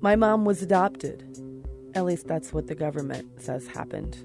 My 0.00 0.14
mom 0.14 0.44
was 0.44 0.62
adopted. 0.62 1.24
At 1.94 2.04
least 2.04 2.28
that's 2.28 2.52
what 2.52 2.66
the 2.66 2.74
government 2.74 3.42
says 3.42 3.66
happened. 3.66 4.18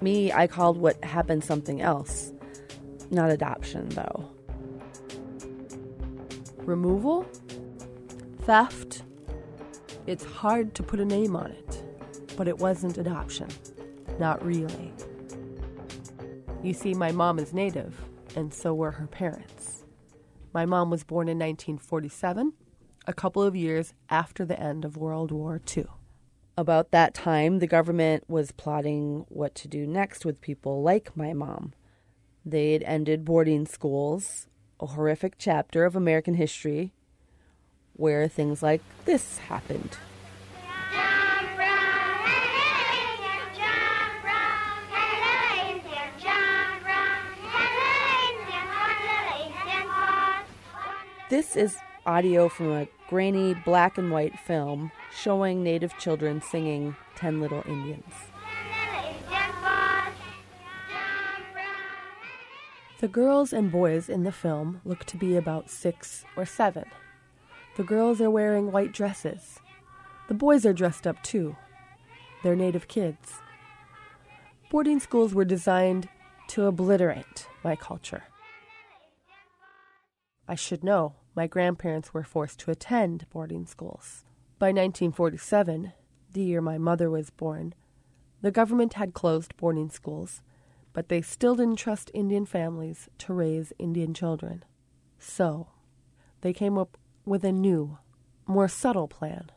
Me, 0.00 0.32
I 0.32 0.46
called 0.46 0.78
what 0.78 1.04
happened 1.04 1.44
something 1.44 1.80
else. 1.80 2.32
Not 3.10 3.30
adoption, 3.30 3.88
though. 3.90 4.28
Removal? 6.58 7.26
Theft? 8.42 9.02
It's 10.06 10.24
hard 10.24 10.74
to 10.74 10.82
put 10.82 10.98
a 10.98 11.04
name 11.04 11.36
on 11.36 11.52
it, 11.52 11.82
but 12.36 12.48
it 12.48 12.58
wasn't 12.58 12.98
adoption. 12.98 13.48
Not 14.18 14.44
really. 14.44 14.92
You 16.62 16.74
see, 16.74 16.94
my 16.94 17.12
mom 17.12 17.38
is 17.38 17.52
native, 17.52 17.94
and 18.34 18.52
so 18.52 18.74
were 18.74 18.90
her 18.90 19.06
parents. 19.06 19.61
My 20.52 20.66
mom 20.66 20.90
was 20.90 21.02
born 21.02 21.28
in 21.28 21.38
1947, 21.38 22.52
a 23.06 23.12
couple 23.14 23.42
of 23.42 23.56
years 23.56 23.94
after 24.10 24.44
the 24.44 24.60
end 24.60 24.84
of 24.84 24.98
World 24.98 25.30
War 25.30 25.60
II. 25.76 25.86
About 26.58 26.90
that 26.90 27.14
time, 27.14 27.58
the 27.58 27.66
government 27.66 28.24
was 28.28 28.52
plotting 28.52 29.24
what 29.28 29.54
to 29.54 29.68
do 29.68 29.86
next 29.86 30.26
with 30.26 30.42
people 30.42 30.82
like 30.82 31.16
my 31.16 31.32
mom. 31.32 31.72
They'd 32.44 32.82
ended 32.82 33.24
boarding 33.24 33.64
schools, 33.64 34.46
a 34.78 34.86
horrific 34.86 35.36
chapter 35.38 35.86
of 35.86 35.96
American 35.96 36.34
history 36.34 36.92
where 37.94 38.28
things 38.28 38.62
like 38.62 38.82
this 39.06 39.38
happened. 39.38 39.96
This 51.32 51.56
is 51.56 51.78
audio 52.04 52.50
from 52.50 52.72
a 52.72 52.88
grainy 53.08 53.54
black 53.54 53.96
and 53.96 54.10
white 54.10 54.38
film 54.38 54.92
showing 55.16 55.62
native 55.62 55.96
children 55.96 56.42
singing 56.42 56.94
Ten 57.16 57.40
Little 57.40 57.62
Indians. 57.66 58.12
The 63.00 63.08
girls 63.08 63.54
and 63.54 63.72
boys 63.72 64.10
in 64.10 64.24
the 64.24 64.30
film 64.30 64.82
look 64.84 65.04
to 65.06 65.16
be 65.16 65.34
about 65.34 65.70
six 65.70 66.26
or 66.36 66.44
seven. 66.44 66.84
The 67.78 67.82
girls 67.82 68.20
are 68.20 68.30
wearing 68.30 68.70
white 68.70 68.92
dresses. 68.92 69.58
The 70.28 70.34
boys 70.34 70.66
are 70.66 70.74
dressed 70.74 71.06
up 71.06 71.22
too. 71.22 71.56
They're 72.42 72.54
native 72.54 72.88
kids. 72.88 73.40
Boarding 74.70 75.00
schools 75.00 75.32
were 75.32 75.46
designed 75.46 76.10
to 76.48 76.66
obliterate 76.66 77.48
my 77.64 77.74
culture. 77.74 78.24
I 80.46 80.56
should 80.56 80.84
know, 80.84 81.14
my 81.34 81.46
grandparents 81.46 82.12
were 82.12 82.24
forced 82.24 82.58
to 82.60 82.70
attend 82.70 83.28
boarding 83.30 83.66
schools. 83.66 84.24
By 84.58 84.68
1947, 84.68 85.92
the 86.32 86.42
year 86.42 86.60
my 86.60 86.78
mother 86.78 87.10
was 87.10 87.30
born, 87.30 87.74
the 88.40 88.50
government 88.50 88.94
had 88.94 89.14
closed 89.14 89.56
boarding 89.56 89.90
schools 89.90 90.42
but 90.92 91.08
they 91.08 91.22
still 91.22 91.54
didn't 91.54 91.76
trust 91.76 92.10
Indian 92.14 92.46
families 92.46 93.08
to 93.18 93.32
raise 93.32 93.72
Indian 93.78 94.14
children. 94.14 94.64
So, 95.18 95.68
they 96.40 96.52
came 96.52 96.76
up 96.76 96.98
with 97.24 97.44
a 97.44 97.52
new, 97.52 97.98
more 98.46 98.68
subtle 98.68 99.08
plan. 99.08 99.50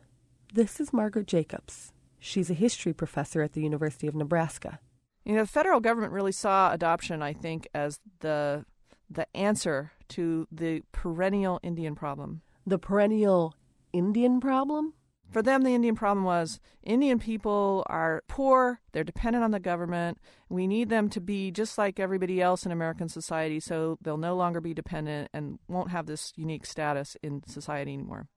This 0.54 0.80
is 0.80 0.94
Margaret 0.94 1.28
Jacobs. 1.28 1.92
She's 2.20 2.50
a 2.50 2.56
history 2.56 2.94
professor 2.94 3.42
at 3.42 3.54
the 3.54 3.62
University 3.62 4.08
of 4.08 4.16
Nebraska. 4.16 4.80
You 5.26 5.34
know, 5.34 5.42
the 5.42 5.48
federal 5.48 5.80
government 5.80 6.14
really 6.14 6.32
saw 6.32 6.72
adoption, 6.72 7.22
I 7.22 7.34
think, 7.34 7.68
as 7.74 8.00
the 8.20 8.66
the 9.08 9.28
answer 9.36 9.92
to 10.10 10.48
the 10.52 10.82
perennial 10.92 11.60
Indian 11.64 11.96
problem. 11.96 12.42
The 12.66 12.80
perennial 12.80 13.54
Indian 13.94 14.40
problem? 14.40 14.94
For 15.32 15.42
them, 15.42 15.64
the 15.64 15.74
Indian 15.74 15.96
problem 15.96 16.24
was 16.24 16.60
Indian 16.84 17.20
people 17.20 17.84
are 17.88 18.24
poor, 18.28 18.80
they're 18.92 19.04
dependent 19.04 19.44
on 19.44 19.52
the 19.52 19.60
government. 19.60 20.20
We 20.50 20.68
need 20.68 20.90
them 20.90 21.10
to 21.10 21.20
be 21.20 21.52
just 21.52 21.78
like 21.78 22.00
everybody 22.00 22.42
else 22.42 22.66
in 22.66 22.72
American 22.72 23.10
society 23.10 23.60
so 23.60 23.98
they'll 24.02 24.18
no 24.18 24.36
longer 24.36 24.62
be 24.62 24.74
dependent 24.74 25.30
and 25.34 25.60
won't 25.68 25.92
have 25.92 26.06
this 26.06 26.32
unique 26.36 26.66
status 26.66 27.18
in 27.22 27.42
society 27.48 27.94
anymore. 27.94 28.28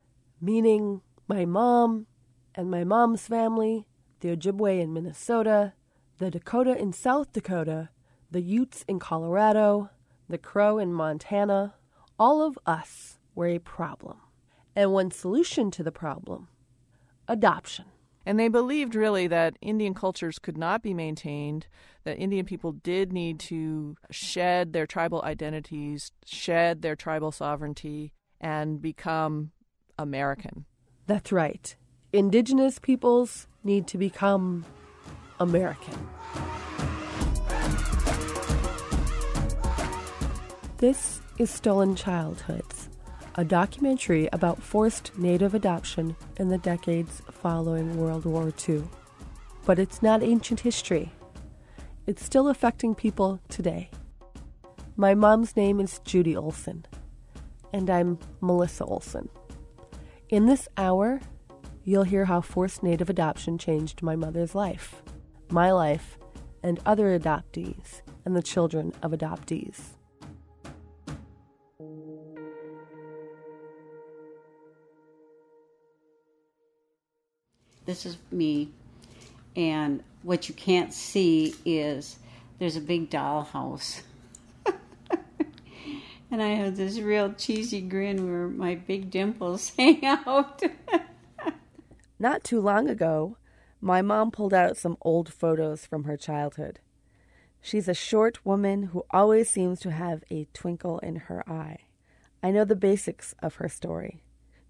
Meaning, 0.41 1.03
my 1.29 1.45
mom 1.45 2.07
and 2.55 2.71
my 2.71 2.85
mom's 2.85 3.27
family, 3.27 3.87
the 4.21 4.35
Ojibwe 4.37 4.81
in 4.81 4.93
Minnesota, 4.93 5.75
the 6.19 6.31
Dakota 6.31 6.77
in 6.77 6.93
South 6.93 7.33
Dakota, 7.33 7.91
the 8.31 8.41
Utes 8.41 8.85
in 8.89 8.99
Colorado, 8.99 9.91
the 10.29 10.39
Crow 10.39 10.79
in 10.79 10.93
Montana, 10.93 11.75
all 12.19 12.43
of 12.43 12.59
us 12.67 13.19
were 13.35 13.47
a 13.47 13.59
problem. 13.59 14.19
And 14.77 14.93
one 14.93 15.11
solution 15.11 15.71
to 15.73 15.83
the 15.83 15.93
problem 15.93 16.49
adoption. 17.27 17.85
And 18.25 18.39
they 18.39 18.49
believed 18.49 18.95
really 18.95 19.27
that 19.27 19.57
Indian 19.61 19.95
cultures 19.95 20.39
could 20.39 20.59
not 20.59 20.83
be 20.83 20.93
maintained, 20.93 21.67
that 22.05 22.19
Indian 22.19 22.45
people 22.45 22.73
did 22.73 23.13
need 23.13 23.41
to 23.41 23.97
shed 24.11 24.73
their 24.73 24.87
tribal 24.87 25.23
identities, 25.23 26.13
shed 26.27 26.83
their 26.83 26.95
tribal 26.95 27.33
sovereignty, 27.33 28.13
and 28.41 28.83
become 28.83 29.53
American. 29.99 30.67
That's 31.07 31.33
right. 31.33 31.75
Indigenous 32.13 32.79
peoples 32.79 33.47
need 33.65 33.87
to 33.89 33.99
become 33.99 34.65
American. 35.41 35.95
This 40.79 41.21
is 41.39 41.51
Stolen 41.51 41.97
Childhoods 41.97 42.89
a 43.35 43.45
documentary 43.45 44.29
about 44.33 44.63
forced 44.63 45.11
native 45.19 45.53
adoption 45.53 46.15
in 46.37 46.51
the 46.51 46.59
decades 46.59 47.21
following 47.33 47.97
World 47.97 48.25
War 48.25 48.53
II. 48.69 48.85
But 49.67 49.81
it's 49.81 50.05
not 50.05 50.23
ancient 50.23 50.61
history, 50.61 51.11
it's 52.07 52.25
still 52.25 52.47
affecting 52.47 52.95
people 52.95 53.41
today. 53.49 53.91
My 54.97 55.17
mom's 55.17 55.57
name 55.57 55.81
is 55.81 55.99
Judy 56.05 56.37
Olson, 56.37 56.87
and 57.73 57.91
I'm 57.91 58.21
Melissa 58.41 58.85
Olson. 58.85 59.29
In 60.29 60.47
this 60.47 60.69
hour, 60.77 61.21
you'll 61.83 62.05
hear 62.05 62.27
how 62.27 62.41
forced 62.41 62.85
native 62.85 63.11
adoption 63.11 63.59
changed 63.59 64.01
my 64.01 64.15
mother's 64.15 64.55
life, 64.55 65.03
my 65.51 65.73
life, 65.73 66.19
and 66.63 66.79
other 66.87 67.19
adoptees, 67.19 68.03
and 68.25 68.37
the 68.37 68.43
children 68.43 68.93
of 69.03 69.11
adoptees. 69.11 69.98
This 77.89 78.05
is 78.05 78.19
me. 78.31 78.69
And 79.57 80.03
what 80.23 80.47
you 80.47 80.55
can't 80.55 80.93
see 80.93 81.55
is 81.65 82.19
there's 82.59 82.77
a 82.77 82.83
big 82.83 83.09
dollhouse. 83.09 84.03
and 86.31 86.43
I 86.43 86.49
have 86.49 86.77
this 86.77 87.01
real 87.01 87.33
cheesy 87.33 87.81
grin 87.81 88.29
where 88.31 88.47
my 88.47 88.75
big 88.75 89.11
dimples 89.11 89.73
hang 89.79 90.05
out. 90.05 90.63
Not 92.19 92.45
too 92.45 92.61
long 92.61 92.91
ago, 92.91 93.39
my 93.81 94.03
mom 94.03 94.33
pulled 94.33 94.53
out 94.53 94.77
some 94.77 94.99
old 95.01 95.33
photos 95.33 95.87
from 95.87 96.05
her 96.05 96.19
childhood. 96.19 96.81
She's 97.63 97.89
a 97.89 97.95
short 97.95 98.45
woman 98.45 98.83
who 98.85 99.07
always 99.13 99.49
seems 99.49 99.81
to 99.81 99.93
have 99.93 100.25
a 100.31 100.47
twinkle 100.53 100.99
in 100.99 101.17
her 101.17 101.43
eye. 101.49 101.79
I 102.43 102.51
know 102.51 102.67
the 102.67 102.77
basics 102.77 103.35
of 103.43 103.55
her 103.55 103.69
story. 103.69 104.21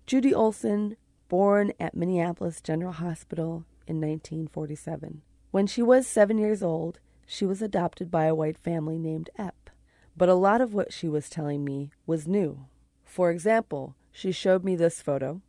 Judy 0.06 0.32
Olson 0.32 0.96
born 1.28 1.72
at 1.78 1.94
Minneapolis 1.94 2.60
General 2.60 2.92
Hospital 2.92 3.64
in 3.86 4.00
1947. 4.00 5.22
When 5.50 5.66
she 5.66 5.82
was 5.82 6.06
seven 6.06 6.38
years 6.38 6.62
old, 6.62 6.98
she 7.26 7.44
was 7.44 7.62
adopted 7.62 8.10
by 8.10 8.24
a 8.24 8.34
white 8.34 8.58
family 8.58 8.98
named 8.98 9.30
Epp. 9.38 9.70
But 10.16 10.28
a 10.28 10.34
lot 10.34 10.60
of 10.60 10.74
what 10.74 10.92
she 10.92 11.08
was 11.08 11.28
telling 11.28 11.64
me 11.64 11.90
was 12.06 12.26
new. 12.26 12.66
For 13.04 13.30
example, 13.30 13.94
she 14.10 14.32
showed 14.32 14.64
me 14.64 14.74
this 14.74 15.00
photo. 15.00 15.42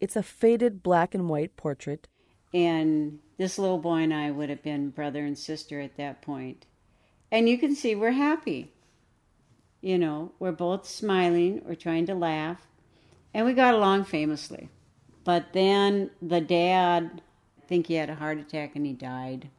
It's 0.00 0.16
a 0.16 0.22
faded 0.22 0.82
black 0.82 1.14
and 1.14 1.28
white 1.28 1.56
portrait. 1.56 2.08
And 2.52 3.20
this 3.36 3.58
little 3.58 3.78
boy 3.78 3.98
and 3.98 4.14
I 4.14 4.30
would 4.30 4.50
have 4.50 4.62
been 4.62 4.90
brother 4.90 5.24
and 5.24 5.38
sister 5.38 5.80
at 5.80 5.96
that 5.96 6.22
point. 6.22 6.66
And 7.30 7.48
you 7.48 7.58
can 7.58 7.74
see 7.74 7.94
we're 7.94 8.12
happy. 8.12 8.72
You 9.80 9.98
know, 9.98 10.32
we're 10.38 10.52
both 10.52 10.86
smiling, 10.88 11.62
we're 11.64 11.74
trying 11.74 12.06
to 12.06 12.14
laugh, 12.14 12.66
and 13.32 13.46
we 13.46 13.52
got 13.52 13.74
along 13.74 14.04
famously. 14.04 14.70
But 15.28 15.52
then 15.52 16.08
the 16.22 16.40
dad, 16.40 17.20
I 17.62 17.66
think 17.66 17.88
he 17.88 17.96
had 17.96 18.08
a 18.08 18.14
heart 18.14 18.38
attack 18.38 18.74
and 18.74 18.86
he 18.86 18.94
died. 18.94 19.50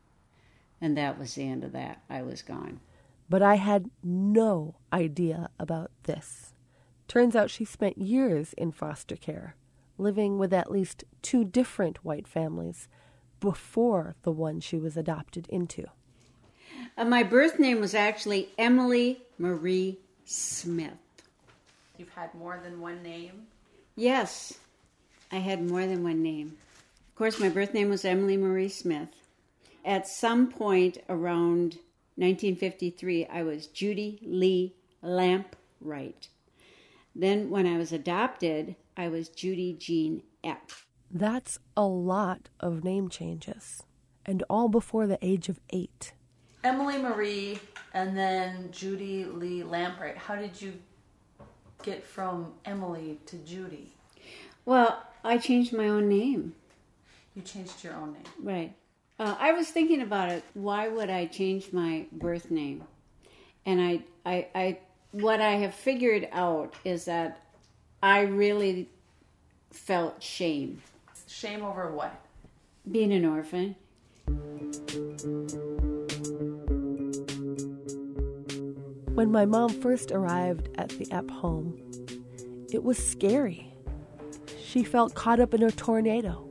And 0.81 0.97
that 0.97 1.19
was 1.19 1.35
the 1.35 1.47
end 1.47 1.63
of 1.63 1.73
that. 1.73 2.01
I 2.09 2.23
was 2.23 2.41
gone. 2.41 2.79
But 3.29 3.43
I 3.43 3.57
had 3.57 3.91
no 4.03 4.77
idea 4.91 5.51
about 5.59 5.91
this. 6.05 6.55
Turns 7.07 7.35
out 7.35 7.51
she 7.51 7.65
spent 7.65 7.99
years 7.99 8.53
in 8.53 8.71
foster 8.71 9.15
care, 9.15 9.55
living 9.99 10.39
with 10.39 10.53
at 10.53 10.71
least 10.71 11.03
two 11.21 11.45
different 11.45 12.03
white 12.03 12.27
families 12.27 12.87
before 13.39 14.15
the 14.23 14.31
one 14.31 14.61
she 14.61 14.79
was 14.79 14.97
adopted 14.97 15.45
into. 15.49 15.85
Uh, 16.97 17.05
my 17.05 17.21
birth 17.21 17.59
name 17.59 17.79
was 17.79 17.93
actually 17.93 18.49
Emily 18.57 19.21
Marie 19.37 19.99
Smith. 20.25 20.97
You've 21.99 22.09
had 22.15 22.33
more 22.33 22.59
than 22.63 22.81
one 22.81 23.03
name? 23.03 23.45
Yes, 23.95 24.57
I 25.31 25.37
had 25.37 25.69
more 25.69 25.85
than 25.85 26.03
one 26.03 26.23
name. 26.23 26.57
Of 27.07 27.15
course, 27.15 27.39
my 27.39 27.49
birth 27.49 27.73
name 27.73 27.89
was 27.89 28.03
Emily 28.03 28.37
Marie 28.37 28.69
Smith. 28.69 29.09
At 29.85 30.07
some 30.07 30.51
point 30.51 30.97
around 31.07 31.79
1953, 32.15 33.27
I 33.27 33.43
was 33.43 33.67
Judy 33.67 34.19
Lee 34.23 34.73
Lampright. 35.03 36.27
Then, 37.15 37.49
when 37.49 37.65
I 37.65 37.77
was 37.77 37.91
adopted, 37.91 38.75
I 38.95 39.07
was 39.07 39.29
Judy 39.29 39.73
Jean 39.73 40.23
Epp. 40.43 40.83
That's 41.11 41.59
a 41.75 41.85
lot 41.85 42.49
of 42.59 42.83
name 42.83 43.09
changes, 43.09 43.83
and 44.25 44.43
all 44.49 44.67
before 44.67 45.07
the 45.07 45.19
age 45.21 45.49
of 45.49 45.59
eight. 45.71 46.13
Emily 46.63 46.97
Marie 46.97 47.59
and 47.93 48.17
then 48.17 48.69
Judy 48.71 49.25
Lee 49.25 49.63
Lampright. 49.63 50.17
How 50.17 50.35
did 50.35 50.61
you 50.61 50.73
get 51.83 52.03
from 52.03 52.53
Emily 52.65 53.19
to 53.25 53.37
Judy? 53.37 53.93
Well, 54.65 55.01
I 55.23 55.37
changed 55.37 55.73
my 55.73 55.87
own 55.87 56.07
name. 56.07 56.53
You 57.35 57.41
changed 57.41 57.83
your 57.83 57.93
own 57.93 58.13
name. 58.13 58.23
Right. 58.41 58.75
Uh, 59.19 59.35
I 59.37 59.51
was 59.51 59.67
thinking 59.69 60.01
about 60.01 60.29
it. 60.31 60.43
Why 60.53 60.87
would 60.87 61.09
I 61.09 61.25
change 61.25 61.73
my 61.73 62.05
birth 62.11 62.49
name? 62.49 62.83
And 63.65 63.81
I, 63.81 64.03
I, 64.25 64.47
I, 64.55 64.79
what 65.11 65.41
I 65.41 65.51
have 65.51 65.73
figured 65.73 66.27
out 66.31 66.73
is 66.85 67.05
that 67.05 67.43
I 68.01 68.21
really 68.21 68.89
felt 69.71 70.23
shame. 70.23 70.81
Shame 71.27 71.63
over 71.63 71.91
what? 71.91 72.13
Being 72.89 73.11
an 73.11 73.25
orphan. 73.25 73.75
When 79.15 79.31
my 79.31 79.45
mom 79.45 79.69
first 79.69 80.11
arrived 80.11 80.69
at 80.77 80.89
the 80.89 81.05
Epp 81.07 81.29
home, 81.29 81.77
it 82.71 82.83
was 82.83 82.97
scary. 82.97 83.68
She 84.69 84.83
felt 84.83 85.15
caught 85.15 85.39
up 85.39 85.55
in 85.55 85.63
a 85.63 85.71
tornado, 85.71 86.47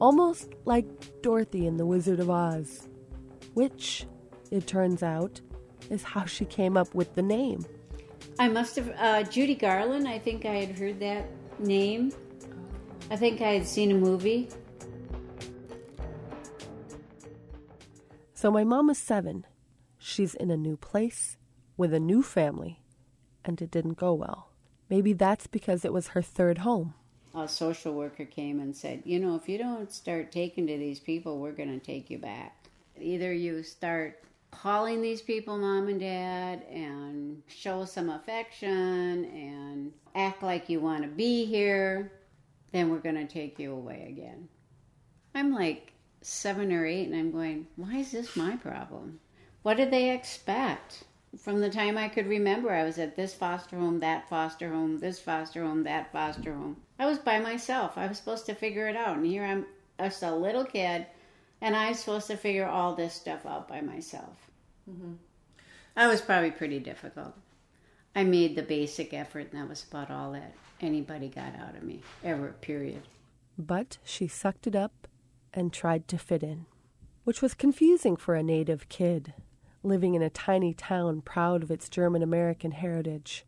almost 0.00 0.48
like 0.64 1.22
Dorothy 1.22 1.68
in 1.68 1.76
The 1.76 1.86
Wizard 1.86 2.18
of 2.18 2.28
Oz, 2.28 2.88
which, 3.54 4.04
it 4.50 4.66
turns 4.66 5.00
out, 5.04 5.40
is 5.88 6.02
how 6.02 6.24
she 6.24 6.44
came 6.44 6.76
up 6.76 6.92
with 6.92 7.14
the 7.14 7.22
name. 7.22 7.64
I 8.40 8.48
must 8.48 8.74
have, 8.74 8.92
uh, 8.98 9.22
Judy 9.22 9.54
Garland, 9.54 10.08
I 10.08 10.18
think 10.18 10.44
I 10.44 10.54
had 10.54 10.76
heard 10.76 10.98
that 10.98 11.26
name. 11.60 12.10
I 13.12 13.16
think 13.16 13.40
I 13.40 13.52
had 13.52 13.66
seen 13.68 13.92
a 13.92 13.94
movie. 13.94 14.48
So 18.34 18.50
my 18.50 18.64
mom 18.64 18.90
is 18.90 18.98
seven. 18.98 19.46
She's 19.98 20.34
in 20.34 20.50
a 20.50 20.56
new 20.56 20.76
place 20.76 21.36
with 21.76 21.94
a 21.94 22.00
new 22.00 22.24
family, 22.24 22.82
and 23.44 23.62
it 23.62 23.70
didn't 23.70 23.98
go 23.98 24.14
well. 24.14 24.50
Maybe 24.90 25.12
that's 25.12 25.46
because 25.46 25.84
it 25.84 25.92
was 25.92 26.08
her 26.08 26.22
third 26.22 26.58
home. 26.58 26.94
A 27.34 27.48
social 27.48 27.94
worker 27.94 28.24
came 28.24 28.60
and 28.60 28.76
said, 28.76 29.02
You 29.04 29.18
know, 29.18 29.36
if 29.36 29.48
you 29.48 29.58
don't 29.58 29.90
start 29.90 30.32
taking 30.32 30.66
to 30.66 30.76
these 30.76 31.00
people, 31.00 31.38
we're 31.38 31.52
going 31.52 31.78
to 31.78 31.84
take 31.84 32.10
you 32.10 32.18
back. 32.18 32.68
Either 33.00 33.32
you 33.32 33.62
start 33.62 34.22
calling 34.50 35.00
these 35.00 35.22
people 35.22 35.56
mom 35.56 35.88
and 35.88 35.98
dad 35.98 36.62
and 36.70 37.42
show 37.48 37.84
some 37.86 38.10
affection 38.10 39.24
and 39.24 39.92
act 40.14 40.42
like 40.42 40.68
you 40.68 40.78
want 40.78 41.02
to 41.02 41.08
be 41.08 41.46
here, 41.46 42.12
then 42.70 42.90
we're 42.90 42.98
going 42.98 43.14
to 43.14 43.26
take 43.26 43.58
you 43.58 43.72
away 43.72 44.06
again. 44.08 44.48
I'm 45.34 45.54
like 45.54 45.92
seven 46.20 46.72
or 46.72 46.84
eight, 46.84 47.08
and 47.08 47.16
I'm 47.16 47.32
going, 47.32 47.66
Why 47.76 47.96
is 47.96 48.12
this 48.12 48.36
my 48.36 48.56
problem? 48.56 49.20
What 49.62 49.76
did 49.76 49.90
they 49.90 50.10
expect? 50.10 51.04
From 51.38 51.60
the 51.60 51.70
time 51.70 51.96
I 51.96 52.08
could 52.08 52.26
remember, 52.26 52.70
I 52.70 52.84
was 52.84 52.98
at 52.98 53.16
this 53.16 53.32
foster 53.32 53.76
home, 53.76 54.00
that 54.00 54.28
foster 54.28 54.68
home, 54.68 54.98
this 54.98 55.18
foster 55.18 55.64
home, 55.64 55.84
that 55.84 56.12
foster 56.12 56.52
home. 56.54 56.76
I 57.02 57.06
was 57.06 57.18
by 57.18 57.40
myself. 57.40 57.98
I 57.98 58.06
was 58.06 58.16
supposed 58.16 58.46
to 58.46 58.54
figure 58.54 58.86
it 58.86 58.94
out. 58.94 59.16
And 59.16 59.26
here 59.26 59.42
I'm 59.42 59.66
just 59.98 60.22
a 60.22 60.32
little 60.32 60.64
kid, 60.64 61.04
and 61.60 61.74
I'm 61.74 61.94
supposed 61.94 62.28
to 62.28 62.36
figure 62.36 62.64
all 62.64 62.94
this 62.94 63.12
stuff 63.12 63.44
out 63.44 63.66
by 63.66 63.80
myself. 63.80 64.36
Mm-hmm. 64.88 65.14
That 65.96 66.06
was 66.06 66.20
probably 66.20 66.52
pretty 66.52 66.78
difficult. 66.78 67.34
I 68.14 68.22
made 68.22 68.54
the 68.54 68.62
basic 68.62 69.12
effort, 69.12 69.48
and 69.50 69.60
that 69.60 69.68
was 69.68 69.84
about 69.90 70.12
all 70.12 70.30
that 70.32 70.54
anybody 70.80 71.26
got 71.26 71.56
out 71.56 71.74
of 71.74 71.82
me, 71.82 72.02
ever, 72.22 72.54
period. 72.60 73.02
But 73.58 73.98
she 74.04 74.28
sucked 74.28 74.68
it 74.68 74.76
up 74.76 75.08
and 75.52 75.72
tried 75.72 76.06
to 76.06 76.18
fit 76.18 76.44
in, 76.44 76.66
which 77.24 77.42
was 77.42 77.52
confusing 77.52 78.14
for 78.14 78.36
a 78.36 78.44
native 78.44 78.88
kid 78.88 79.34
living 79.82 80.14
in 80.14 80.22
a 80.22 80.30
tiny 80.30 80.72
town 80.72 81.20
proud 81.20 81.64
of 81.64 81.70
its 81.72 81.88
German 81.88 82.22
American 82.22 82.70
heritage. 82.70 83.44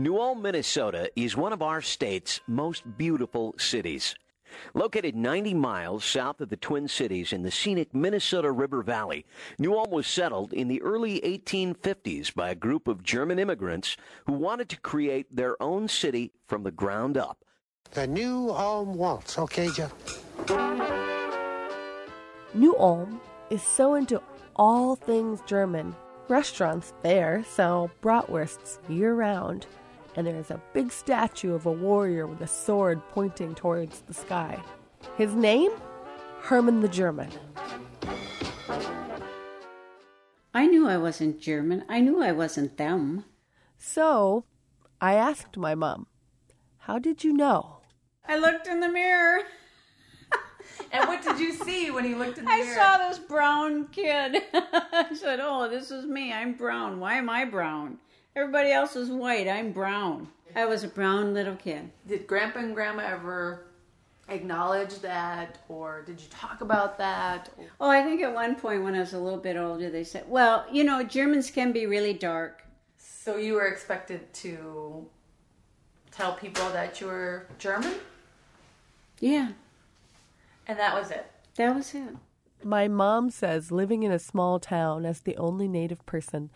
New 0.00 0.16
Ulm, 0.16 0.42
Minnesota 0.42 1.10
is 1.16 1.36
one 1.36 1.52
of 1.52 1.60
our 1.60 1.82
state's 1.82 2.40
most 2.46 2.96
beautiful 2.96 3.56
cities. 3.58 4.14
Located 4.72 5.16
90 5.16 5.54
miles 5.54 6.04
south 6.04 6.40
of 6.40 6.50
the 6.50 6.56
Twin 6.56 6.86
Cities 6.86 7.32
in 7.32 7.42
the 7.42 7.50
scenic 7.50 7.92
Minnesota 7.92 8.52
River 8.52 8.84
Valley, 8.84 9.26
New 9.58 9.76
Ulm 9.76 9.90
was 9.90 10.06
settled 10.06 10.52
in 10.52 10.68
the 10.68 10.80
early 10.82 11.20
1850s 11.22 12.32
by 12.32 12.50
a 12.50 12.54
group 12.54 12.86
of 12.86 13.02
German 13.02 13.40
immigrants 13.40 13.96
who 14.26 14.34
wanted 14.34 14.68
to 14.68 14.80
create 14.82 15.34
their 15.34 15.60
own 15.60 15.88
city 15.88 16.30
from 16.46 16.62
the 16.62 16.70
ground 16.70 17.16
up. 17.16 17.44
The 17.90 18.06
New 18.06 18.50
Ulm 18.50 18.94
Waltz, 18.94 19.36
okay, 19.36 19.68
Jeff? 19.72 19.92
New 22.54 22.76
Ulm 22.78 23.20
is 23.50 23.62
so 23.64 23.96
into 23.96 24.22
all 24.54 24.94
things 24.94 25.40
German. 25.44 25.96
Restaurants 26.28 26.92
there 27.02 27.42
sell 27.48 27.90
bratwursts 28.00 28.78
year 28.88 29.14
round, 29.14 29.66
and 30.18 30.26
there 30.26 30.36
is 30.36 30.50
a 30.50 30.60
big 30.72 30.90
statue 30.90 31.54
of 31.54 31.64
a 31.64 31.70
warrior 31.70 32.26
with 32.26 32.40
a 32.40 32.46
sword 32.48 33.00
pointing 33.10 33.54
towards 33.54 34.00
the 34.00 34.12
sky. 34.12 34.60
His 35.16 35.32
name? 35.32 35.70
Herman 36.40 36.80
the 36.80 36.88
German. 36.88 37.30
I 40.52 40.66
knew 40.66 40.88
I 40.88 40.96
wasn't 40.96 41.40
German. 41.40 41.84
I 41.88 42.00
knew 42.00 42.20
I 42.20 42.32
wasn't 42.32 42.78
them. 42.78 43.26
So 43.78 44.44
I 45.00 45.14
asked 45.14 45.56
my 45.56 45.76
mom, 45.76 46.08
How 46.78 46.98
did 46.98 47.22
you 47.22 47.32
know? 47.32 47.78
I 48.26 48.38
looked 48.38 48.66
in 48.66 48.80
the 48.80 48.88
mirror. 48.88 49.42
And 50.90 51.06
what 51.06 51.22
did 51.22 51.38
you 51.38 51.52
see 51.52 51.90
when 51.90 52.04
he 52.04 52.14
looked 52.14 52.38
in 52.38 52.44
the 52.44 52.50
I 52.50 52.62
mirror? 52.62 52.80
I 52.80 52.96
saw 52.98 53.08
this 53.08 53.18
brown 53.18 53.88
kid. 53.88 54.42
I 54.54 55.14
said, 55.14 55.38
Oh, 55.40 55.68
this 55.68 55.90
is 55.90 56.06
me. 56.06 56.32
I'm 56.32 56.54
brown. 56.54 56.98
Why 56.98 57.14
am 57.14 57.28
I 57.28 57.44
brown? 57.44 57.98
Everybody 58.36 58.70
else 58.70 58.94
is 58.96 59.10
white. 59.10 59.48
I'm 59.48 59.72
brown. 59.72 60.28
I 60.54 60.64
was 60.66 60.84
a 60.84 60.88
brown 60.88 61.34
little 61.34 61.56
kid. 61.56 61.90
Did 62.06 62.26
Grandpa 62.26 62.60
and 62.60 62.74
Grandma 62.74 63.02
ever 63.04 63.64
acknowledge 64.28 64.98
that, 65.00 65.58
or 65.68 66.02
did 66.06 66.20
you 66.20 66.26
talk 66.30 66.60
about 66.60 66.98
that? 66.98 67.50
Oh, 67.80 67.90
I 67.90 68.02
think 68.02 68.22
at 68.22 68.32
one 68.34 68.54
point 68.54 68.82
when 68.84 68.94
I 68.94 69.00
was 69.00 69.12
a 69.12 69.18
little 69.18 69.38
bit 69.38 69.56
older, 69.56 69.90
they 69.90 70.04
said, 70.04 70.24
Well, 70.28 70.64
you 70.70 70.84
know, 70.84 71.02
Germans 71.02 71.50
can 71.50 71.72
be 71.72 71.86
really 71.86 72.12
dark. 72.12 72.62
So 72.98 73.36
you 73.36 73.54
were 73.54 73.66
expected 73.66 74.32
to 74.34 75.06
tell 76.10 76.32
people 76.34 76.68
that 76.70 77.00
you 77.00 77.06
were 77.08 77.46
German, 77.58 77.94
Yeah, 79.20 79.50
and 80.66 80.78
that 80.78 80.94
was 80.94 81.10
it. 81.10 81.30
that 81.56 81.74
was 81.74 81.94
it. 81.94 82.16
My 82.64 82.88
mom 82.88 83.30
says 83.30 83.70
living 83.70 84.02
in 84.02 84.10
a 84.12 84.18
small 84.18 84.58
town 84.58 85.04
as 85.06 85.20
the 85.20 85.36
only 85.36 85.68
native 85.68 86.04
person 86.06 86.50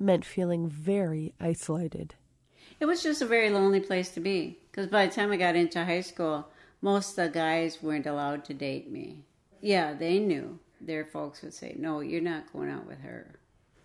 meant 0.00 0.24
feeling 0.24 0.68
very 0.68 1.34
isolated. 1.40 2.14
It 2.80 2.86
was 2.86 3.02
just 3.02 3.22
a 3.22 3.26
very 3.26 3.50
lonely 3.50 3.80
place 3.80 4.10
to 4.12 4.20
be 4.20 4.58
because 4.70 4.86
by 4.86 5.06
the 5.06 5.12
time 5.12 5.30
I 5.30 5.36
got 5.36 5.56
into 5.56 5.84
high 5.84 6.00
school, 6.00 6.48
most 6.80 7.10
of 7.10 7.16
the 7.16 7.28
guys 7.28 7.82
weren't 7.82 8.06
allowed 8.06 8.44
to 8.46 8.54
date 8.54 8.90
me. 8.90 9.24
Yeah, 9.60 9.92
they 9.92 10.18
knew. 10.18 10.58
Their 10.80 11.04
folks 11.04 11.42
would 11.42 11.52
say, 11.52 11.74
No, 11.78 12.00
you're 12.00 12.22
not 12.22 12.50
going 12.52 12.70
out 12.70 12.86
with 12.86 13.00
her. 13.00 13.34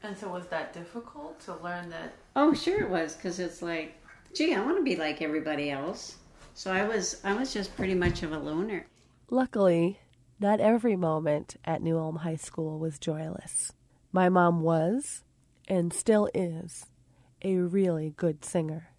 And 0.01 0.17
so 0.17 0.29
was 0.29 0.47
that 0.47 0.71
difficult 0.71 1.39
to 1.41 1.55
learn 1.55 1.89
that? 1.89 2.13
Oh, 2.35 2.53
sure 2.53 2.81
it 2.81 2.89
was 2.89 3.15
because 3.15 3.39
it's 3.39 3.61
like, 3.61 3.95
gee, 4.33 4.53
I 4.53 4.61
want 4.61 4.77
to 4.77 4.83
be 4.83 4.95
like 4.95 5.21
everybody 5.21 5.71
else. 5.71 6.15
So 6.53 6.71
I 6.71 6.83
was, 6.87 7.19
I 7.23 7.33
was 7.33 7.53
just 7.53 7.75
pretty 7.75 7.95
much 7.95 8.23
of 8.23 8.31
a 8.31 8.37
loner. 8.37 8.85
Luckily, 9.29 9.99
not 10.39 10.61
every 10.61 10.95
moment 10.95 11.57
at 11.65 11.81
New 11.81 11.97
Ulm 11.97 12.17
High 12.17 12.35
School 12.35 12.79
was 12.79 12.99
joyless. 12.99 13.73
My 14.11 14.29
mom 14.29 14.61
was, 14.61 15.23
and 15.67 15.93
still 15.93 16.29
is, 16.33 16.85
a 17.43 17.57
really 17.57 18.13
good 18.17 18.43
singer. 18.45 18.89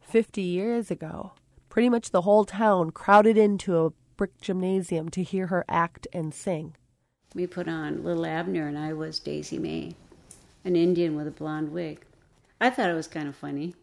Fifty 0.00 0.42
years 0.42 0.90
ago, 0.90 1.32
pretty 1.68 1.88
much 1.88 2.10
the 2.10 2.22
whole 2.22 2.44
town 2.44 2.90
crowded 2.90 3.36
into 3.36 3.76
a 3.78 3.92
brick 4.16 4.40
gymnasium 4.40 5.08
to 5.10 5.22
hear 5.22 5.48
her 5.48 5.64
act 5.68 6.06
and 6.12 6.32
sing. 6.32 6.74
We 7.34 7.46
put 7.46 7.68
on 7.68 8.02
Little 8.02 8.24
Abner 8.24 8.66
and 8.66 8.78
I 8.78 8.92
was 8.92 9.18
Daisy 9.18 9.58
Mae, 9.58 9.94
an 10.64 10.76
Indian 10.76 11.16
with 11.16 11.26
a 11.26 11.30
blonde 11.30 11.70
wig. 11.72 12.04
I 12.60 12.70
thought 12.70 12.88
it 12.88 12.94
was 12.94 13.08
kind 13.08 13.28
of 13.28 13.36
funny. 13.36 13.74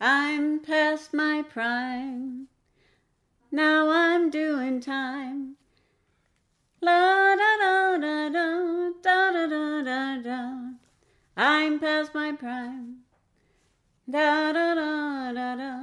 I'm 0.00 0.60
past 0.60 1.12
my 1.14 1.42
prime. 1.42 2.46
Now 3.50 3.88
I'm 3.90 4.30
doing 4.30 4.80
time. 4.80 5.56
La 6.86 7.34
da 7.34 7.56
da 7.58 7.98
da 7.98 8.28
da. 8.28 8.92
da 9.02 9.82
da 9.82 10.22
da. 10.22 10.40
I'm 11.36 11.80
past 11.80 12.14
my 12.14 12.30
prime. 12.30 12.98
Da 14.08 14.52
da 14.52 14.74
da 14.76 15.32
da 15.32 15.56
da. 15.56 15.80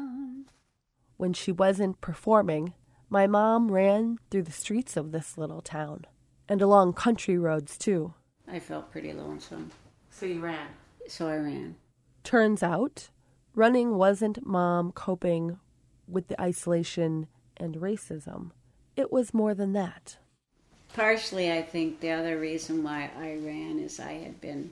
When 1.17 1.33
she 1.33 1.51
wasn't 1.51 1.99
performing, 1.99 2.73
my 3.09 3.27
mom 3.27 3.69
ran 3.69 4.17
through 4.31 4.43
the 4.43 4.53
streets 4.53 4.95
of 4.95 5.11
this 5.11 5.37
little 5.37 5.59
town 5.59 6.05
and 6.47 6.61
along 6.61 6.93
country 6.93 7.37
roads 7.37 7.77
too. 7.77 8.13
I 8.47 8.59
felt 8.59 8.89
pretty 8.89 9.11
lonesome, 9.11 9.71
So 10.09 10.25
you 10.25 10.39
ran. 10.39 10.67
so 11.09 11.27
I 11.27 11.35
ran. 11.35 11.75
Turns 12.23 12.63
out, 12.63 13.09
running 13.53 13.95
wasn't 13.95 14.45
mom 14.45 14.93
coping 14.93 15.59
with 16.07 16.29
the 16.29 16.39
isolation 16.41 17.27
and 17.57 17.75
racism. 17.75 18.51
It 18.95 19.11
was 19.11 19.33
more 19.33 19.53
than 19.53 19.73
that. 19.73 20.17
Partially, 20.93 21.51
I 21.51 21.61
think 21.61 21.99
the 21.99 22.11
other 22.11 22.39
reason 22.39 22.83
why 22.83 23.09
I 23.17 23.37
ran 23.43 23.79
is 23.79 23.99
I 23.99 24.13
had 24.13 24.39
been 24.39 24.71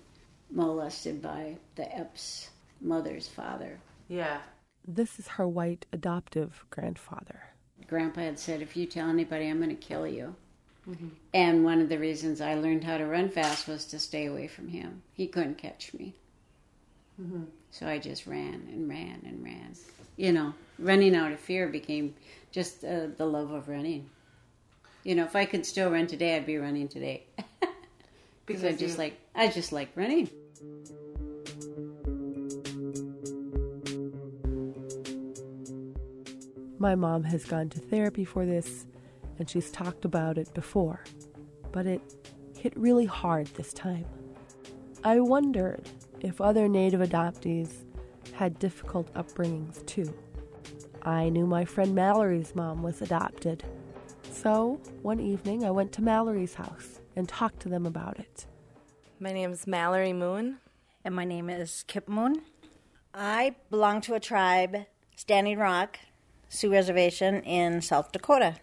molested 0.51 1.21
by 1.21 1.55
the 1.75 1.95
Epps 1.95 2.49
mother's 2.79 3.27
father. 3.27 3.79
Yeah. 4.07 4.41
This 4.87 5.19
is 5.19 5.27
her 5.29 5.47
white 5.47 5.85
adoptive 5.91 6.65
grandfather. 6.69 7.41
Grandpa 7.87 8.21
had 8.21 8.39
said, 8.39 8.61
If 8.61 8.77
you 8.77 8.85
tell 8.85 9.09
anybody, 9.09 9.47
I'm 9.47 9.57
going 9.57 9.69
to 9.69 9.75
kill 9.75 10.07
you. 10.07 10.35
And 11.33 11.63
one 11.63 11.79
of 11.79 11.89
the 11.89 11.99
reasons 11.99 12.41
I 12.41 12.55
learned 12.55 12.83
how 12.83 12.97
to 12.97 13.05
run 13.05 13.29
fast 13.29 13.67
was 13.67 13.85
to 13.85 13.99
stay 13.99 14.25
away 14.25 14.47
from 14.47 14.67
him. 14.67 15.03
He 15.13 15.27
couldn't 15.27 15.57
catch 15.57 15.93
me. 15.93 16.13
So 17.69 17.87
I 17.87 17.99
just 17.99 18.25
ran 18.27 18.67
and 18.71 18.89
ran 18.89 19.21
and 19.25 19.43
ran. 19.43 19.73
You 20.17 20.33
know, 20.33 20.53
running 20.79 21.15
out 21.15 21.31
of 21.31 21.39
fear 21.39 21.67
became 21.67 22.15
just 22.51 22.83
uh, 22.83 23.07
the 23.15 23.25
love 23.25 23.51
of 23.51 23.69
running. 23.69 24.09
You 25.03 25.15
know, 25.15 25.23
if 25.23 25.35
I 25.35 25.45
could 25.45 25.65
still 25.65 25.89
run 25.89 26.07
today, 26.07 26.35
I'd 26.35 26.45
be 26.45 26.57
running 26.57 26.87
today. 26.87 27.25
because 28.45 28.63
I 28.63 28.71
just 28.73 28.97
you- 28.97 29.03
like 29.03 29.19
I 29.35 29.47
just 29.47 29.71
like 29.71 29.89
running. 29.95 30.29
My 36.77 36.95
mom 36.95 37.23
has 37.25 37.45
gone 37.45 37.69
to 37.69 37.79
therapy 37.79 38.25
for 38.25 38.45
this, 38.45 38.87
and 39.37 39.47
she's 39.47 39.69
talked 39.69 40.03
about 40.03 40.37
it 40.37 40.51
before, 40.53 41.03
but 41.71 41.85
it 41.85 42.01
hit 42.57 42.75
really 42.75 43.05
hard 43.05 43.47
this 43.47 43.71
time. 43.71 44.05
I 45.03 45.19
wondered 45.19 45.89
if 46.21 46.41
other 46.41 46.67
Native 46.67 47.01
adoptees 47.01 47.85
had 48.33 48.57
difficult 48.59 49.13
upbringings 49.13 49.85
too. 49.85 50.11
I 51.03 51.29
knew 51.29 51.45
my 51.45 51.65
friend 51.65 51.93
Mallory's 51.93 52.55
mom 52.55 52.81
was 52.81 53.01
adopted, 53.01 53.63
so 54.31 54.79
one 55.01 55.19
evening 55.19 55.63
I 55.65 55.71
went 55.71 55.91
to 55.93 56.01
Mallory's 56.01 56.55
house 56.55 56.99
and 57.15 57.27
talked 57.27 57.59
to 57.61 57.69
them 57.69 57.85
about 57.85 58.19
it. 58.19 58.45
My 59.19 59.31
name 59.31 59.51
is 59.51 59.67
Mallory 59.67 60.13
Moon. 60.13 60.57
and 61.03 61.15
my 61.15 61.25
name 61.25 61.49
is 61.49 61.83
Kip 61.87 62.07
Moon. 62.07 62.41
I 63.13 63.55
belong 63.69 64.01
to 64.01 64.13
a 64.13 64.19
tribe, 64.19 64.85
Standing 65.15 65.57
Rock 65.57 65.99
Sioux 66.47 66.71
Reservation 66.71 67.41
in 67.43 67.81
South 67.81 68.11
Dakota. 68.11 68.55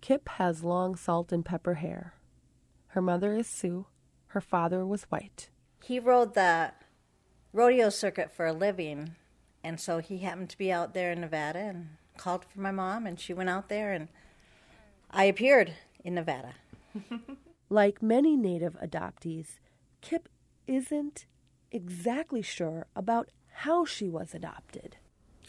Kip 0.00 0.28
has 0.30 0.62
long 0.64 0.94
salt 0.96 1.32
and 1.32 1.44
pepper 1.44 1.74
hair. 1.74 2.14
Her 2.88 3.00
mother 3.02 3.34
is 3.34 3.46
Sioux, 3.46 3.86
her 4.28 4.40
father 4.40 4.84
was 4.84 5.04
white. 5.04 5.48
He 5.82 5.98
rode 5.98 6.34
the 6.34 6.72
rodeo 7.52 7.88
circuit 7.88 8.30
for 8.32 8.46
a 8.46 8.52
living, 8.52 9.16
and 9.62 9.80
so 9.80 9.98
he 9.98 10.18
happened 10.18 10.50
to 10.50 10.58
be 10.58 10.70
out 10.70 10.92
there 10.94 11.12
in 11.12 11.20
Nevada 11.20 11.58
and 11.60 11.88
called 12.16 12.44
for 12.44 12.60
my 12.60 12.70
mom, 12.70 13.06
and 13.06 13.18
she 13.18 13.32
went 13.34 13.48
out 13.50 13.68
there, 13.68 13.92
and 13.92 14.08
I 15.14 15.24
appeared 15.24 15.72
in 16.04 16.14
Nevada. 16.14 16.54
Like 17.70 18.02
many 18.02 18.36
Native 18.36 18.76
adoptees, 18.80 19.58
Kip 20.00 20.28
isn't 20.68 21.26
exactly 21.72 22.40
sure 22.42 22.86
about 22.94 23.30
how 23.52 23.84
she 23.84 24.08
was 24.08 24.32
adopted. 24.32 24.96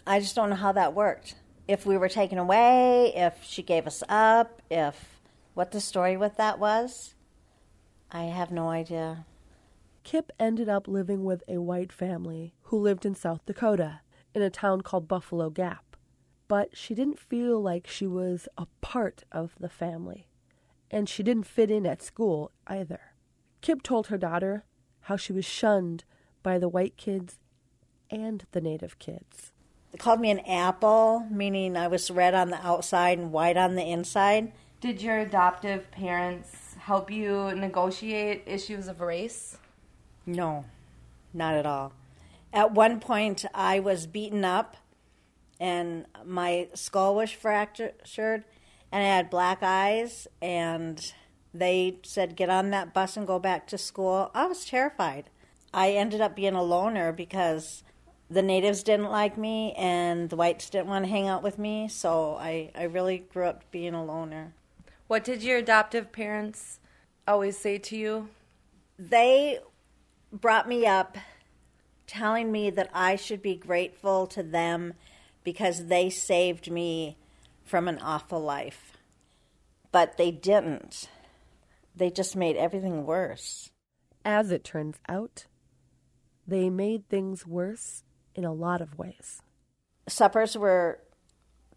I 0.07 0.19
just 0.21 0.35
don't 0.35 0.49
know 0.49 0.55
how 0.55 0.71
that 0.71 0.95
worked. 0.95 1.35
If 1.67 1.85
we 1.85 1.97
were 1.97 2.09
taken 2.09 2.39
away, 2.39 3.13
if 3.15 3.43
she 3.43 3.61
gave 3.61 3.85
us 3.85 4.01
up, 4.09 4.61
if 4.71 5.19
what 5.53 5.71
the 5.71 5.81
story 5.81 6.17
with 6.17 6.35
that 6.37 6.57
was, 6.57 7.13
I 8.11 8.23
have 8.23 8.49
no 8.49 8.69
idea. 8.69 9.25
Kip 10.03 10.31
ended 10.39 10.67
up 10.67 10.87
living 10.87 11.23
with 11.25 11.43
a 11.47 11.57
white 11.57 11.91
family 11.91 12.55
who 12.63 12.79
lived 12.79 13.05
in 13.05 13.13
South 13.13 13.45
Dakota 13.45 13.99
in 14.33 14.41
a 14.41 14.49
town 14.49 14.81
called 14.81 15.07
Buffalo 15.07 15.51
Gap. 15.51 15.84
But 16.47 16.77
she 16.77 16.93
didn't 16.93 17.19
feel 17.19 17.59
like 17.61 17.87
she 17.87 18.05
was 18.05 18.47
a 18.57 18.67
part 18.81 19.23
of 19.31 19.55
the 19.59 19.69
family, 19.69 20.27
and 20.91 21.09
she 21.09 21.23
didn't 21.23 21.47
fit 21.47 21.71
in 21.71 21.85
at 21.85 22.03
school 22.03 22.51
either. 22.67 23.13
Kip 23.61 23.81
told 23.81 24.07
her 24.07 24.17
daughter 24.17 24.63
how 25.01 25.17
she 25.17 25.33
was 25.33 25.45
shunned 25.45 26.03
by 26.43 26.59
the 26.59 26.69
white 26.69 26.97
kids 26.97 27.39
and 28.11 28.45
the 28.51 28.61
native 28.61 28.99
kids. 28.99 29.51
They 29.91 29.97
called 29.97 30.19
me 30.19 30.29
an 30.29 30.39
apple, 30.41 31.25
meaning 31.31 31.75
I 31.77 31.87
was 31.87 32.11
red 32.11 32.35
on 32.35 32.49
the 32.49 32.65
outside 32.65 33.17
and 33.17 33.31
white 33.31 33.57
on 33.57 33.75
the 33.75 33.89
inside. 33.89 34.51
Did 34.81 35.01
your 35.01 35.19
adoptive 35.19 35.89
parents 35.89 36.75
help 36.77 37.09
you 37.09 37.55
negotiate 37.55 38.43
issues 38.45 38.87
of 38.87 39.01
race? 39.01 39.57
No, 40.25 40.65
not 41.33 41.55
at 41.55 41.65
all. 41.65 41.93
At 42.53 42.73
one 42.73 42.99
point, 42.99 43.45
I 43.53 43.79
was 43.79 44.05
beaten 44.05 44.45
up 44.45 44.77
and 45.59 46.05
my 46.25 46.69
skull 46.73 47.15
was 47.15 47.31
fractured, 47.31 47.93
and 48.91 49.03
I 49.03 49.07
had 49.07 49.29
black 49.29 49.59
eyes, 49.61 50.27
and 50.41 50.99
they 51.53 51.99
said, 52.03 52.35
Get 52.35 52.49
on 52.49 52.69
that 52.71 52.93
bus 52.93 53.17
and 53.17 53.27
go 53.27 53.39
back 53.39 53.67
to 53.67 53.77
school. 53.77 54.31
I 54.33 54.45
was 54.45 54.65
terrified. 54.65 55.29
I 55.73 55.91
ended 55.91 56.21
up 56.21 56.35
being 56.35 56.55
a 56.55 56.63
loner 56.63 57.11
because 57.11 57.83
the 58.29 58.41
natives 58.41 58.81
didn't 58.81 59.11
like 59.11 59.37
me 59.37 59.73
and 59.73 60.29
the 60.29 60.35
whites 60.35 60.69
didn't 60.69 60.87
want 60.87 61.05
to 61.05 61.11
hang 61.11 61.27
out 61.27 61.43
with 61.43 61.59
me, 61.59 61.87
so 61.87 62.35
I, 62.35 62.71
I 62.75 62.83
really 62.83 63.19
grew 63.19 63.45
up 63.45 63.63
being 63.71 63.93
a 63.93 64.03
loner. 64.03 64.53
What 65.07 65.23
did 65.23 65.43
your 65.43 65.57
adoptive 65.57 66.11
parents 66.11 66.79
always 67.27 67.57
say 67.57 67.77
to 67.77 67.97
you? 67.97 68.29
they 68.97 69.59
brought 70.31 70.67
me 70.67 70.85
up 70.85 71.17
telling 72.07 72.51
me 72.51 72.69
that 72.69 72.89
I 72.93 73.15
should 73.15 73.41
be 73.41 73.55
grateful 73.55 74.27
to 74.27 74.43
them 74.43 74.93
because 75.45 75.85
they 75.85 76.09
saved 76.09 76.69
me 76.69 77.17
from 77.63 77.87
an 77.87 77.99
awful 77.99 78.41
life. 78.41 78.97
But 79.93 80.17
they 80.17 80.31
didn't. 80.31 81.07
They 81.95 82.09
just 82.09 82.35
made 82.35 82.57
everything 82.57 83.05
worse. 83.05 83.71
As 84.25 84.51
it 84.51 84.65
turns 84.65 84.97
out, 85.07 85.45
they 86.45 86.69
made 86.69 87.07
things 87.07 87.47
worse 87.47 88.03
in 88.33 88.43
a 88.43 88.51
lot 88.51 88.81
of 88.81 88.97
ways. 88.97 89.41
Suppers 90.09 90.57
were 90.57 90.99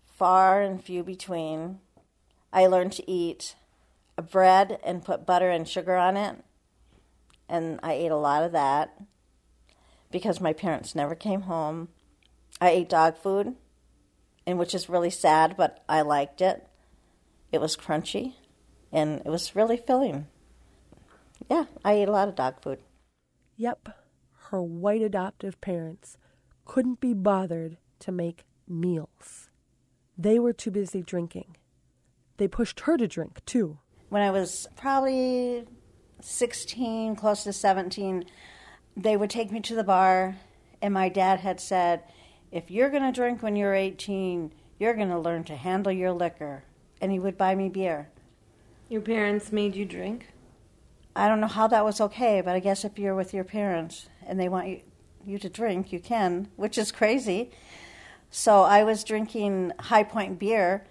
far 0.05 0.61
and 0.61 0.83
few 0.83 1.05
between. 1.05 1.79
I 2.53 2.67
learned 2.67 2.93
to 2.93 3.09
eat 3.09 3.55
bread 4.31 4.81
and 4.83 5.05
put 5.05 5.27
butter 5.27 5.51
and 5.51 5.69
sugar 5.69 5.95
on 5.95 6.17
it, 6.17 6.43
and 7.49 7.79
I 7.83 7.93
ate 7.93 8.11
a 8.11 8.17
lot 8.17 8.43
of 8.43 8.53
that 8.53 8.99
because 10.11 10.41
my 10.41 10.53
parents 10.53 10.95
never 10.95 11.15
came 11.15 11.43
home. 11.43 11.89
I 12.61 12.71
ate 12.71 12.88
dog 12.88 13.17
food, 13.17 13.55
and 14.47 14.59
which 14.59 14.75
is 14.75 14.88
really 14.88 15.11
sad, 15.11 15.57
but 15.57 15.85
I 15.88 16.00
liked 16.03 16.41
it. 16.41 16.67
It 17.53 17.61
was 17.61 17.77
crunchy, 17.77 18.35
and 18.93 19.21
it 19.25 19.29
was 19.29 19.55
really 19.55 19.77
filling. 19.77 20.27
Yeah, 21.50 21.65
I 21.85 21.93
ate 21.95 22.09
a 22.09 22.12
lot 22.12 22.29
of 22.29 22.35
dog 22.35 22.61
food. 22.61 22.81
Yep, 23.57 23.88
her 24.50 24.62
white 24.62 25.03
adoptive 25.03 25.61
parents 25.61 26.17
couldn't 26.65 27.00
be 27.00 27.15
bothered 27.15 27.79
to 28.00 28.12
make 28.12 28.45
meals. 28.69 29.50
They 30.17 30.38
were 30.38 30.53
too 30.53 30.71
busy 30.71 31.03
drinking. 31.03 31.57
They 32.37 32.49
pushed 32.49 32.81
her 32.81 32.97
to 32.97 33.09
drink, 33.09 33.45
too. 33.47 33.79
when 34.09 34.23
I 34.23 34.31
was 34.31 34.67
probably 34.77 35.67
16, 36.21 37.17
close 37.17 37.45
to 37.45 37.53
17, 37.53 38.25
they 38.97 39.17
would 39.17 39.31
take 39.31 39.53
me 39.53 39.61
to 39.61 39.75
the 39.75 39.85
bar, 39.85 40.37
and 40.83 40.95
my 40.95 41.09
dad 41.09 41.41
had 41.41 41.61
said, 41.61 42.03
If 42.50 42.71
you're 42.71 42.90
going 42.90 43.02
to 43.02 43.12
drink 43.12 43.43
when 43.43 43.57
you're 43.57 43.75
18, 43.75 44.52
you're 44.78 44.95
going 44.95 45.11
to 45.11 45.19
learn 45.19 45.45
to 45.45 45.57
handle 45.57 45.93
your 45.93 46.12
liquor. 46.12 46.64
And 47.00 47.12
he 47.12 47.19
would 47.19 47.37
buy 47.37 47.55
me 47.55 47.69
beer. 47.69 48.09
Your 48.88 49.02
parents 49.02 49.52
made 49.52 49.76
you 49.76 49.85
drink? 49.85 50.28
I 51.14 51.28
don't 51.28 51.40
know 51.40 51.47
how 51.47 51.67
that 51.69 51.85
was 51.85 52.00
okay, 52.00 52.40
but 52.40 52.55
I 52.55 52.61
guess 52.61 52.85
if 52.85 52.99
you're 52.99 53.14
with 53.14 53.35
your 53.35 53.45
parents 53.45 54.09
and 54.26 54.40
they 54.40 54.49
want 54.49 54.69
you, 54.69 54.81
you 55.26 55.38
to 55.38 55.49
drink, 55.49 55.93
you 55.93 56.00
can, 56.00 56.49
which 56.57 56.78
is 56.78 56.90
crazy. 56.90 57.50
So 58.31 58.62
I 58.62 58.85
was 58.85 59.05
drinking 59.05 59.73
High 59.78 60.05
Point 60.05 60.38
beer. 60.38 60.87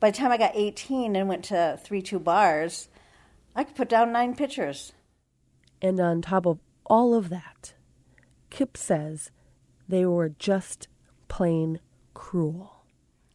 By 0.00 0.10
the 0.10 0.16
time 0.16 0.32
I 0.32 0.36
got 0.36 0.52
18 0.54 1.16
and 1.16 1.28
went 1.28 1.44
to 1.46 1.78
3 1.82 2.02
2 2.02 2.18
bars, 2.18 2.88
I 3.54 3.64
could 3.64 3.74
put 3.74 3.88
down 3.88 4.12
nine 4.12 4.34
pitchers. 4.34 4.92
And 5.80 5.98
on 5.98 6.22
top 6.22 6.46
of 6.46 6.58
all 6.86 7.14
of 7.14 7.28
that, 7.30 7.74
Kip 8.50 8.76
says 8.76 9.30
they 9.88 10.04
were 10.04 10.28
just 10.28 10.88
plain 11.28 11.80
cruel. 12.14 12.84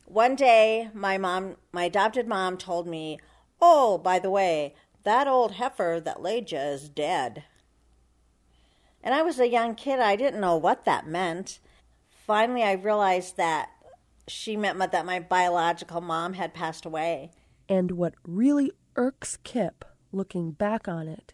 One 0.05 0.35
day, 0.35 0.89
my 0.93 1.17
mom, 1.17 1.57
my 1.71 1.85
adopted 1.85 2.27
mom, 2.27 2.57
told 2.57 2.87
me, 2.87 3.19
"Oh, 3.59 3.97
by 3.97 4.19
the 4.19 4.29
way, 4.29 4.75
that 5.03 5.27
old 5.27 5.53
heifer 5.53 5.99
that 6.03 6.21
laid 6.21 6.51
you 6.51 6.59
is 6.59 6.89
dead." 6.89 7.43
And 9.01 9.13
I 9.13 9.21
was 9.21 9.39
a 9.39 9.49
young 9.49 9.75
kid, 9.75 9.99
I 9.99 10.15
didn't 10.15 10.39
know 10.39 10.55
what 10.55 10.85
that 10.85 11.07
meant. 11.07 11.59
Finally, 12.07 12.63
I 12.63 12.73
realized 12.73 13.35
that 13.37 13.69
she 14.27 14.55
meant 14.55 14.79
that 14.79 15.05
my 15.05 15.19
biological 15.19 15.99
mom 15.99 16.33
had 16.33 16.53
passed 16.53 16.85
away. 16.85 17.31
And 17.67 17.91
what 17.91 18.13
really 18.23 18.71
irks 18.95 19.37
Kip, 19.43 19.83
looking 20.11 20.51
back 20.51 20.87
on 20.87 21.07
it, 21.07 21.33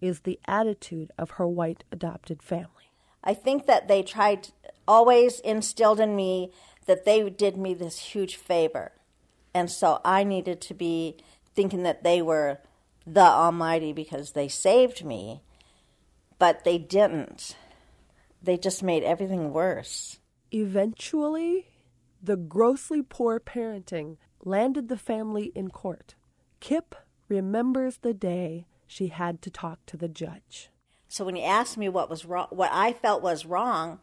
is 0.00 0.20
the 0.20 0.38
attitude 0.46 1.10
of 1.16 1.32
her 1.32 1.46
white 1.46 1.84
adopted 1.90 2.42
family. 2.42 2.77
I 3.22 3.34
think 3.34 3.66
that 3.66 3.88
they 3.88 4.02
tried, 4.02 4.48
always 4.86 5.40
instilled 5.40 6.00
in 6.00 6.16
me 6.16 6.52
that 6.86 7.04
they 7.04 7.28
did 7.28 7.56
me 7.56 7.74
this 7.74 7.98
huge 7.98 8.36
favor. 8.36 8.92
And 9.54 9.70
so 9.70 10.00
I 10.04 10.24
needed 10.24 10.60
to 10.62 10.74
be 10.74 11.16
thinking 11.54 11.82
that 11.82 12.04
they 12.04 12.22
were 12.22 12.60
the 13.06 13.20
Almighty 13.20 13.92
because 13.92 14.32
they 14.32 14.48
saved 14.48 15.04
me, 15.04 15.42
but 16.38 16.64
they 16.64 16.78
didn't. 16.78 17.56
They 18.42 18.56
just 18.56 18.82
made 18.82 19.02
everything 19.02 19.52
worse. 19.52 20.20
Eventually, 20.52 21.66
the 22.22 22.36
grossly 22.36 23.02
poor 23.02 23.40
parenting 23.40 24.16
landed 24.44 24.88
the 24.88 24.96
family 24.96 25.52
in 25.54 25.70
court. 25.70 26.14
Kip 26.60 26.94
remembers 27.28 27.98
the 27.98 28.14
day 28.14 28.66
she 28.86 29.08
had 29.08 29.42
to 29.42 29.50
talk 29.50 29.84
to 29.86 29.96
the 29.96 30.08
judge. 30.08 30.70
So 31.08 31.24
when 31.24 31.36
he 31.36 31.42
asked 31.42 31.76
me 31.76 31.88
what 31.88 32.10
was 32.10 32.24
wrong, 32.24 32.48
what 32.50 32.70
I 32.72 32.92
felt 32.92 33.22
was 33.22 33.46
wrong, 33.46 34.00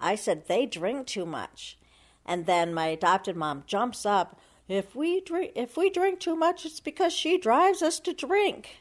I 0.00 0.14
said 0.14 0.46
they 0.46 0.66
drink 0.66 1.06
too 1.06 1.26
much. 1.26 1.78
And 2.24 2.46
then 2.46 2.74
my 2.74 2.86
adopted 2.86 3.36
mom 3.36 3.64
jumps 3.66 4.04
up, 4.04 4.38
if 4.68 4.94
we 4.94 5.22
drink 5.22 5.52
if 5.54 5.76
we 5.76 5.88
drink 5.88 6.20
too 6.20 6.36
much, 6.36 6.66
it's 6.66 6.80
because 6.80 7.12
she 7.12 7.38
drives 7.38 7.82
us 7.82 7.98
to 8.00 8.12
drink. 8.12 8.80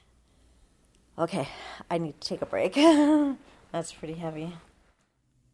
Okay, 1.18 1.48
I 1.90 1.98
need 1.98 2.20
to 2.22 2.28
take 2.28 2.42
a 2.42 2.46
break. 2.46 2.74
That's 3.72 3.94
pretty 3.94 4.16
heavy. 4.16 4.54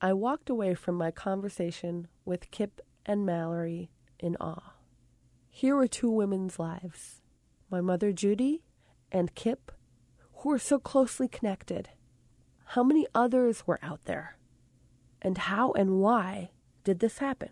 I 0.01 0.13
walked 0.13 0.49
away 0.49 0.73
from 0.73 0.95
my 0.95 1.11
conversation 1.11 2.07
with 2.25 2.51
Kip 2.51 2.81
and 3.05 3.25
Mallory 3.25 3.91
in 4.19 4.35
awe. 4.37 4.73
Here 5.49 5.75
were 5.75 5.87
two 5.87 6.09
women's 6.09 6.59
lives 6.59 7.21
my 7.69 7.79
mother 7.79 8.11
Judy 8.11 8.63
and 9.11 9.33
Kip, 9.35 9.71
who 10.37 10.49
were 10.49 10.59
so 10.59 10.79
closely 10.79 11.27
connected. 11.27 11.89
How 12.73 12.81
many 12.81 13.05
others 13.13 13.67
were 13.67 13.77
out 13.83 14.05
there? 14.05 14.35
And 15.21 15.37
how 15.37 15.73
and 15.73 15.99
why 15.99 16.49
did 16.83 17.01
this 17.01 17.19
happen? 17.19 17.51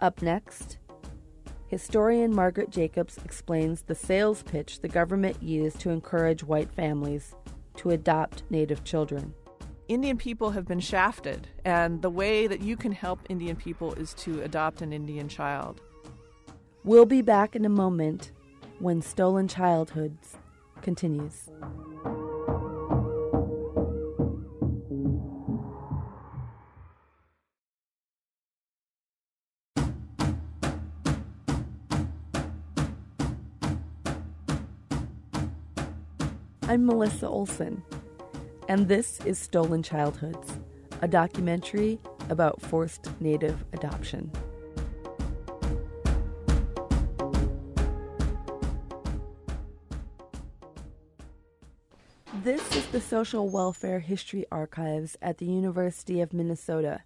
Up 0.00 0.22
next, 0.22 0.78
historian 1.66 2.34
Margaret 2.34 2.70
Jacobs 2.70 3.18
explains 3.22 3.82
the 3.82 3.94
sales 3.94 4.42
pitch 4.42 4.80
the 4.80 4.88
government 4.88 5.42
used 5.42 5.78
to 5.80 5.90
encourage 5.90 6.42
white 6.42 6.72
families 6.72 7.34
to 7.76 7.90
adopt 7.90 8.44
Native 8.48 8.82
children. 8.82 9.34
Indian 9.88 10.16
people 10.16 10.52
have 10.52 10.66
been 10.66 10.80
shafted, 10.80 11.48
and 11.66 12.00
the 12.00 12.08
way 12.08 12.46
that 12.46 12.62
you 12.62 12.78
can 12.78 12.92
help 12.92 13.20
Indian 13.28 13.56
people 13.56 13.92
is 13.92 14.14
to 14.14 14.40
adopt 14.40 14.80
an 14.80 14.94
Indian 14.94 15.28
child. 15.28 15.82
We'll 16.82 17.04
be 17.04 17.20
back 17.20 17.54
in 17.54 17.66
a 17.66 17.68
moment 17.68 18.32
when 18.78 19.02
Stolen 19.02 19.48
Childhoods 19.48 20.38
continues. 20.80 21.50
I'm 36.70 36.86
Melissa 36.86 37.26
Olson, 37.26 37.82
and 38.68 38.86
this 38.86 39.18
is 39.24 39.40
Stolen 39.40 39.82
Childhoods, 39.82 40.60
a 41.02 41.08
documentary 41.08 41.98
about 42.28 42.62
forced 42.62 43.08
native 43.20 43.64
adoption. 43.72 44.30
This 52.34 52.76
is 52.76 52.86
the 52.86 53.00
Social 53.00 53.48
Welfare 53.48 53.98
History 53.98 54.46
Archives 54.52 55.16
at 55.20 55.38
the 55.38 55.46
University 55.46 56.20
of 56.20 56.32
Minnesota. 56.32 57.00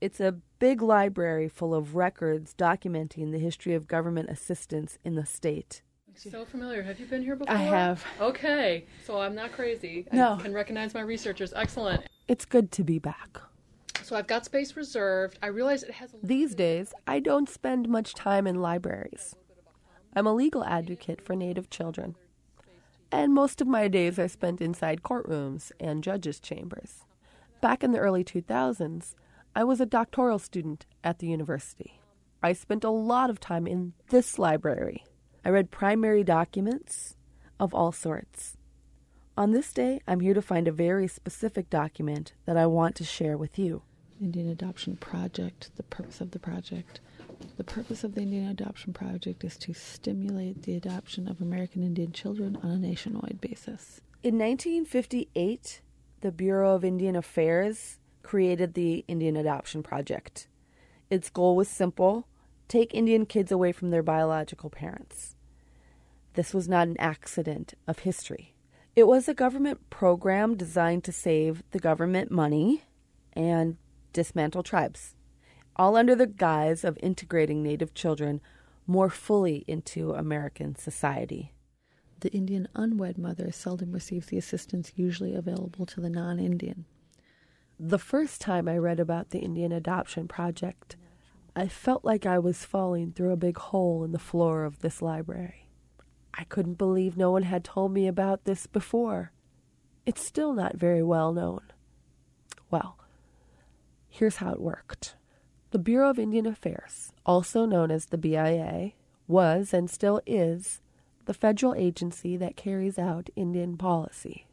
It's 0.00 0.18
a 0.18 0.36
big 0.58 0.80
library 0.80 1.50
full 1.50 1.74
of 1.74 1.94
records 1.94 2.54
documenting 2.56 3.32
the 3.32 3.38
history 3.38 3.74
of 3.74 3.86
government 3.86 4.30
assistance 4.30 4.98
in 5.04 5.14
the 5.14 5.26
state. 5.26 5.82
So 6.18 6.44
familiar. 6.44 6.82
Have 6.82 6.98
you 6.98 7.06
been 7.06 7.22
here 7.22 7.36
before? 7.36 7.54
I 7.54 7.58
have. 7.58 8.04
Okay, 8.20 8.86
so 9.06 9.20
I'm 9.20 9.36
not 9.36 9.52
crazy. 9.52 10.04
No. 10.10 10.34
I 10.34 10.42
can 10.42 10.52
recognize 10.52 10.92
my 10.92 11.00
researchers. 11.00 11.52
Excellent. 11.54 12.04
It's 12.26 12.44
good 12.44 12.72
to 12.72 12.82
be 12.82 12.98
back. 12.98 13.38
So 14.02 14.16
I've 14.16 14.26
got 14.26 14.44
space 14.44 14.74
reserved. 14.74 15.38
I 15.42 15.46
realize 15.46 15.84
it 15.84 15.92
has 15.92 16.14
a 16.14 16.16
These 16.26 16.56
days, 16.56 16.92
I 17.06 17.20
don't 17.20 17.48
spend 17.48 17.88
much 17.88 18.14
time 18.14 18.48
in 18.48 18.60
libraries. 18.60 19.36
I'm 20.16 20.26
a 20.26 20.34
legal 20.34 20.64
advocate 20.64 21.20
for 21.20 21.36
Native 21.36 21.70
children, 21.70 22.16
and 23.12 23.32
most 23.32 23.60
of 23.60 23.68
my 23.68 23.86
days 23.86 24.18
are 24.18 24.28
spent 24.28 24.60
inside 24.60 25.02
courtrooms 25.02 25.70
and 25.78 26.02
judges' 26.02 26.40
chambers. 26.40 27.04
Back 27.60 27.84
in 27.84 27.92
the 27.92 28.00
early 28.00 28.24
2000s, 28.24 29.14
I 29.54 29.62
was 29.62 29.80
a 29.80 29.86
doctoral 29.86 30.40
student 30.40 30.84
at 31.04 31.20
the 31.20 31.28
university. 31.28 32.00
I 32.42 32.54
spent 32.54 32.82
a 32.82 32.90
lot 32.90 33.30
of 33.30 33.38
time 33.38 33.68
in 33.68 33.92
this 34.10 34.36
library. 34.38 35.04
I 35.44 35.50
read 35.50 35.70
primary 35.70 36.24
documents 36.24 37.16
of 37.58 37.74
all 37.74 37.92
sorts. 37.92 38.56
On 39.36 39.52
this 39.52 39.72
day, 39.72 40.00
I'm 40.06 40.20
here 40.20 40.34
to 40.34 40.42
find 40.42 40.66
a 40.66 40.72
very 40.72 41.06
specific 41.06 41.70
document 41.70 42.32
that 42.44 42.56
I 42.56 42.66
want 42.66 42.96
to 42.96 43.04
share 43.04 43.36
with 43.36 43.58
you. 43.58 43.82
Indian 44.20 44.48
Adoption 44.48 44.96
Project, 44.96 45.70
the 45.76 45.84
purpose 45.84 46.20
of 46.20 46.32
the 46.32 46.40
project. 46.40 47.00
The 47.56 47.62
purpose 47.62 48.02
of 48.02 48.16
the 48.16 48.22
Indian 48.22 48.48
Adoption 48.48 48.92
Project 48.92 49.44
is 49.44 49.56
to 49.58 49.72
stimulate 49.72 50.62
the 50.62 50.74
adoption 50.74 51.28
of 51.28 51.40
American 51.40 51.84
Indian 51.84 52.10
children 52.10 52.58
on 52.62 52.70
a 52.70 52.78
nationwide 52.78 53.40
basis. 53.40 54.00
In 54.24 54.38
1958, 54.38 55.82
the 56.20 56.32
Bureau 56.32 56.74
of 56.74 56.84
Indian 56.84 57.14
Affairs 57.14 57.98
created 58.22 58.74
the 58.74 59.04
Indian 59.06 59.36
Adoption 59.36 59.84
Project. 59.84 60.48
Its 61.10 61.30
goal 61.30 61.54
was 61.54 61.68
simple 61.68 62.26
take 62.68 62.94
Indian 62.94 63.26
kids 63.26 63.50
away 63.50 63.72
from 63.72 63.90
their 63.90 64.02
biological 64.02 64.70
parents. 64.70 65.34
This 66.34 66.54
was 66.54 66.68
not 66.68 66.86
an 66.86 66.96
accident 67.00 67.74
of 67.86 68.00
history. 68.00 68.54
It 68.94 69.06
was 69.06 69.28
a 69.28 69.34
government 69.34 69.90
program 69.90 70.56
designed 70.56 71.04
to 71.04 71.12
save 71.12 71.62
the 71.70 71.78
government 71.78 72.30
money 72.30 72.84
and 73.32 73.76
dismantle 74.12 74.62
tribes, 74.62 75.14
all 75.76 75.96
under 75.96 76.14
the 76.14 76.26
guise 76.26 76.84
of 76.84 76.98
integrating 77.02 77.62
Native 77.62 77.94
children 77.94 78.40
more 78.86 79.10
fully 79.10 79.64
into 79.66 80.12
American 80.12 80.74
society. 80.74 81.52
The 82.20 82.32
Indian 82.32 82.68
unwed 82.74 83.18
mother 83.18 83.52
seldom 83.52 83.92
receives 83.92 84.26
the 84.26 84.38
assistance 84.38 84.92
usually 84.96 85.34
available 85.34 85.86
to 85.86 86.00
the 86.00 86.10
non 86.10 86.40
Indian. 86.40 86.84
The 87.78 87.98
first 87.98 88.40
time 88.40 88.66
I 88.66 88.76
read 88.76 88.98
about 88.98 89.30
the 89.30 89.38
Indian 89.38 89.70
Adoption 89.70 90.26
Project, 90.26 90.96
I 91.58 91.66
felt 91.66 92.04
like 92.04 92.24
I 92.24 92.38
was 92.38 92.64
falling 92.64 93.10
through 93.10 93.32
a 93.32 93.36
big 93.36 93.58
hole 93.58 94.04
in 94.04 94.12
the 94.12 94.18
floor 94.20 94.64
of 94.64 94.78
this 94.78 95.02
library. 95.02 95.68
I 96.32 96.44
couldn't 96.44 96.78
believe 96.78 97.16
no 97.16 97.32
one 97.32 97.42
had 97.42 97.64
told 97.64 97.92
me 97.92 98.06
about 98.06 98.44
this 98.44 98.68
before. 98.68 99.32
It's 100.06 100.24
still 100.24 100.52
not 100.52 100.76
very 100.76 101.02
well 101.02 101.32
known. 101.32 101.62
Well, 102.70 102.96
here's 104.08 104.36
how 104.36 104.52
it 104.52 104.60
worked. 104.60 105.16
The 105.72 105.80
Bureau 105.80 106.10
of 106.10 106.18
Indian 106.20 106.46
Affairs, 106.46 107.12
also 107.26 107.66
known 107.66 107.90
as 107.90 108.06
the 108.06 108.18
BIA, 108.18 108.92
was 109.26 109.74
and 109.74 109.90
still 109.90 110.20
is 110.28 110.80
the 111.24 111.34
federal 111.34 111.74
agency 111.74 112.36
that 112.36 112.54
carries 112.54 113.00
out 113.00 113.30
Indian 113.34 113.76
policy. 113.76 114.46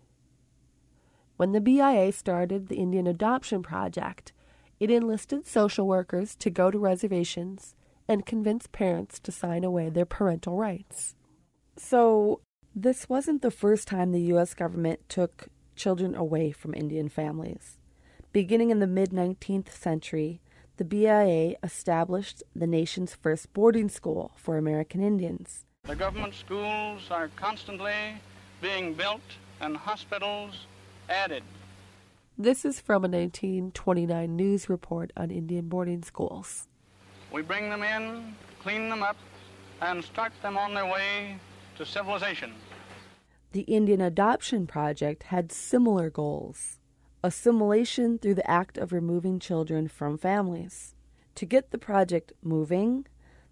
When 1.37 1.51
the 1.51 1.61
BIA 1.61 2.11
started 2.13 2.67
the 2.67 2.77
Indian 2.77 3.05
Adoption 3.05 3.61
Project, 3.61 4.33
it 4.79 4.91
enlisted 4.91 5.47
social 5.47 5.87
workers 5.87 6.35
to 6.35 6.49
go 6.49 6.71
to 6.71 6.77
reservations 6.77 7.75
and 8.07 8.25
convince 8.25 8.67
parents 8.67 9.19
to 9.19 9.31
sign 9.31 9.63
away 9.63 9.89
their 9.89 10.05
parental 10.05 10.57
rights. 10.57 11.15
So, 11.77 12.41
this 12.75 13.07
wasn't 13.09 13.41
the 13.41 13.51
first 13.51 13.87
time 13.87 14.11
the 14.11 14.21
U.S. 14.33 14.53
government 14.53 14.99
took 15.07 15.47
children 15.75 16.15
away 16.15 16.51
from 16.51 16.73
Indian 16.73 17.09
families. 17.09 17.77
Beginning 18.31 18.69
in 18.69 18.79
the 18.79 18.87
mid 18.87 19.11
19th 19.11 19.71
century, 19.71 20.41
the 20.77 20.83
BIA 20.83 21.55
established 21.63 22.43
the 22.53 22.67
nation's 22.67 23.15
first 23.15 23.53
boarding 23.53 23.87
school 23.87 24.33
for 24.35 24.57
American 24.57 25.01
Indians. 25.01 25.65
The 25.83 25.95
government 25.95 26.33
schools 26.33 27.03
are 27.09 27.29
constantly 27.37 27.93
being 28.61 28.93
built 28.93 29.21
and 29.61 29.77
hospitals 29.77 30.65
added. 31.07 31.43
This 32.37 32.65
is 32.65 32.81
from 32.81 33.05
a 33.05 33.07
1929 33.07 34.35
news 34.35 34.67
report 34.67 35.13
on 35.15 35.31
Indian 35.31 35.69
boarding 35.69 36.03
schools. 36.03 36.67
We 37.31 37.41
bring 37.41 37.69
them 37.69 37.81
in, 37.81 38.35
clean 38.61 38.89
them 38.89 39.03
up, 39.03 39.15
and 39.81 40.03
start 40.03 40.33
them 40.41 40.57
on 40.57 40.73
their 40.73 40.85
way 40.85 41.37
to 41.77 41.85
civilization. 41.85 42.51
The 43.53 43.61
Indian 43.61 44.01
Adoption 44.01 44.67
Project 44.67 45.23
had 45.23 45.49
similar 45.49 46.09
goals 46.09 46.79
assimilation 47.23 48.19
through 48.19 48.35
the 48.35 48.51
act 48.51 48.77
of 48.77 48.91
removing 48.91 49.39
children 49.39 49.87
from 49.87 50.17
families. 50.17 50.93
To 51.35 51.45
get 51.45 51.71
the 51.71 51.77
project 51.77 52.33
moving, 52.43 53.07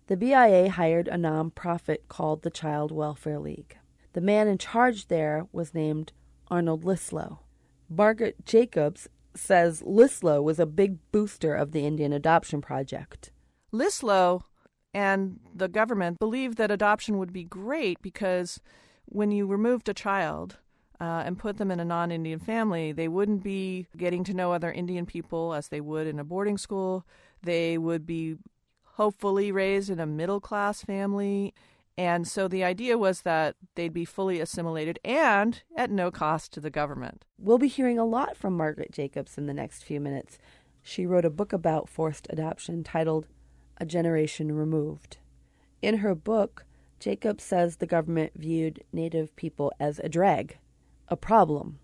the 0.07 0.17
BIA 0.17 0.69
hired 0.69 1.07
a 1.07 1.15
nonprofit 1.15 2.09
called 2.09 2.41
the 2.41 2.51
Child 2.51 2.91
Welfare 2.91 3.39
League. 3.39 3.77
The 4.11 4.21
man 4.21 4.49
in 4.49 4.57
charge 4.57 5.07
there 5.07 5.47
was 5.53 5.73
named 5.73 6.11
Arnold 6.49 6.83
Lyslo. 6.83 7.39
Margaret 7.95 8.45
Jacobs 8.45 9.07
says 9.35 9.81
Lyslo 9.81 10.41
was 10.41 10.59
a 10.59 10.65
big 10.65 10.97
booster 11.11 11.55
of 11.55 11.71
the 11.71 11.85
Indian 11.85 12.13
Adoption 12.13 12.61
Project. 12.61 13.31
Lyslo 13.71 14.43
and 14.93 15.39
the 15.53 15.67
government 15.67 16.19
believed 16.19 16.57
that 16.57 16.71
adoption 16.71 17.17
would 17.17 17.33
be 17.33 17.43
great 17.43 18.01
because 18.01 18.59
when 19.05 19.31
you 19.31 19.47
removed 19.47 19.89
a 19.89 19.93
child 19.93 20.57
uh, 21.01 21.23
and 21.25 21.39
put 21.39 21.57
them 21.57 21.71
in 21.71 21.79
a 21.79 21.85
non 21.85 22.11
Indian 22.11 22.39
family, 22.39 22.91
they 22.91 23.07
wouldn't 23.07 23.43
be 23.43 23.87
getting 23.97 24.23
to 24.23 24.33
know 24.33 24.53
other 24.53 24.71
Indian 24.71 25.05
people 25.05 25.53
as 25.53 25.69
they 25.69 25.81
would 25.81 26.07
in 26.07 26.19
a 26.19 26.23
boarding 26.23 26.57
school. 26.57 27.05
They 27.41 27.77
would 27.77 28.05
be 28.05 28.37
hopefully 28.83 29.51
raised 29.51 29.89
in 29.89 29.99
a 29.99 30.05
middle 30.05 30.39
class 30.39 30.83
family. 30.83 31.53
And 31.97 32.27
so 32.27 32.47
the 32.47 32.63
idea 32.63 32.97
was 32.97 33.21
that 33.21 33.55
they'd 33.75 33.93
be 33.93 34.05
fully 34.05 34.39
assimilated 34.39 34.99
and 35.03 35.61
at 35.77 35.91
no 35.91 36.09
cost 36.09 36.51
to 36.53 36.59
the 36.59 36.71
government. 36.71 37.23
We'll 37.37 37.59
be 37.59 37.67
hearing 37.67 37.99
a 37.99 38.05
lot 38.05 38.35
from 38.35 38.57
Margaret 38.57 38.91
Jacobs 38.91 39.37
in 39.37 39.45
the 39.45 39.53
next 39.53 39.83
few 39.83 39.99
minutes. 39.99 40.39
She 40.81 41.05
wrote 41.05 41.25
a 41.25 41.29
book 41.29 41.53
about 41.53 41.89
forced 41.89 42.27
adoption 42.29 42.83
titled 42.83 43.27
A 43.77 43.85
Generation 43.85 44.51
Removed. 44.53 45.17
In 45.81 45.97
her 45.97 46.15
book, 46.15 46.65
Jacobs 46.99 47.43
says 47.43 47.75
the 47.75 47.85
government 47.85 48.31
viewed 48.35 48.83
Native 48.91 49.35
people 49.35 49.71
as 49.79 49.99
a 49.99 50.09
drag, 50.09 50.57
a 51.09 51.15
problem. 51.15 51.79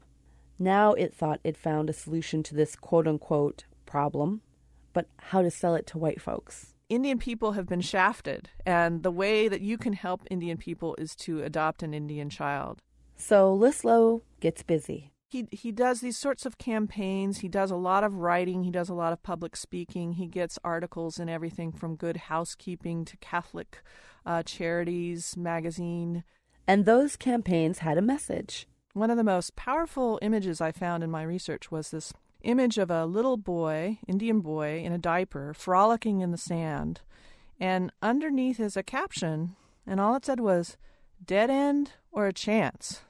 Now 0.57 0.93
it 0.93 1.13
thought 1.13 1.39
it 1.43 1.55
found 1.55 1.89
a 1.89 1.93
solution 1.93 2.41
to 2.43 2.55
this 2.55 2.75
quote 2.75 3.07
unquote 3.07 3.65
problem, 3.85 4.41
but 4.91 5.07
how 5.17 5.41
to 5.41 5.51
sell 5.51 5.75
it 5.75 5.85
to 5.87 5.97
white 5.97 6.21
folks. 6.21 6.73
Indian 6.89 7.19
people 7.19 7.51
have 7.51 7.67
been 7.67 7.81
shafted, 7.81 8.49
and 8.65 9.03
the 9.03 9.11
way 9.11 9.47
that 9.47 9.61
you 9.61 9.77
can 9.77 9.93
help 9.93 10.23
Indian 10.31 10.57
people 10.57 10.95
is 10.97 11.15
to 11.17 11.43
adopt 11.43 11.83
an 11.83 11.93
Indian 11.93 12.31
child. 12.31 12.81
So 13.15 13.55
Lyslo 13.55 14.23
gets 14.39 14.63
busy. 14.63 15.11
He 15.27 15.47
he 15.51 15.71
does 15.71 16.01
these 16.01 16.17
sorts 16.17 16.47
of 16.47 16.57
campaigns. 16.57 17.39
He 17.39 17.47
does 17.47 17.69
a 17.69 17.75
lot 17.75 18.03
of 18.03 18.15
writing. 18.15 18.63
He 18.63 18.71
does 18.71 18.89
a 18.89 18.95
lot 18.95 19.13
of 19.13 19.21
public 19.21 19.55
speaking. 19.55 20.13
He 20.13 20.25
gets 20.25 20.57
articles 20.63 21.19
in 21.19 21.29
everything 21.29 21.71
from 21.71 21.95
Good 21.95 22.17
Housekeeping 22.17 23.05
to 23.05 23.17
Catholic 23.17 23.83
uh, 24.25 24.41
Charities 24.41 25.37
magazine. 25.37 26.23
And 26.65 26.85
those 26.85 27.15
campaigns 27.15 27.79
had 27.79 27.99
a 27.99 28.01
message. 28.01 28.67
One 28.93 29.11
of 29.11 29.17
the 29.17 29.23
most 29.23 29.55
powerful 29.55 30.17
images 30.23 30.59
I 30.59 30.71
found 30.71 31.03
in 31.03 31.11
my 31.11 31.21
research 31.21 31.69
was 31.69 31.91
this 31.91 32.11
image 32.41 32.77
of 32.77 32.89
a 32.89 33.05
little 33.05 33.37
boy, 33.37 33.99
Indian 34.07 34.41
boy, 34.41 34.81
in 34.83 34.91
a 34.91 34.97
diaper, 34.97 35.53
frolicking 35.53 36.21
in 36.21 36.31
the 36.31 36.37
sand. 36.37 37.01
And 37.59 37.91
underneath 38.01 38.59
is 38.59 38.77
a 38.77 38.83
caption, 38.83 39.55
and 39.85 39.99
all 39.99 40.15
it 40.15 40.25
said 40.25 40.39
was, 40.39 40.77
dead 41.25 41.49
end 41.49 41.91
or 42.11 42.27
a 42.27 42.33
chance. 42.33 43.01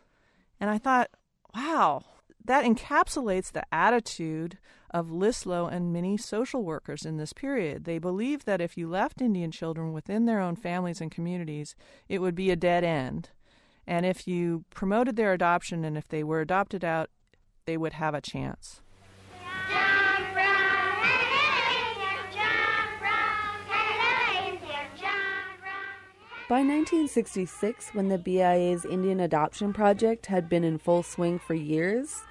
And 0.59 0.69
I 0.69 0.77
thought, 0.77 1.09
wow, 1.55 2.03
that 2.43 2.65
encapsulates 2.65 3.51
the 3.51 3.63
attitude 3.71 4.57
of 4.91 5.11
Lyslo 5.11 5.71
and 5.71 5.93
many 5.93 6.17
social 6.17 6.63
workers 6.63 7.05
in 7.05 7.17
this 7.17 7.33
period. 7.33 7.83
They 7.83 7.99
believed 7.99 8.45
that 8.47 8.61
if 8.61 8.75
you 8.75 8.89
left 8.89 9.21
Indian 9.21 9.51
children 9.51 9.93
within 9.93 10.25
their 10.25 10.39
own 10.39 10.55
families 10.55 10.99
and 10.99 11.11
communities, 11.11 11.75
it 12.07 12.19
would 12.19 12.35
be 12.35 12.49
a 12.49 12.55
dead 12.55 12.83
end. 12.83 13.29
And 13.85 14.05
if 14.05 14.27
you 14.27 14.65
promoted 14.71 15.15
their 15.15 15.33
adoption 15.33 15.85
and 15.85 15.97
if 15.97 16.07
they 16.07 16.23
were 16.23 16.41
adopted 16.41 16.83
out, 16.83 17.09
they 17.65 17.77
would 17.77 17.93
have 17.93 18.15
a 18.15 18.21
chance. 18.21 18.81
By 26.49 26.61
1966, 26.61 27.93
when 27.93 28.09
the 28.09 28.17
BIA's 28.17 28.83
Indian 28.83 29.19
Adoption 29.19 29.71
Project 29.71 30.25
had 30.25 30.49
been 30.49 30.63
in 30.63 30.79
full 30.79 31.03
swing 31.03 31.37
for 31.37 31.53
years, 31.53 32.23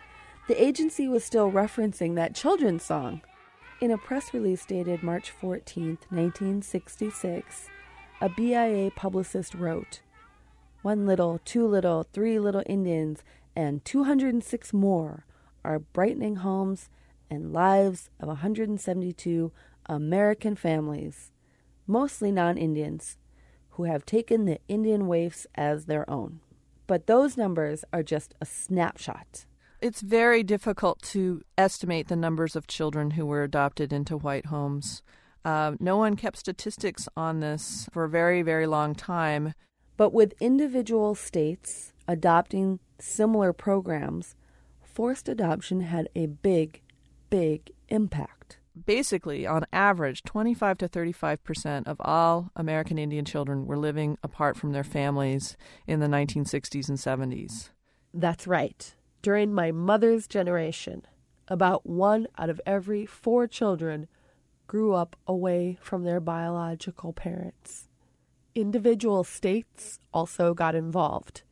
the 0.49 0.61
agency 0.61 1.07
was 1.07 1.23
still 1.23 1.53
referencing 1.53 2.17
that 2.17 2.35
children's 2.35 2.83
song. 2.83 3.21
In 3.81 3.93
a 3.93 3.97
press 3.97 4.35
release 4.35 4.67
dated 4.67 5.05
March 5.05 5.31
14, 5.31 5.99
1966, 6.11 7.69
a 8.21 8.29
BIA 8.29 8.91
publicist 8.91 9.55
wrote, 9.55 10.01
One 10.83 11.07
little, 11.07 11.41
two 11.45 11.65
little, 11.65 12.03
three 12.03 12.41
little 12.41 12.65
Indians, 12.67 13.23
and 13.55 13.85
206 13.85 14.73
more 14.73 15.27
are 15.65 15.79
brightening 15.79 16.37
homes 16.37 16.91
and 17.31 17.53
lives 17.53 18.11
of 18.19 18.27
172 18.27 19.53
American 19.87 20.57
families, 20.57 21.31
mostly 21.87 22.33
non 22.33 22.59
Indians 22.59 23.17
who 23.79 23.85
have 23.85 24.05
taken 24.05 24.45
the 24.45 24.59
Indian 24.67 25.07
waifs 25.07 25.47
as 25.55 25.87
their 25.87 26.09
own. 26.11 26.41
But 26.89 27.07
those 27.07 27.37
numbers 27.37 27.85
are 27.93 28.03
just 28.03 28.35
a 28.41 28.45
snapshot. 28.45 29.47
It's 29.81 30.01
very 30.01 30.43
difficult 30.43 31.01
to 31.13 31.43
estimate 31.57 32.09
the 32.09 32.17
numbers 32.17 32.57
of 32.57 32.67
children 32.67 33.13
who 33.13 33.25
were 33.25 33.45
adopted 33.45 33.93
into 33.93 34.17
white 34.17 34.47
homes. 34.47 35.01
Uh, 35.45 35.77
no 35.79 35.97
one 35.97 36.17
kept 36.17 36.39
statistics 36.39 37.09
on 37.17 37.39
this 37.39 37.89
for 37.93 38.03
a 38.03 38.09
very, 38.09 38.43
very 38.43 38.67
long 38.67 38.97
time. 38.97 39.55
But 39.97 40.13
with 40.13 40.35
individual 40.41 41.15
states 41.15 41.93
adopting 42.09 42.81
similar 42.99 43.53
programs, 43.53 44.35
forced 44.83 45.29
adoption 45.29 45.83
had 45.83 46.09
a 46.17 46.27
big, 46.27 46.83
big 47.31 47.71
impact 47.91 48.59
basically, 48.87 49.47
on 49.47 49.67
average, 49.73 50.23
25 50.23 50.79
to 50.79 50.89
35 50.89 51.43
percent 51.45 51.89
of 51.89 51.97
all 52.01 52.51
American 52.57 52.99
Indian 52.99 53.25
children 53.25 53.67
were 53.67 53.77
living 53.77 54.19
apart 54.23 54.57
from 54.57 54.73
their 54.73 54.85
families 54.85 55.57
in 55.87 56.01
the 56.01 56.07
1960s 56.07 56.89
and 56.89 56.99
70s. 56.99 57.71
That's 58.13 58.47
right. 58.47 58.95
During 59.23 59.53
my 59.53 59.73
mother's 59.73 60.27
generation, 60.27 61.03
about 61.49 61.87
one 61.87 62.27
out 62.39 62.51
of 62.51 62.61
every 62.67 63.07
four 63.07 63.47
children 63.47 64.07
grew 64.67 64.95
up 64.95 65.17
away 65.27 65.79
from 65.81 66.05
their 66.05 66.21
biological 66.21 67.13
parents. 67.13 67.89
Individual 68.55 69.25
states 69.25 69.99
also 70.13 70.53
got 70.55 70.75
involved, 70.75 71.43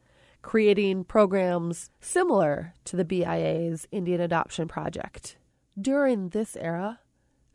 creating 0.43 1.05
programs 1.05 1.91
similar 2.01 2.75
to 2.85 2.97
the 2.97 3.05
BIA's 3.05 3.89
Indian 3.91 4.21
Adoption 4.21 4.69
Project. 4.69 5.37
During 5.81 6.31
this 6.31 6.57
era, 6.57 7.01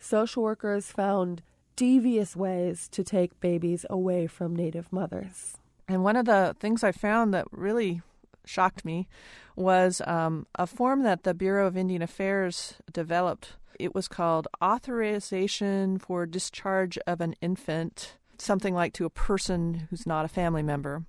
social 0.02 0.44
workers 0.44 0.92
found 0.92 1.42
devious 1.76 2.36
ways 2.36 2.88
to 2.90 3.04
take 3.04 3.40
babies 3.40 3.86
away 3.90 4.28
from 4.28 4.56
Native 4.56 4.92
mothers. 4.92 5.58
And 5.88 6.04
one 6.04 6.16
of 6.16 6.26
the 6.26 6.56
things 6.60 6.84
I 6.84 6.92
found 6.92 7.34
that 7.34 7.48
really 7.52 8.02
shocked 8.46 8.86
me 8.86 9.08
was 9.56 10.02
um, 10.06 10.48
a 10.56 10.68
form 10.68 11.04
that 11.04 11.24
the 11.24 11.34
Bureau 11.34 11.68
of 11.68 11.78
Indian 11.78 12.02
Affairs 12.02 12.76
developed. 12.92 13.54
It 13.80 13.96
was 13.96 14.08
called 14.08 14.48
Authorization 14.64 15.98
for 15.98 16.26
Discharge 16.26 16.98
of 17.08 17.22
an 17.22 17.36
Infant, 17.42 18.16
something 18.38 18.74
like 18.74 18.94
to 18.94 19.06
a 19.06 19.10
person 19.10 19.88
who's 19.90 20.06
not 20.06 20.26
a 20.26 20.30
family 20.30 20.64
member. 20.64 21.04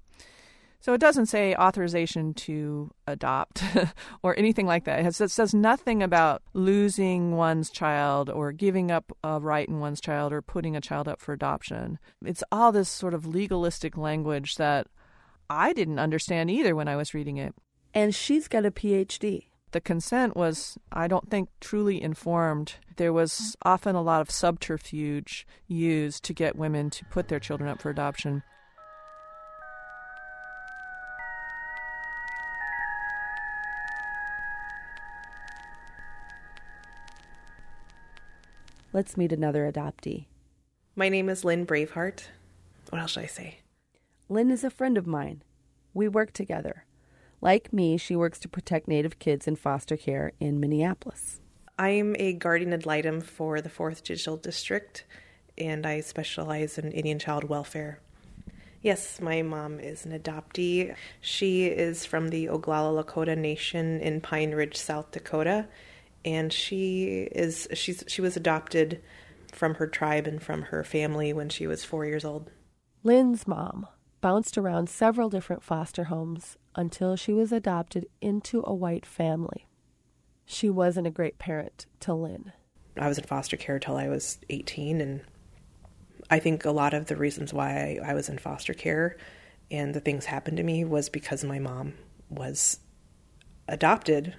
So 0.82 0.92
it 0.94 1.00
doesn't 1.00 1.26
say 1.26 1.54
authorization 1.54 2.34
to 2.34 2.90
adopt 3.06 3.62
or 4.24 4.36
anything 4.36 4.66
like 4.66 4.84
that. 4.84 4.98
It, 4.98 5.04
has, 5.04 5.20
it, 5.20 5.30
says 5.30 5.54
nothing 5.54 6.02
about 6.02 6.42
losing 6.54 7.36
one's 7.36 7.70
child 7.70 8.28
or 8.28 8.50
giving 8.50 8.90
up 8.90 9.16
a 9.22 9.38
right 9.38 9.68
in 9.68 9.78
one's 9.78 10.00
child 10.00 10.32
or 10.32 10.42
putting 10.42 10.74
a 10.74 10.80
child 10.80 11.06
up 11.06 11.20
for 11.20 11.32
adoption. 11.32 12.00
It's 12.24 12.42
all 12.50 12.72
this 12.72 12.88
sort 12.88 13.14
of 13.14 13.24
legalistic 13.24 13.96
language 13.96 14.56
that 14.56 14.88
I 15.48 15.72
didn't 15.72 16.00
understand 16.00 16.50
either 16.50 16.74
when 16.74 16.88
I 16.88 16.96
was 16.96 17.14
reading 17.14 17.36
it. 17.36 17.54
And 17.94 18.12
she's 18.12 18.48
got 18.48 18.66
a 18.66 18.72
PhD. 18.72 19.44
The 19.70 19.80
consent 19.80 20.36
was, 20.36 20.76
I 20.90 21.06
don't 21.06 21.30
think, 21.30 21.48
truly 21.60 22.02
informed. 22.02 22.74
There 22.96 23.12
was 23.12 23.56
often 23.62 23.94
a 23.94 24.02
lot 24.02 24.20
of 24.20 24.32
subterfuge 24.32 25.46
used 25.68 26.24
to 26.24 26.34
get 26.34 26.56
women 26.56 26.90
to 26.90 27.04
put 27.04 27.28
their 27.28 27.40
children 27.40 27.70
up 27.70 27.80
for 27.80 27.88
adoption. 27.88 28.42
Let's 38.94 39.16
meet 39.16 39.32
another 39.32 39.70
adoptee. 39.72 40.26
My 40.94 41.08
name 41.08 41.30
is 41.30 41.46
Lynn 41.46 41.64
Braveheart. 41.64 42.24
What 42.90 43.00
else 43.00 43.12
should 43.12 43.22
I 43.22 43.26
say? 43.26 43.60
Lynn 44.28 44.50
is 44.50 44.64
a 44.64 44.70
friend 44.70 44.98
of 44.98 45.06
mine. 45.06 45.42
We 45.94 46.08
work 46.08 46.34
together. 46.34 46.84
Like 47.40 47.72
me, 47.72 47.96
she 47.96 48.14
works 48.14 48.38
to 48.40 48.50
protect 48.50 48.88
Native 48.88 49.18
kids 49.18 49.48
in 49.48 49.56
foster 49.56 49.96
care 49.96 50.32
in 50.40 50.60
Minneapolis. 50.60 51.40
I'm 51.78 52.14
a 52.18 52.34
guardian 52.34 52.74
ad 52.74 52.84
litem 52.84 53.22
for 53.22 53.62
the 53.62 53.70
4th 53.70 54.02
Judicial 54.02 54.36
District, 54.36 55.04
and 55.56 55.86
I 55.86 56.00
specialize 56.00 56.76
in 56.76 56.92
Indian 56.92 57.18
child 57.18 57.44
welfare. 57.44 57.98
Yes, 58.82 59.22
my 59.22 59.40
mom 59.40 59.80
is 59.80 60.04
an 60.04 60.12
adoptee. 60.12 60.94
She 61.22 61.64
is 61.64 62.04
from 62.04 62.28
the 62.28 62.46
Oglala 62.46 63.02
Lakota 63.02 63.38
Nation 63.38 64.00
in 64.00 64.20
Pine 64.20 64.50
Ridge, 64.50 64.76
South 64.76 65.12
Dakota, 65.12 65.66
and 66.24 66.52
she 66.52 67.28
is 67.32 67.68
she's 67.74 68.04
she 68.06 68.20
was 68.20 68.36
adopted 68.36 69.02
from 69.52 69.74
her 69.74 69.86
tribe 69.86 70.26
and 70.26 70.42
from 70.42 70.62
her 70.62 70.82
family 70.82 71.32
when 71.32 71.48
she 71.48 71.66
was 71.66 71.84
4 71.84 72.06
years 72.06 72.24
old. 72.24 72.50
Lynn's 73.02 73.46
mom 73.46 73.86
bounced 74.20 74.56
around 74.56 74.88
several 74.88 75.28
different 75.28 75.62
foster 75.62 76.04
homes 76.04 76.56
until 76.74 77.16
she 77.16 77.32
was 77.32 77.52
adopted 77.52 78.06
into 78.20 78.62
a 78.66 78.74
white 78.74 79.04
family. 79.04 79.66
She 80.46 80.70
wasn't 80.70 81.06
a 81.06 81.10
great 81.10 81.38
parent 81.38 81.86
to 82.00 82.14
Lynn. 82.14 82.52
I 82.96 83.08
was 83.08 83.18
in 83.18 83.24
foster 83.24 83.56
care 83.56 83.78
till 83.78 83.96
I 83.96 84.08
was 84.08 84.38
18 84.48 85.00
and 85.00 85.22
I 86.30 86.38
think 86.38 86.64
a 86.64 86.70
lot 86.70 86.94
of 86.94 87.06
the 87.06 87.16
reasons 87.16 87.52
why 87.52 87.98
I, 88.02 88.10
I 88.10 88.14
was 88.14 88.28
in 88.28 88.38
foster 88.38 88.74
care 88.74 89.16
and 89.70 89.94
the 89.94 90.00
things 90.00 90.24
happened 90.24 90.58
to 90.58 90.62
me 90.62 90.84
was 90.84 91.08
because 91.08 91.44
my 91.44 91.58
mom 91.58 91.94
was 92.28 92.78
adopted 93.68 94.34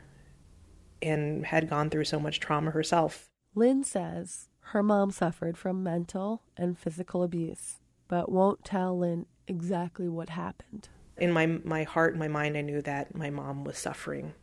and 1.03 1.45
had 1.45 1.69
gone 1.69 1.89
through 1.89 2.05
so 2.05 2.19
much 2.19 2.39
trauma 2.39 2.71
herself. 2.71 3.29
Lynn 3.53 3.83
says 3.83 4.49
her 4.67 4.81
mom 4.81 5.11
suffered 5.11 5.57
from 5.57 5.83
mental 5.83 6.41
and 6.57 6.77
physical 6.77 7.21
abuse, 7.21 7.79
but 8.07 8.31
won't 8.31 8.63
tell 8.63 8.97
Lynn 8.97 9.25
exactly 9.47 10.07
what 10.07 10.29
happened. 10.29 10.89
In 11.17 11.31
my 11.31 11.45
my 11.45 11.83
heart, 11.83 12.17
my 12.17 12.27
mind, 12.27 12.57
I 12.57 12.61
knew 12.61 12.81
that 12.81 13.15
my 13.15 13.29
mom 13.29 13.63
was 13.63 13.77
suffering, 13.77 14.33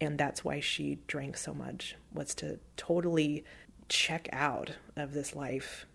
and 0.00 0.16
that's 0.16 0.44
why 0.44 0.60
she 0.60 0.98
drank 1.08 1.36
so 1.36 1.52
much. 1.52 1.96
Was 2.12 2.34
to 2.36 2.60
totally 2.76 3.44
check 3.88 4.28
out 4.32 4.76
of 4.94 5.12
this 5.12 5.34
life, 5.34 5.86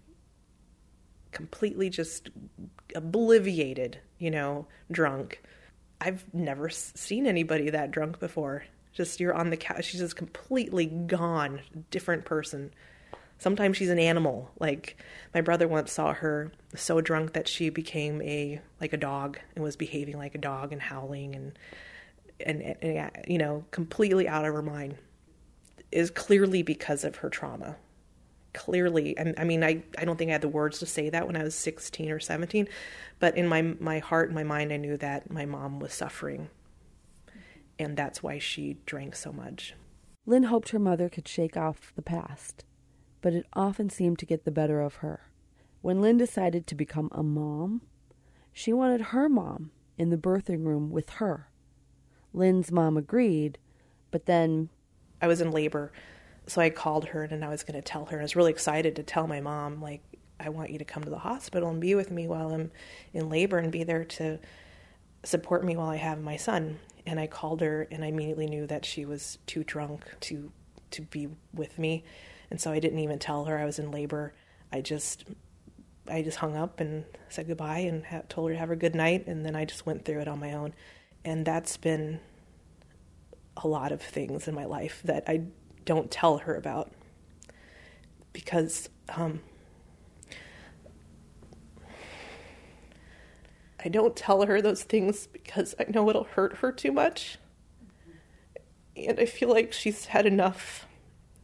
completely 1.32 1.90
just 1.90 2.30
obliviated, 2.96 3.96
you 4.18 4.32
know, 4.32 4.68
drunk. 4.92 5.42
I've 6.02 6.26
never 6.34 6.70
seen 6.70 7.26
anybody 7.26 7.70
that 7.70 7.92
drunk 7.92 8.20
before. 8.20 8.66
Just 8.96 9.20
you're 9.20 9.34
on 9.34 9.50
the 9.50 9.58
couch, 9.58 9.86
she's 9.86 10.00
just 10.00 10.16
completely 10.16 10.86
gone, 10.86 11.60
different 11.92 12.26
person. 12.26 12.72
Sometimes 13.38 13.76
she's 13.76 13.90
an 13.90 14.00
animal. 14.00 14.50
Like 14.58 14.98
my 15.34 15.42
brother 15.42 15.68
once 15.68 15.92
saw 15.92 16.14
her 16.14 16.52
so 16.74 17.02
drunk 17.02 17.34
that 17.34 17.48
she 17.48 17.70
became 17.70 18.22
a 18.22 18.62
like 18.80 18.94
a 18.94 18.98
dog 18.98 19.38
and 19.54 19.64
was 19.64 19.76
behaving 19.76 20.18
like 20.18 20.34
a 20.34 20.40
dog 20.40 20.72
and 20.72 20.82
howling 20.82 21.36
and 21.36 21.60
and, 22.40 22.62
and 22.82 23.12
you 23.28 23.38
know 23.38 23.66
completely 23.72 24.28
out 24.28 24.46
of 24.46 24.54
her 24.54 24.62
mind. 24.62 24.96
Is 25.92 26.10
clearly 26.10 26.64
because 26.64 27.04
of 27.04 27.18
her 27.18 27.30
trauma. 27.30 27.76
Clearly, 28.54 29.20
I, 29.20 29.34
I 29.38 29.44
mean, 29.44 29.64
I, 29.64 29.84
I 29.98 30.06
don't 30.06 30.18
think 30.18 30.30
I 30.30 30.34
had 30.34 30.42
the 30.42 30.48
words 30.48 30.80
to 30.80 30.86
say 30.86 31.10
that 31.10 31.28
when 31.28 31.36
I 31.36 31.44
was 31.44 31.56
16 31.56 32.10
or 32.10 32.20
17, 32.22 32.70
but 33.20 33.38
in 33.38 33.48
my 33.48 33.62
my 33.62 34.00
heart 34.00 34.30
and 34.30 34.36
my 34.36 34.44
mind, 34.44 34.72
I 34.72 34.78
knew 34.78 34.96
that 34.98 35.30
my 35.30 35.46
mom 35.46 35.80
was 35.80 35.94
suffering, 35.94 36.50
and 37.78 37.98
that's 37.98 38.24
why 38.24 38.40
she 38.40 38.78
drank 38.86 39.16
so 39.16 39.32
much. 39.32 39.74
Lynn 40.26 40.44
hoped 40.44 40.70
her 40.70 40.80
mother 40.80 41.10
could 41.10 41.28
shake 41.28 41.56
off 41.56 41.94
the 41.96 42.02
past 42.02 42.66
but 43.26 43.34
it 43.34 43.48
often 43.54 43.90
seemed 43.90 44.20
to 44.20 44.26
get 44.28 44.46
the 44.46 44.52
better 44.52 44.82
of 44.82 44.98
her. 44.98 45.32
When 45.82 46.00
Lynn 46.00 46.16
decided 46.16 46.68
to 46.68 46.76
become 46.76 47.10
a 47.12 47.24
mom, 47.24 47.82
she 48.54 48.72
wanted 48.72 49.02
her 49.02 49.28
mom 49.28 49.72
in 49.98 50.12
the 50.12 50.16
birthing 50.16 50.64
room 50.64 50.92
with 50.92 51.10
her. 51.14 51.50
Lynn's 52.34 52.72
mom 52.72 52.98
agreed, 52.98 53.58
but 54.12 54.28
then. 54.28 54.70
I 55.24 55.26
was 55.26 55.42
in 55.42 55.50
labor, 55.50 55.92
so 56.46 56.62
I 56.62 56.70
called 56.70 57.06
her 57.06 57.24
and 57.24 57.44
I 57.44 57.50
was 57.50 57.64
going 57.64 57.82
to 57.82 57.82
tell 57.82 58.06
her. 58.06 58.20
I 58.20 58.22
was 58.22 58.36
really 58.36 58.52
excited 58.52 58.96
to 58.96 59.02
tell 59.02 59.26
my 59.26 59.42
mom, 59.42 59.82
like, 59.82 60.04
I 60.40 60.50
want 60.50 60.70
you 60.70 60.78
to 60.78 60.86
come 60.86 61.04
to 61.04 61.10
the 61.10 61.18
hospital 61.18 61.72
and 61.72 61.82
be 61.82 61.96
with 61.96 62.12
me 62.12 62.28
while 62.28 62.54
I'm 62.54 62.70
in 63.12 63.28
labor 63.28 63.58
and 63.58 63.72
be 63.72 63.84
there 63.84 64.06
to 64.06 64.38
support 65.24 65.66
me 65.66 65.76
while 65.76 65.90
I 65.90 65.96
have 65.96 66.22
my 66.22 66.38
son. 66.38 66.78
And 67.06 67.20
I 67.20 67.28
called 67.28 67.62
her 67.62 67.88
and 67.92 68.04
I 68.04 68.08
immediately 68.08 68.48
knew 68.48 68.66
that 68.68 68.86
she 68.86 69.06
was 69.06 69.38
too 69.46 69.64
drunk 69.64 70.04
to 70.22 70.52
to 70.92 71.02
be 71.02 71.28
with 71.54 71.78
me. 71.78 72.04
And 72.50 72.60
so 72.60 72.72
I 72.72 72.80
didn't 72.80 73.00
even 73.00 73.20
tell 73.20 73.46
her 73.46 73.58
I 73.58 73.66
was 73.66 73.80
in 73.80 73.92
labor. 73.92 74.34
I 74.72 74.82
just 74.82 75.26
I 76.08 76.22
just 76.22 76.38
hung 76.38 76.56
up 76.56 76.80
and 76.80 77.06
said 77.30 77.48
goodbye 77.48 77.80
and 77.80 78.06
ha- 78.06 78.22
told 78.30 78.50
her 78.50 78.56
to 78.56 78.60
have 78.60 78.72
a 78.72 78.76
good 78.76 78.96
night 78.96 79.28
and 79.28 79.46
then 79.46 79.56
I 79.56 79.66
just 79.66 79.86
went 79.86 80.06
through 80.06 80.22
it 80.22 80.28
on 80.28 80.40
my 80.40 80.54
own. 80.54 80.74
And 81.24 81.46
that's 81.46 81.78
been 81.78 82.20
a 83.58 83.68
lot 83.68 83.92
of 83.92 84.02
things 84.02 84.48
in 84.48 84.54
my 84.54 84.66
life 84.66 85.02
that 85.06 85.24
I 85.28 85.44
don't 85.86 86.12
tell 86.12 86.40
her 86.40 86.56
about 86.56 86.92
because 88.34 88.90
um, 89.10 89.42
I 93.86 93.88
don't 93.88 94.16
tell 94.16 94.44
her 94.48 94.62
those 94.62 94.82
things 94.84 95.28
because 95.28 95.76
I 95.80 95.86
know 95.92 96.10
it'll 96.10 96.24
hurt 96.24 96.58
her 96.58 96.72
too 96.72 96.92
much. 96.92 97.38
And 98.98 99.20
I 99.20 99.28
feel 99.28 99.50
like 99.50 99.72
she's 99.72 100.06
had 100.06 100.26
enough 100.26 100.88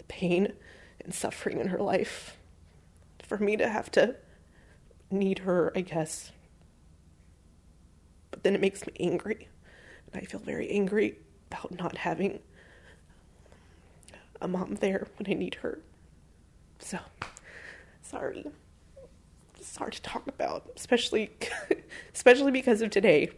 pain 0.08 0.54
and 1.00 1.14
suffering 1.14 1.60
in 1.60 1.68
her 1.68 1.78
life 1.78 2.38
for 3.22 3.38
me 3.38 3.58
to 3.58 3.70
have 3.70 3.92
to 3.92 4.16
need 5.12 5.40
her, 5.40 5.72
I 5.76 5.82
guess. 5.82 6.32
But 8.32 8.42
then 8.42 8.56
it 8.56 8.62
makes 8.62 8.88
me 8.88 8.94
angry. 9.00 9.48
And 10.12 10.24
I 10.24 10.26
feel 10.26 10.40
very 10.40 10.72
angry 10.72 11.20
about 11.52 11.78
not 11.78 11.98
having 11.98 12.40
a 14.42 14.48
mom 14.48 14.76
there 14.76 15.08
when 15.18 15.32
I 15.32 15.38
need 15.38 15.56
her. 15.56 15.80
So, 16.80 16.98
sorry. 18.02 18.48
It's 19.62 19.78
hard 19.78 19.94
to 19.94 20.02
talk 20.02 20.28
about, 20.28 20.72
especially 20.76 21.30
especially 22.16 22.52
because 22.52 22.82
of 22.82 22.90
today. 22.90 23.30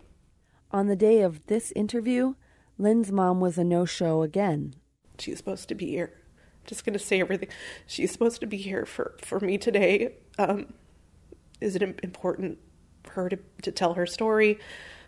On 0.72 0.88
the 0.88 0.96
day 0.96 1.22
of 1.22 1.46
this 1.48 1.74
interview, 1.74 2.36
Lynn's 2.78 3.12
mom 3.12 3.42
was 3.42 3.58
a 3.58 3.64
no-show 3.64 4.24
again. 4.24 4.74
She's 5.20 5.38
supposed 5.38 5.68
to 5.68 5.76
be 5.76 5.88
here 5.88 6.14
I'm 6.64 6.68
just 6.68 6.86
going 6.86 6.94
to 6.94 7.00
say 7.00 7.20
everything. 7.20 7.50
She's 7.86 8.12
supposed 8.12 8.40
to 8.40 8.48
be 8.48 8.56
here 8.56 8.86
for, 8.86 9.16
for 9.22 9.42
me 9.42 9.58
today. 9.58 10.16
Um, 10.38 10.74
is 11.60 11.76
it 11.76 11.82
important 12.02 12.58
for 13.04 13.24
her 13.24 13.30
to, 13.30 13.38
to 13.64 13.72
tell 13.74 13.96
her 13.96 14.06
story? 14.06 14.60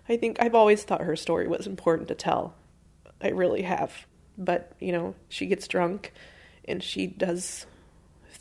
I 0.09 0.17
think 0.17 0.35
I've 0.41 0.53
always 0.53 0.83
thought 0.83 1.01
her 1.01 1.15
story 1.15 1.47
was 1.47 1.65
important 1.65 2.09
to 2.09 2.15
tell. 2.15 2.55
I 3.21 3.29
really 3.29 3.61
have. 3.61 4.05
But, 4.37 4.73
you 4.81 4.91
know, 4.91 5.15
she 5.29 5.45
gets 5.45 5.65
drunk 5.65 6.11
and 6.65 6.83
she 6.83 7.07
does 7.07 7.65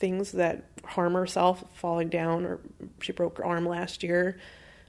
things 0.05 0.33
that 0.33 0.65
harm 0.85 1.15
herself, 1.15 1.65
falling 1.73 2.11
down, 2.11 2.45
or 2.45 2.61
she 3.01 3.11
broke 3.11 3.39
her 3.39 3.45
arm 3.47 3.67
last 3.67 4.03
year. 4.03 4.39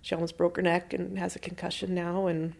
She 0.01 0.13
almost 0.13 0.37
broke 0.37 0.57
her 0.57 0.61
neck 0.61 0.91
and 0.91 1.17
has 1.17 1.37
a 1.37 1.39
concussion 1.39 1.95
now. 1.95 2.27
And 2.27 2.53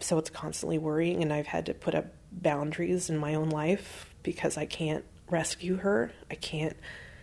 so 0.00 0.18
it's 0.18 0.28
constantly 0.28 0.76
worrying. 0.76 1.22
And 1.22 1.32
I've 1.32 1.46
had 1.46 1.66
to 1.66 1.74
put 1.74 1.94
up 1.94 2.06
boundaries 2.32 3.10
in 3.10 3.16
my 3.16 3.36
own 3.36 3.48
life 3.48 4.12
because 4.24 4.58
I 4.58 4.66
can't 4.66 5.04
rescue 5.28 5.76
her. 5.76 6.10
I 6.32 6.34
can't 6.34 6.76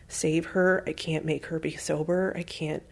save 0.08 0.46
her. 0.46 0.86
I 0.88 0.93
can't 0.93 1.26
make 1.26 1.48
her 1.48 1.60
be 1.60 1.76
sober. 1.76 2.34
I 2.34 2.43
can't 2.43 2.84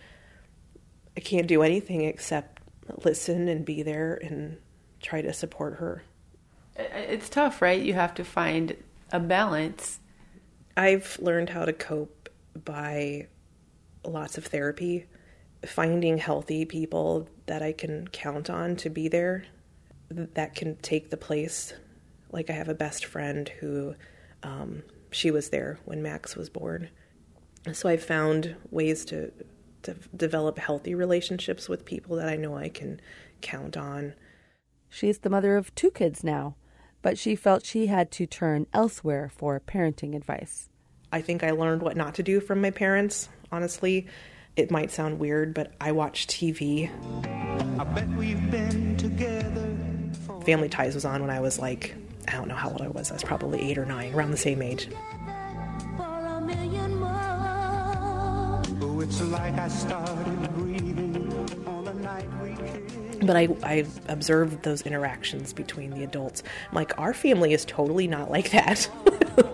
I 1.16 1.22
can't 1.22 1.48
do 1.48 1.64
anything 1.64 2.02
except 2.04 2.62
listen 3.06 3.48
and 3.48 3.64
be 3.64 3.84
there 3.84 4.20
and 4.22 4.58
try 5.02 5.22
to 5.22 5.32
support 5.32 5.76
her. 5.76 6.04
It's 6.76 7.30
tough, 7.30 7.62
right? 7.62 7.82
You 7.82 7.94
have 7.94 8.14
to 8.16 8.26
find 8.26 8.76
a 9.14 9.20
balance. 9.22 10.02
I've 10.78 11.18
learned 11.22 11.50
how 11.50 11.66
to 11.66 11.74
cope 11.74 12.30
by 12.64 13.28
lots 14.04 14.38
of 14.38 14.46
therapy, 14.46 15.06
finding 15.66 16.18
healthy 16.18 16.66
people 16.66 17.28
that 17.46 17.62
I 17.62 17.72
can 17.72 18.08
count 18.10 18.50
on 18.50 18.76
to 18.78 18.90
be 18.90 19.08
there 19.08 19.46
that 20.10 20.56
can 20.56 20.76
take 20.78 21.10
the 21.10 21.18
place 21.18 21.74
like 22.32 22.50
I 22.50 22.54
have 22.54 22.70
a 22.70 22.76
best 22.76 23.06
friend 23.06 23.50
who 23.60 23.96
um, 24.44 24.84
she 25.12 25.32
was 25.32 25.50
there 25.50 25.80
when 25.86 26.04
Max 26.04 26.36
was 26.36 26.50
born. 26.50 26.90
So 27.74 27.90
I've 27.90 28.04
found 28.04 28.56
ways 28.70 29.06
to 29.06 29.32
to 29.84 29.96
develop 30.16 30.58
healthy 30.58 30.96
relationships 30.96 31.70
with 31.70 31.86
people 31.86 32.16
that 32.16 32.28
I 32.28 32.36
know 32.38 32.58
I 32.58 32.70
can 32.70 33.00
count 33.42 33.78
on. 33.78 34.16
She's 34.90 35.20
the 35.20 35.30
mother 35.30 35.58
of 35.58 35.74
two 35.76 35.92
kids 35.92 36.24
now, 36.24 36.56
but 37.06 37.20
she 37.20 37.36
felt 37.36 37.64
she 37.64 37.86
had 37.86 38.10
to 38.10 38.26
turn 38.26 38.66
elsewhere 38.74 39.30
for 39.30 39.60
parenting 39.60 40.16
advice. 40.16 40.70
I 41.12 41.22
think 41.22 41.44
I 41.44 41.52
learned 41.52 41.84
what 41.84 41.96
not 41.96 42.16
to 42.16 42.24
do 42.24 42.40
from 42.40 42.62
my 42.62 42.72
parents, 42.72 43.30
honestly. 43.52 44.08
It 44.56 44.72
might 44.72 44.90
sound 44.90 45.20
weird, 45.20 45.54
but 45.54 45.72
I 45.80 45.92
watch 45.92 46.26
TV. 46.26 46.90
I 47.80 47.84
bet 47.84 48.08
we've 48.18 48.50
been 48.50 48.98
together. 48.98 49.78
Family 50.48 50.68
Ties 50.68 50.96
was 50.96 51.06
on 51.06 51.22
when 51.22 51.30
I 51.30 51.42
was 51.42 51.60
like 51.60 51.94
I 52.28 52.32
don't 52.32 52.48
know 52.48 52.56
how 52.56 52.72
old 52.72 52.82
I 52.82 52.88
was. 52.88 53.12
I 53.12 53.14
was 53.14 53.24
probably 53.24 53.62
eight 53.62 53.78
or 53.78 53.86
nine, 53.86 54.12
around 54.16 54.32
the 54.32 54.38
same 54.38 54.64
age. 54.64 54.90
But 63.26 63.36
I, 63.36 63.48
I 63.64 63.86
observed 64.08 64.64
those 64.64 64.82
interactions 64.84 65.54
between 65.54 65.92
the 65.92 66.04
adults. 66.04 66.44
I'm 66.70 66.76
like, 66.76 66.98
our 67.00 67.14
family 67.14 67.54
is 67.54 67.66
totally 67.66 68.08
not 68.08 68.30
like 68.30 68.52
that. 68.52 68.90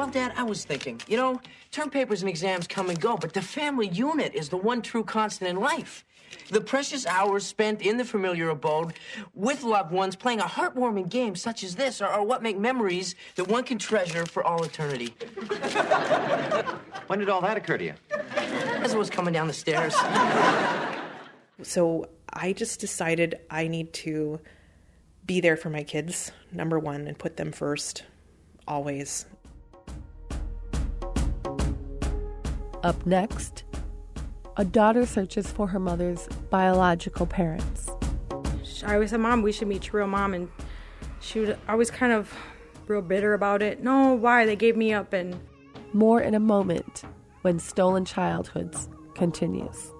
Well, 0.00 0.08
Dad, 0.08 0.32
I 0.34 0.44
was 0.44 0.64
thinking, 0.64 0.98
you 1.08 1.18
know, 1.18 1.42
term 1.72 1.90
papers 1.90 2.22
and 2.22 2.30
exams 2.30 2.66
come 2.66 2.88
and 2.88 2.98
go, 2.98 3.18
but 3.18 3.34
the 3.34 3.42
family 3.42 3.88
unit 3.88 4.34
is 4.34 4.48
the 4.48 4.56
one 4.56 4.80
true 4.80 5.04
constant 5.04 5.50
in 5.50 5.56
life. 5.56 6.06
The 6.48 6.62
precious 6.62 7.06
hours 7.06 7.44
spent 7.44 7.82
in 7.82 7.98
the 7.98 8.04
familiar 8.06 8.48
abode 8.48 8.94
with 9.34 9.62
loved 9.62 9.92
ones 9.92 10.16
playing 10.16 10.40
a 10.40 10.44
heartwarming 10.44 11.10
game 11.10 11.36
such 11.36 11.62
as 11.62 11.76
this 11.76 12.00
are, 12.00 12.08
are 12.08 12.24
what 12.24 12.42
make 12.42 12.58
memories 12.58 13.14
that 13.34 13.48
one 13.48 13.62
can 13.62 13.76
treasure 13.76 14.24
for 14.24 14.42
all 14.42 14.64
eternity. 14.64 15.14
When 17.08 17.18
did 17.18 17.28
all 17.28 17.42
that 17.42 17.58
occur 17.58 17.76
to 17.76 17.84
you? 17.84 17.94
As 18.36 18.94
I 18.94 18.96
was 18.96 19.10
coming 19.10 19.34
down 19.34 19.48
the 19.48 19.52
stairs. 19.52 19.94
So 21.62 22.08
I 22.32 22.52
just 22.52 22.80
decided 22.80 23.40
I 23.50 23.66
need 23.66 23.92
to 23.94 24.40
be 25.26 25.40
there 25.40 25.56
for 25.56 25.70
my 25.70 25.82
kids, 25.82 26.32
number 26.52 26.78
one, 26.78 27.06
and 27.06 27.18
put 27.18 27.36
them 27.36 27.52
first, 27.52 28.04
always. 28.66 29.26
Up 32.82 33.04
next, 33.04 33.64
a 34.56 34.64
daughter 34.64 35.04
searches 35.06 35.50
for 35.50 35.66
her 35.68 35.78
mother's 35.78 36.26
biological 36.50 37.26
parents. 37.26 37.90
I 38.84 38.94
always 38.94 39.10
said, 39.10 39.20
Mom, 39.20 39.42
we 39.42 39.52
should 39.52 39.68
meet 39.68 39.86
your 39.88 40.02
real 40.02 40.08
mom. 40.08 40.34
And 40.34 40.48
she 41.20 41.40
was 41.40 41.56
always 41.68 41.90
kind 41.90 42.12
of 42.12 42.32
real 42.86 43.02
bitter 43.02 43.34
about 43.34 43.62
it. 43.62 43.82
No, 43.82 44.14
why? 44.14 44.46
They 44.46 44.56
gave 44.56 44.76
me 44.76 44.92
up. 44.92 45.12
And 45.12 45.38
More 45.92 46.20
in 46.20 46.34
a 46.34 46.40
moment 46.40 47.02
when 47.42 47.58
Stolen 47.58 48.04
Childhoods 48.04 48.88
continues. 49.14 49.92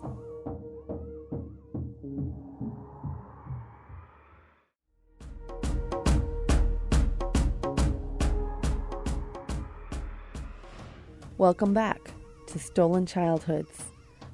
Welcome 11.41 11.73
back 11.73 12.11
to 12.49 12.59
Stolen 12.59 13.07
Childhoods, 13.07 13.85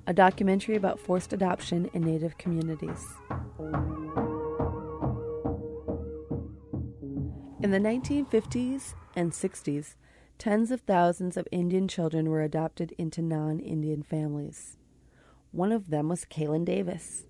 a 0.08 0.12
documentary 0.12 0.74
about 0.74 0.98
forced 0.98 1.32
adoption 1.32 1.88
in 1.94 2.02
Native 2.02 2.36
communities. 2.36 3.06
In 7.62 7.70
the 7.70 7.78
1950s 7.78 8.94
and 9.14 9.30
60s, 9.30 9.94
tens 10.36 10.72
of 10.72 10.80
thousands 10.80 11.36
of 11.36 11.46
Indian 11.52 11.86
children 11.86 12.28
were 12.28 12.42
adopted 12.42 12.92
into 12.98 13.22
non 13.22 13.60
Indian 13.60 14.02
families. 14.02 14.76
One 15.52 15.70
of 15.70 15.90
them 15.90 16.08
was 16.08 16.24
Kaylin 16.24 16.64
Davis. 16.64 17.24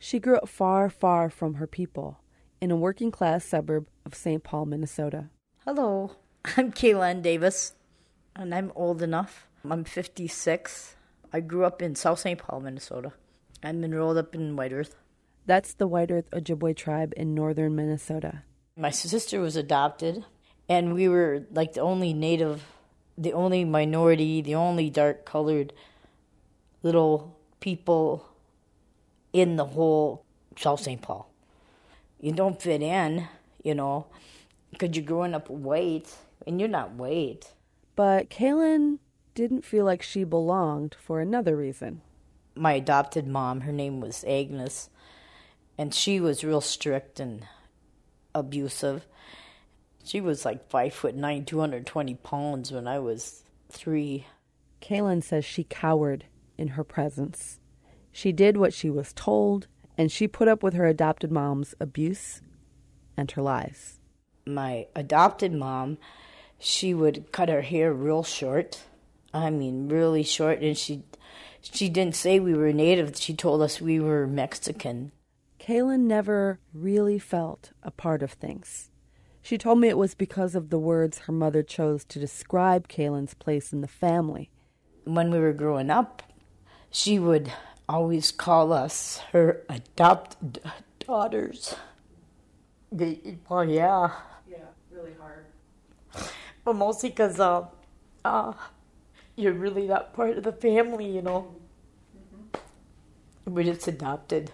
She 0.00 0.18
grew 0.18 0.38
up 0.38 0.48
far, 0.48 0.90
far 0.90 1.30
from 1.30 1.54
her 1.54 1.68
people 1.68 2.18
in 2.60 2.72
a 2.72 2.76
working 2.76 3.12
class 3.12 3.44
suburb 3.44 3.86
of 4.04 4.16
St. 4.16 4.42
Paul, 4.42 4.66
Minnesota. 4.66 5.30
Hello, 5.64 6.16
I'm 6.56 6.72
Kaylin 6.72 7.22
Davis, 7.22 7.74
and 8.40 8.54
I'm 8.54 8.72
old 8.74 9.02
enough. 9.02 9.46
I'm 9.68 9.84
56. 9.84 10.96
I 11.32 11.40
grew 11.40 11.64
up 11.64 11.82
in 11.82 11.94
South 11.94 12.20
St. 12.20 12.38
Paul, 12.38 12.60
Minnesota. 12.60 13.12
I'm 13.62 13.84
enrolled 13.84 14.16
up 14.16 14.34
in 14.34 14.56
White 14.56 14.72
Earth. 14.72 14.96
That's 15.46 15.74
the 15.74 15.86
White 15.86 16.10
Earth 16.10 16.30
Ojibwe 16.30 16.76
tribe 16.76 17.12
in 17.16 17.34
northern 17.34 17.76
Minnesota. 17.76 18.42
My 18.76 18.90
sister 18.90 19.40
was 19.40 19.56
adopted, 19.56 20.24
and 20.68 20.94
we 20.94 21.08
were 21.08 21.44
like 21.52 21.74
the 21.74 21.80
only 21.80 22.14
native, 22.14 22.64
the 23.18 23.32
only 23.32 23.64
minority, 23.64 24.40
the 24.40 24.54
only 24.54 24.88
dark 24.88 25.26
colored 25.26 25.72
little 26.82 27.36
people 27.60 28.26
in 29.32 29.56
the 29.56 29.66
whole 29.66 30.24
South 30.56 30.80
St. 30.80 31.02
Paul. 31.02 31.30
You 32.20 32.32
don't 32.32 32.60
fit 32.60 32.82
in, 32.82 33.28
you 33.62 33.74
know, 33.74 34.06
because 34.70 34.96
you're 34.96 35.04
growing 35.04 35.34
up 35.34 35.50
white, 35.50 36.16
and 36.46 36.58
you're 36.58 36.68
not 36.68 36.92
white. 36.92 37.52
But 38.00 38.30
Kaylin 38.30 38.98
didn't 39.34 39.66
feel 39.66 39.84
like 39.84 40.00
she 40.00 40.24
belonged 40.24 40.96
for 40.98 41.20
another 41.20 41.54
reason. 41.54 42.00
My 42.54 42.72
adopted 42.72 43.26
mom, 43.26 43.60
her 43.60 43.72
name 43.72 44.00
was 44.00 44.24
Agnes, 44.26 44.88
and 45.76 45.92
she 45.92 46.18
was 46.18 46.42
real 46.42 46.62
strict 46.62 47.20
and 47.20 47.46
abusive. 48.34 49.06
She 50.02 50.18
was 50.18 50.46
like 50.46 50.66
five 50.70 50.94
foot 50.94 51.14
nine, 51.14 51.44
220 51.44 52.14
pounds 52.14 52.72
when 52.72 52.88
I 52.88 52.98
was 52.98 53.42
three. 53.68 54.26
Kaylin 54.80 55.22
says 55.22 55.44
she 55.44 55.64
cowered 55.64 56.24
in 56.56 56.68
her 56.68 56.84
presence. 56.84 57.60
She 58.10 58.32
did 58.32 58.56
what 58.56 58.72
she 58.72 58.88
was 58.88 59.12
told, 59.12 59.66
and 59.98 60.10
she 60.10 60.26
put 60.26 60.48
up 60.48 60.62
with 60.62 60.72
her 60.72 60.86
adopted 60.86 61.30
mom's 61.30 61.74
abuse 61.78 62.40
and 63.14 63.30
her 63.32 63.42
lies. 63.42 64.00
My 64.46 64.86
adopted 64.96 65.52
mom, 65.52 65.98
she 66.60 66.94
would 66.94 67.32
cut 67.32 67.48
her 67.48 67.62
hair 67.62 67.92
real 67.92 68.22
short. 68.22 68.82
I 69.34 69.50
mean, 69.50 69.88
really 69.88 70.22
short, 70.22 70.60
and 70.60 70.76
she 70.76 71.02
she 71.62 71.88
didn't 71.88 72.14
say 72.16 72.38
we 72.38 72.54
were 72.54 72.72
native. 72.72 73.16
She 73.16 73.34
told 73.34 73.62
us 73.62 73.80
we 73.80 73.98
were 73.98 74.26
Mexican. 74.26 75.12
Kaylin 75.58 76.00
never 76.00 76.58
really 76.72 77.18
felt 77.18 77.72
a 77.82 77.90
part 77.90 78.22
of 78.22 78.32
things. 78.32 78.90
She 79.42 79.58
told 79.58 79.78
me 79.80 79.88
it 79.88 79.98
was 79.98 80.14
because 80.14 80.54
of 80.54 80.70
the 80.70 80.78
words 80.78 81.18
her 81.18 81.32
mother 81.32 81.62
chose 81.62 82.04
to 82.04 82.18
describe 82.18 82.88
Kaylin's 82.88 83.34
place 83.34 83.72
in 83.72 83.80
the 83.80 83.88
family. 83.88 84.50
When 85.04 85.30
we 85.30 85.38
were 85.38 85.52
growing 85.52 85.90
up, 85.90 86.22
she 86.90 87.18
would 87.18 87.52
always 87.88 88.30
call 88.32 88.72
us 88.72 89.18
her 89.32 89.62
adopted 89.68 90.60
daughters. 90.98 91.74
They- 92.92 93.38
Well, 93.48 93.64
yeah, 93.64 94.10
Yeah, 94.10 94.10
really 94.10 94.10
hard. 94.10 94.29
But 96.64 96.76
mostly 96.76 97.10
because 97.10 97.40
uh, 97.40 97.66
uh, 98.24 98.52
you're 99.36 99.52
really 99.52 99.86
that 99.86 100.12
part 100.12 100.36
of 100.36 100.44
the 100.44 100.52
family, 100.52 101.06
you 101.06 101.22
know. 101.22 101.54
We're 103.46 103.64
just 103.64 103.88
adopted. 103.88 104.52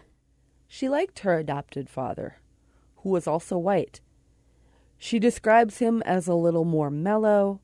She 0.68 0.88
liked 0.88 1.20
her 1.20 1.38
adopted 1.38 1.88
father, 1.90 2.36
who 2.98 3.10
was 3.10 3.26
also 3.26 3.58
white. 3.58 4.00
She 4.98 5.18
describes 5.18 5.78
him 5.78 6.02
as 6.02 6.26
a 6.26 6.34
little 6.34 6.64
more 6.64 6.90
mellow 6.90 7.60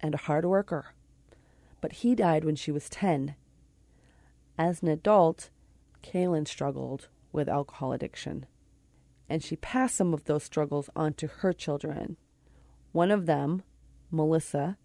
and 0.00 0.14
a 0.14 0.18
hard 0.18 0.44
worker. 0.44 0.86
But 1.80 1.92
he 1.92 2.14
died 2.14 2.44
when 2.44 2.56
she 2.56 2.72
was 2.72 2.88
10. 2.88 3.34
As 4.58 4.82
an 4.82 4.88
adult, 4.88 5.50
Kaylin 6.02 6.46
struggled 6.46 7.08
with 7.32 7.48
alcohol 7.48 7.92
addiction, 7.92 8.46
and 9.28 9.42
she 9.42 9.56
passed 9.56 9.96
some 9.96 10.12
of 10.12 10.24
those 10.24 10.44
struggles 10.44 10.90
on 10.94 11.14
to 11.14 11.26
her 11.26 11.52
children. 11.52 12.16
One 12.92 13.10
of 13.10 13.26
them, 13.26 13.62
Melissa, 14.12 14.76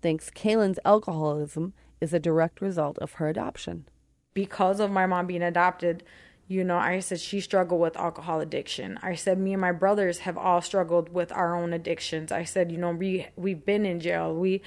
thinks 0.00 0.30
Kaylin's 0.30 0.78
alcoholism 0.84 1.74
is 2.00 2.14
a 2.14 2.20
direct 2.20 2.60
result 2.60 2.98
of 2.98 3.14
her 3.14 3.28
adoption. 3.28 3.86
because 4.34 4.80
of 4.80 4.90
my 4.90 5.06
mom 5.06 5.26
being 5.26 5.42
adopted, 5.42 6.04
you 6.46 6.62
know, 6.62 6.76
I 6.76 7.00
said 7.00 7.18
she 7.20 7.40
struggled 7.40 7.80
with 7.80 7.96
alcohol 7.96 8.40
addiction. 8.40 8.98
I 9.02 9.14
said 9.14 9.38
me 9.38 9.52
and 9.54 9.60
my 9.60 9.72
brothers 9.72 10.18
have 10.20 10.36
all 10.38 10.60
struggled 10.60 11.08
with 11.08 11.32
our 11.32 11.56
own 11.56 11.72
addictions. 11.72 12.30
I 12.30 12.44
said, 12.44 12.70
you 12.70 12.78
know, 12.78 12.90
we 12.92 13.28
we've 13.34 13.64
been 13.64 13.84
in 13.86 13.98
jail. 13.98 14.34
We 14.34 14.60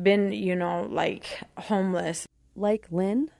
been, 0.00 0.30
you 0.32 0.54
know, 0.54 0.86
like 0.88 1.40
homeless. 1.56 2.28
Like 2.54 2.86
Lynn, 2.90 3.30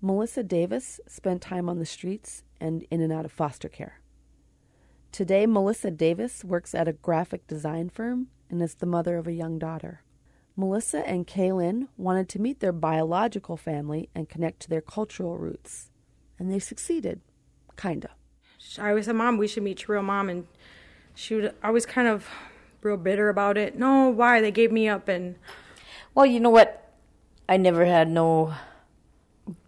Melissa 0.00 0.42
Davis 0.42 0.98
spent 1.06 1.42
time 1.42 1.68
on 1.68 1.78
the 1.78 1.86
streets 1.86 2.42
and 2.60 2.84
in 2.90 3.00
and 3.02 3.12
out 3.12 3.24
of 3.26 3.30
foster 3.32 3.68
care. 3.68 4.00
Today, 5.12 5.46
Melissa 5.46 5.92
Davis 5.92 6.42
works 6.42 6.74
at 6.74 6.88
a 6.88 6.92
graphic 6.94 7.46
design 7.46 7.88
firm 7.88 8.28
and 8.54 8.62
is 8.62 8.76
the 8.76 8.86
mother 8.86 9.18
of 9.18 9.26
a 9.26 9.32
young 9.32 9.58
daughter. 9.58 10.02
Melissa 10.56 11.06
and 11.06 11.26
Kaylin 11.26 11.88
wanted 11.96 12.28
to 12.30 12.40
meet 12.40 12.60
their 12.60 12.72
biological 12.72 13.56
family 13.56 14.08
and 14.14 14.28
connect 14.28 14.60
to 14.60 14.70
their 14.70 14.80
cultural 14.80 15.36
roots, 15.36 15.90
and 16.38 16.50
they 16.50 16.60
succeeded, 16.60 17.20
kinda. 17.76 18.10
I 18.78 18.90
always 18.90 19.06
said, 19.06 19.16
Mom, 19.16 19.36
we 19.36 19.48
should 19.48 19.64
meet 19.64 19.86
your 19.86 19.96
real 19.96 20.04
mom. 20.04 20.28
And 20.28 20.46
she 21.14 21.34
would 21.34 21.54
always 21.62 21.84
kind 21.84 22.08
of 22.08 22.28
real 22.82 22.96
bitter 22.96 23.28
about 23.28 23.58
it. 23.58 23.76
No, 23.76 24.08
why? 24.08 24.40
They 24.40 24.50
gave 24.50 24.72
me 24.72 24.88
up. 24.88 25.08
And 25.08 25.36
Well, 26.14 26.26
you 26.26 26.40
know 26.40 26.50
what? 26.50 26.92
I 27.48 27.56
never 27.56 27.84
had 27.84 28.08
no 28.08 28.54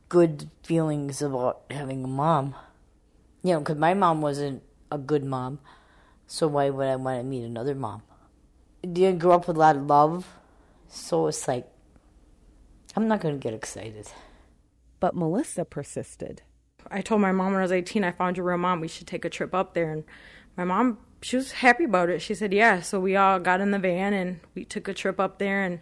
good 0.09 0.49
feelings 0.63 1.21
about 1.21 1.63
having 1.71 2.05
a 2.05 2.09
mom. 2.09 2.55
You 3.43 3.55
know, 3.55 3.59
because 3.59 3.77
my 3.77 3.95
mom 3.95 4.23
wasn't 4.23 4.63
a 4.91 4.99
good 4.99 5.25
mom. 5.25 5.59
So 6.27 6.49
why 6.49 6.71
would 6.71 6.87
I 6.87 6.97
want 6.97 7.21
to 7.21 7.25
meet 7.25 7.45
another 7.45 7.75
mom? 7.75 8.03
I 8.85 8.89
didn't 8.89 9.19
grow 9.19 9.33
up 9.33 9.49
with 9.49 9.57
a 9.57 9.61
lot 9.61 9.77
of 9.77 9.87
love. 9.87 10.27
So 10.89 11.27
it's 11.27 11.47
like, 11.49 11.67
I'm 12.95 13.09
not 13.09 13.21
going 13.21 13.39
to 13.39 13.43
get 13.43 13.55
excited. 13.55 14.09
But 15.01 15.15
Melissa 15.15 15.65
persisted. 15.65 16.43
I 16.91 17.01
told 17.01 17.21
my 17.21 17.33
mom 17.33 17.53
when 17.53 17.59
I 17.59 17.63
was 17.63 17.73
18, 17.73 18.05
I 18.05 18.13
found 18.13 18.37
your 18.37 18.47
real 18.47 18.59
mom. 18.59 18.81
We 18.81 18.89
should 18.89 19.07
take 19.07 19.25
a 19.25 19.31
trip 19.31 19.55
up 19.55 19.75
there. 19.75 19.93
And 19.93 20.05
my 20.57 20.65
mom, 20.65 20.99
she 21.21 21.37
was 21.37 21.53
happy 21.53 21.85
about 21.85 22.09
it. 22.09 22.23
She 22.23 22.35
said, 22.35 22.53
yeah. 22.53 22.81
So 22.81 23.01
we 23.01 23.17
all 23.17 23.39
got 23.39 23.61
in 23.61 23.73
the 23.73 23.79
van 23.79 24.13
and 24.13 24.41
we 24.55 24.65
took 24.65 24.89
a 24.89 24.95
trip 24.95 25.19
up 25.19 25.39
there. 25.39 25.63
And 25.63 25.81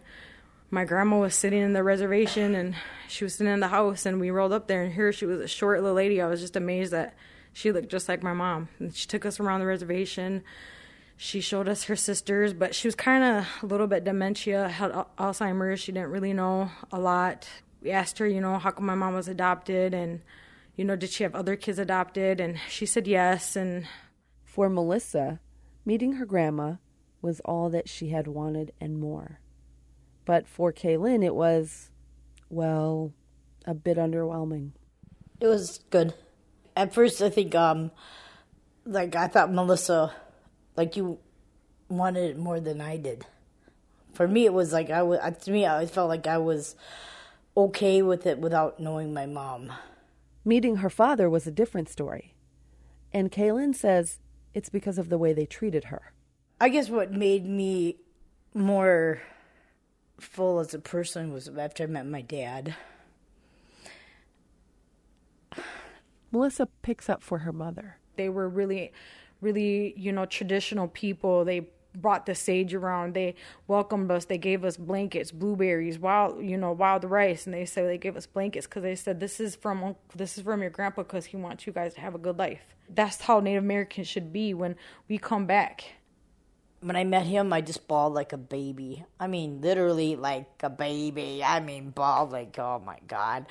my 0.71 0.83
grandma 0.83 1.19
was 1.19 1.35
sitting 1.35 1.61
in 1.61 1.73
the 1.73 1.83
reservation 1.83 2.55
and 2.55 2.75
she 3.07 3.23
was 3.23 3.35
sitting 3.35 3.53
in 3.53 3.59
the 3.59 3.67
house. 3.67 4.05
And 4.05 4.19
we 4.19 4.31
rolled 4.31 4.53
up 4.53 4.67
there. 4.67 4.81
And 4.81 4.93
here 4.93 5.11
she 5.13 5.25
was 5.25 5.39
a 5.39 5.47
short 5.47 5.79
little 5.81 5.95
lady. 5.95 6.21
I 6.21 6.27
was 6.27 6.41
just 6.41 6.55
amazed 6.55 6.91
that 6.91 7.13
she 7.53 7.71
looked 7.71 7.89
just 7.89 8.09
like 8.09 8.23
my 8.23 8.33
mom. 8.33 8.69
And 8.79 8.93
she 8.95 9.07
took 9.07 9.25
us 9.25 9.39
around 9.39 9.59
the 9.59 9.67
reservation. 9.67 10.43
She 11.17 11.39
showed 11.39 11.69
us 11.69 11.85
her 11.85 11.95
sisters, 11.95 12.53
but 12.53 12.75
she 12.75 12.87
was 12.87 12.95
kind 12.95 13.23
of 13.23 13.47
a 13.63 13.65
little 13.65 13.87
bit 13.87 14.03
dementia, 14.03 14.67
had 14.67 14.91
Alzheimer's. 15.17 15.79
She 15.79 15.91
didn't 15.91 16.09
really 16.09 16.33
know 16.33 16.69
a 16.91 16.99
lot. 16.99 17.47
We 17.81 17.91
asked 17.91 18.17
her, 18.19 18.27
you 18.27 18.41
know, 18.41 18.57
how 18.57 18.71
come 18.71 18.85
my 18.85 18.95
mom 18.95 19.13
was 19.13 19.27
adopted 19.27 19.93
and, 19.93 20.21
you 20.75 20.83
know, 20.83 20.95
did 20.95 21.11
she 21.11 21.23
have 21.23 21.35
other 21.35 21.55
kids 21.55 21.79
adopted? 21.79 22.41
And 22.41 22.59
she 22.69 22.85
said 22.85 23.07
yes. 23.07 23.55
And 23.55 23.87
for 24.43 24.69
Melissa, 24.69 25.39
meeting 25.85 26.13
her 26.13 26.25
grandma 26.25 26.75
was 27.21 27.39
all 27.45 27.69
that 27.69 27.87
she 27.87 28.09
had 28.09 28.27
wanted 28.27 28.73
and 28.81 28.99
more. 28.99 29.39
But 30.25 30.47
for 30.47 30.73
Kaylin, 30.73 31.23
it 31.23 31.35
was, 31.35 31.91
well, 32.49 33.13
a 33.65 33.73
bit 33.73 33.97
underwhelming. 33.97 34.71
It 35.39 35.47
was 35.47 35.79
good. 35.89 36.13
At 36.75 36.93
first, 36.93 37.21
I 37.21 37.29
think, 37.29 37.55
um, 37.55 37.91
like, 38.85 39.15
I 39.15 39.27
thought 39.27 39.51
Melissa 39.53 40.13
like 40.75 40.95
you 40.95 41.19
wanted 41.89 42.31
it 42.31 42.37
more 42.37 42.59
than 42.59 42.81
I 42.81 42.97
did. 42.97 43.25
For 44.13 44.27
me, 44.27 44.45
it 44.45 44.53
was 44.53 44.71
like 44.71 44.89
I 44.89 45.03
was. 45.03 45.19
To 45.43 45.51
me, 45.51 45.65
I 45.65 45.85
felt 45.85 46.09
like 46.09 46.27
I 46.27 46.37
was 46.37 46.75
okay 47.57 48.01
with 48.01 48.25
it 48.25 48.39
without 48.39 48.79
knowing 48.79 49.13
my 49.13 49.25
mom. 49.25 49.71
Meeting 50.43 50.77
her 50.77 50.89
father 50.89 51.29
was 51.29 51.47
a 51.47 51.51
different 51.51 51.89
story, 51.89 52.33
and 53.11 53.31
Kaylin 53.31 53.75
says 53.75 54.19
it's 54.53 54.69
because 54.69 54.97
of 54.97 55.09
the 55.09 55.17
way 55.17 55.33
they 55.33 55.45
treated 55.45 55.85
her. 55.85 56.13
I 56.61 56.69
guess 56.69 56.89
what 56.89 57.11
made 57.11 57.45
me 57.45 57.97
more 58.53 59.21
full 60.19 60.59
as 60.59 60.73
a 60.73 60.79
person 60.79 61.33
was 61.33 61.49
after 61.49 61.83
I 61.83 61.87
met 61.87 62.05
my 62.05 62.21
dad. 62.21 62.75
Melissa 66.31 66.67
picks 66.81 67.09
up 67.09 67.21
for 67.21 67.39
her 67.39 67.51
mother. 67.51 67.97
They 68.15 68.29
were 68.29 68.47
really 68.47 68.93
really, 69.41 69.93
you 69.97 70.11
know, 70.11 70.25
traditional 70.25 70.87
people. 70.87 71.45
They 71.45 71.67
brought 71.95 72.25
the 72.25 72.35
sage 72.35 72.73
around. 72.73 73.13
They 73.13 73.35
welcomed 73.67 74.11
us. 74.11 74.25
They 74.25 74.37
gave 74.37 74.63
us 74.63 74.77
blankets, 74.77 75.31
blueberries, 75.31 75.97
wild, 75.97 76.43
you 76.43 76.57
know, 76.57 76.71
wild 76.71 77.03
rice, 77.03 77.45
and 77.45 77.53
they 77.53 77.65
said 77.65 77.87
they 77.87 77.97
gave 77.97 78.15
us 78.15 78.25
blankets 78.25 78.67
because 78.67 78.83
they 78.83 78.95
said 78.95 79.19
this 79.19 79.39
is 79.39 79.55
from 79.55 79.95
this 80.15 80.37
is 80.37 80.43
from 80.43 80.61
your 80.61 80.69
grandpa 80.69 81.03
because 81.03 81.25
he 81.25 81.37
wants 81.37 81.65
you 81.65 81.73
guys 81.73 81.93
to 81.95 82.01
have 82.01 82.15
a 82.15 82.19
good 82.19 82.37
life. 82.37 82.61
That's 82.89 83.21
how 83.21 83.39
Native 83.39 83.63
Americans 83.63 84.07
should 84.07 84.31
be 84.31 84.53
when 84.53 84.75
we 85.07 85.17
come 85.17 85.45
back. 85.45 85.83
When 86.81 86.95
I 86.95 87.03
met 87.03 87.25
him, 87.25 87.51
I 87.51 87.61
just 87.61 87.87
bawled 87.87 88.13
like 88.13 88.31
a 88.31 88.37
baby. 88.37 89.05
I 89.19 89.27
mean, 89.27 89.61
literally 89.61 90.15
like 90.15 90.47
a 90.61 90.69
baby. 90.69 91.43
I 91.43 91.59
mean, 91.59 91.89
bawled 91.89 92.31
like, 92.31 92.57
oh 92.59 92.81
my 92.85 92.99
god. 93.07 93.47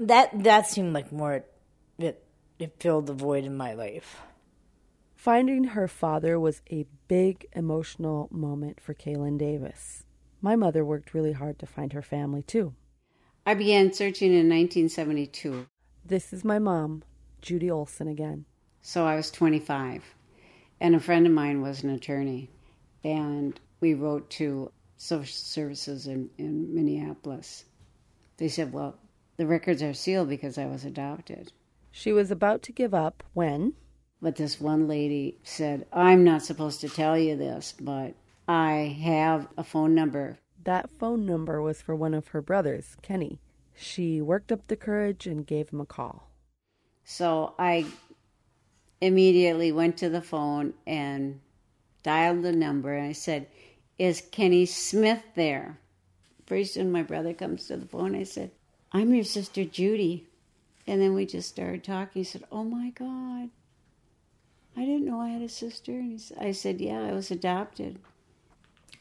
That 0.00 0.42
that 0.44 0.66
seemed 0.68 0.94
like 0.94 1.12
more 1.12 1.44
it 1.98 2.24
it 2.58 2.74
filled 2.78 3.06
the 3.06 3.12
void 3.12 3.44
in 3.44 3.56
my 3.56 3.74
life. 3.74 4.22
Finding 5.24 5.64
her 5.64 5.88
father 5.88 6.38
was 6.38 6.60
a 6.70 6.84
big 7.08 7.46
emotional 7.54 8.28
moment 8.30 8.78
for 8.78 8.92
Kaylin 8.92 9.38
Davis. 9.38 10.04
My 10.42 10.54
mother 10.54 10.84
worked 10.84 11.14
really 11.14 11.32
hard 11.32 11.58
to 11.60 11.66
find 11.66 11.94
her 11.94 12.02
family, 12.02 12.42
too. 12.42 12.74
I 13.46 13.54
began 13.54 13.90
searching 13.94 14.32
in 14.32 14.50
1972. 14.50 15.66
This 16.04 16.34
is 16.34 16.44
my 16.44 16.58
mom, 16.58 17.04
Judy 17.40 17.70
Olson, 17.70 18.06
again. 18.06 18.44
So 18.82 19.06
I 19.06 19.16
was 19.16 19.30
25, 19.30 20.04
and 20.78 20.94
a 20.94 21.00
friend 21.00 21.26
of 21.26 21.32
mine 21.32 21.62
was 21.62 21.82
an 21.82 21.88
attorney, 21.88 22.50
and 23.02 23.58
we 23.80 23.94
wrote 23.94 24.28
to 24.32 24.70
social 24.98 25.32
services 25.32 26.06
in, 26.06 26.28
in 26.36 26.74
Minneapolis. 26.74 27.64
They 28.36 28.48
said, 28.48 28.74
Well, 28.74 28.98
the 29.38 29.46
records 29.46 29.82
are 29.82 29.94
sealed 29.94 30.28
because 30.28 30.58
I 30.58 30.66
was 30.66 30.84
adopted. 30.84 31.50
She 31.90 32.12
was 32.12 32.30
about 32.30 32.60
to 32.64 32.72
give 32.72 32.92
up 32.92 33.22
when 33.32 33.72
but 34.24 34.36
this 34.36 34.58
one 34.58 34.88
lady 34.88 35.36
said, 35.42 35.84
I'm 35.92 36.24
not 36.24 36.40
supposed 36.40 36.80
to 36.80 36.88
tell 36.88 37.18
you 37.18 37.36
this, 37.36 37.74
but 37.78 38.14
I 38.48 38.96
have 39.02 39.48
a 39.58 39.62
phone 39.62 39.94
number. 39.94 40.38
That 40.64 40.88
phone 40.88 41.26
number 41.26 41.60
was 41.60 41.82
for 41.82 41.94
one 41.94 42.14
of 42.14 42.28
her 42.28 42.40
brothers, 42.40 42.96
Kenny. 43.02 43.38
She 43.76 44.22
worked 44.22 44.50
up 44.50 44.66
the 44.66 44.76
courage 44.76 45.26
and 45.26 45.46
gave 45.46 45.68
him 45.68 45.82
a 45.82 45.84
call. 45.84 46.30
So 47.04 47.52
I 47.58 47.84
immediately 49.02 49.72
went 49.72 49.98
to 49.98 50.08
the 50.08 50.22
phone 50.22 50.72
and 50.86 51.40
dialed 52.02 52.44
the 52.44 52.52
number 52.52 52.94
and 52.94 53.06
I 53.06 53.12
said, 53.12 53.46
Is 53.98 54.22
Kenny 54.32 54.64
Smith 54.64 55.22
there? 55.34 55.78
Pretty 56.46 56.64
soon 56.64 56.90
my 56.90 57.02
brother 57.02 57.34
comes 57.34 57.66
to 57.66 57.76
the 57.76 57.86
phone. 57.86 58.16
I 58.16 58.22
said, 58.22 58.52
I'm 58.90 59.12
your 59.12 59.24
sister 59.24 59.66
Judy. 59.66 60.26
And 60.86 61.02
then 61.02 61.12
we 61.12 61.26
just 61.26 61.50
started 61.50 61.84
talking. 61.84 62.20
He 62.20 62.24
said, 62.24 62.44
Oh 62.50 62.64
my 62.64 62.88
God. 62.88 63.50
I 64.76 64.84
didn't 64.84 65.04
know 65.04 65.20
I 65.20 65.28
had 65.28 65.42
a 65.42 65.48
sister. 65.48 65.92
And 65.92 66.20
I 66.40 66.52
said, 66.52 66.80
Yeah, 66.80 67.02
I 67.02 67.12
was 67.12 67.30
adopted. 67.30 67.98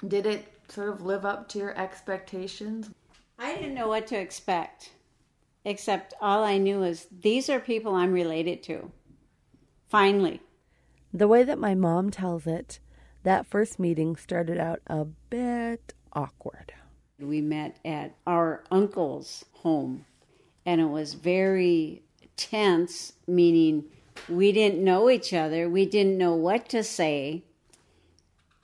Did 0.07 0.25
it 0.25 0.53
sort 0.67 0.89
of 0.89 1.01
live 1.01 1.25
up 1.25 1.47
to 1.49 1.59
your 1.59 1.77
expectations? 1.77 2.89
I 3.39 3.55
didn't 3.55 3.73
know 3.73 3.87
what 3.87 4.07
to 4.07 4.19
expect, 4.19 4.91
except 5.65 6.13
all 6.21 6.43
I 6.43 6.57
knew 6.57 6.83
is 6.83 7.07
these 7.11 7.49
are 7.49 7.59
people 7.59 7.95
I'm 7.95 8.13
related 8.13 8.63
to. 8.63 8.91
Finally. 9.89 10.41
The 11.13 11.27
way 11.27 11.43
that 11.43 11.59
my 11.59 11.75
mom 11.75 12.09
tells 12.09 12.47
it, 12.47 12.79
that 13.23 13.45
first 13.45 13.79
meeting 13.79 14.15
started 14.15 14.59
out 14.59 14.81
a 14.87 15.05
bit 15.05 15.93
awkward. 16.13 16.73
We 17.19 17.41
met 17.41 17.77
at 17.85 18.15
our 18.27 18.63
uncle's 18.71 19.45
home, 19.53 20.05
and 20.65 20.81
it 20.81 20.89
was 20.89 21.13
very 21.13 22.03
tense, 22.35 23.13
meaning 23.27 23.85
we 24.29 24.51
didn't 24.51 24.83
know 24.83 25.09
each 25.09 25.33
other. 25.33 25.69
We 25.69 25.85
didn't 25.85 26.17
know 26.17 26.33
what 26.35 26.69
to 26.69 26.83
say. 26.83 27.43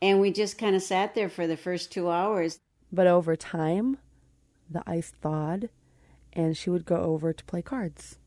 And 0.02 0.22
we 0.22 0.32
just 0.32 0.58
kind 0.58 0.76
of 0.76 0.82
sat 0.82 1.16
there 1.16 1.30
for 1.30 1.48
the 1.48 1.58
first 1.58 1.92
two 1.92 2.10
hours. 2.10 2.60
But 2.92 3.08
over 3.08 3.36
time, 3.36 3.98
the 4.70 4.84
ice 4.88 5.14
thawed, 5.22 5.70
and 6.34 6.56
she 6.56 6.70
would 6.70 6.86
go 6.86 6.98
over 6.98 7.34
to 7.34 7.44
play 7.46 7.62
cards. 7.62 8.18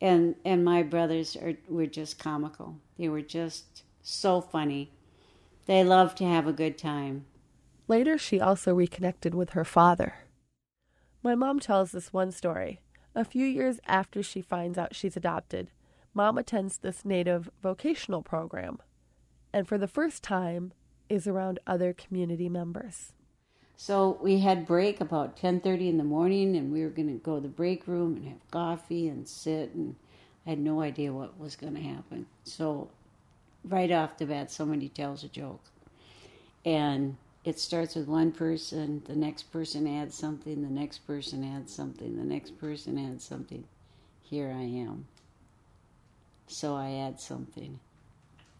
And 0.00 0.36
and 0.44 0.64
my 0.64 0.82
brothers 0.82 1.34
are, 1.36 1.54
were 1.68 1.86
just 1.86 2.18
comical. 2.18 2.76
They 2.98 3.08
were 3.08 3.22
just 3.22 3.82
so 4.02 4.40
funny. 4.40 4.92
They 5.66 5.82
loved 5.82 6.18
to 6.18 6.24
have 6.24 6.46
a 6.46 6.52
good 6.52 6.78
time. 6.78 7.26
Later, 7.88 8.18
she 8.18 8.40
also 8.40 8.74
reconnected 8.74 9.34
with 9.34 9.50
her 9.50 9.64
father. 9.64 10.14
My 11.22 11.34
mom 11.34 11.58
tells 11.58 11.90
this 11.90 12.12
one 12.12 12.32
story. 12.32 12.80
A 13.14 13.24
few 13.24 13.44
years 13.44 13.80
after 13.86 14.22
she 14.22 14.40
finds 14.40 14.78
out 14.78 14.94
she's 14.94 15.16
adopted, 15.16 15.70
mom 16.18 16.36
attends 16.36 16.78
this 16.78 17.04
native 17.04 17.48
vocational 17.62 18.22
program 18.22 18.78
and 19.52 19.68
for 19.68 19.78
the 19.78 19.86
first 19.86 20.20
time 20.20 20.72
is 21.08 21.28
around 21.28 21.60
other 21.64 21.92
community 21.92 22.48
members. 22.48 23.12
So 23.76 24.18
we 24.20 24.40
had 24.40 24.66
break 24.66 25.00
about 25.00 25.36
10:30 25.36 25.90
in 25.90 25.96
the 25.96 26.02
morning 26.02 26.56
and 26.56 26.72
we 26.72 26.82
were 26.82 26.90
going 26.90 27.06
to 27.06 27.24
go 27.24 27.36
to 27.36 27.42
the 27.42 27.46
break 27.46 27.86
room 27.86 28.16
and 28.16 28.24
have 28.24 28.50
coffee 28.50 29.06
and 29.06 29.28
sit 29.28 29.72
and 29.74 29.94
I 30.44 30.50
had 30.50 30.58
no 30.58 30.80
idea 30.82 31.12
what 31.12 31.38
was 31.38 31.54
going 31.54 31.76
to 31.76 31.80
happen. 31.80 32.26
So 32.42 32.88
right 33.62 33.92
off 33.92 34.18
the 34.18 34.26
bat 34.26 34.50
somebody 34.50 34.88
tells 34.88 35.22
a 35.22 35.28
joke. 35.28 35.62
And 36.64 37.16
it 37.44 37.60
starts 37.60 37.94
with 37.94 38.08
one 38.08 38.32
person, 38.32 39.04
the 39.06 39.14
next 39.14 39.52
person 39.52 39.86
adds 39.86 40.16
something, 40.16 40.62
the 40.62 40.80
next 40.80 41.06
person 41.06 41.44
adds 41.44 41.72
something, 41.72 42.16
the 42.16 42.24
next 42.24 42.58
person 42.58 42.98
adds 42.98 43.22
something. 43.22 43.62
Here 44.20 44.50
I 44.50 44.64
am. 44.64 45.06
So 46.48 46.74
I 46.74 46.90
add 47.06 47.20
something, 47.20 47.78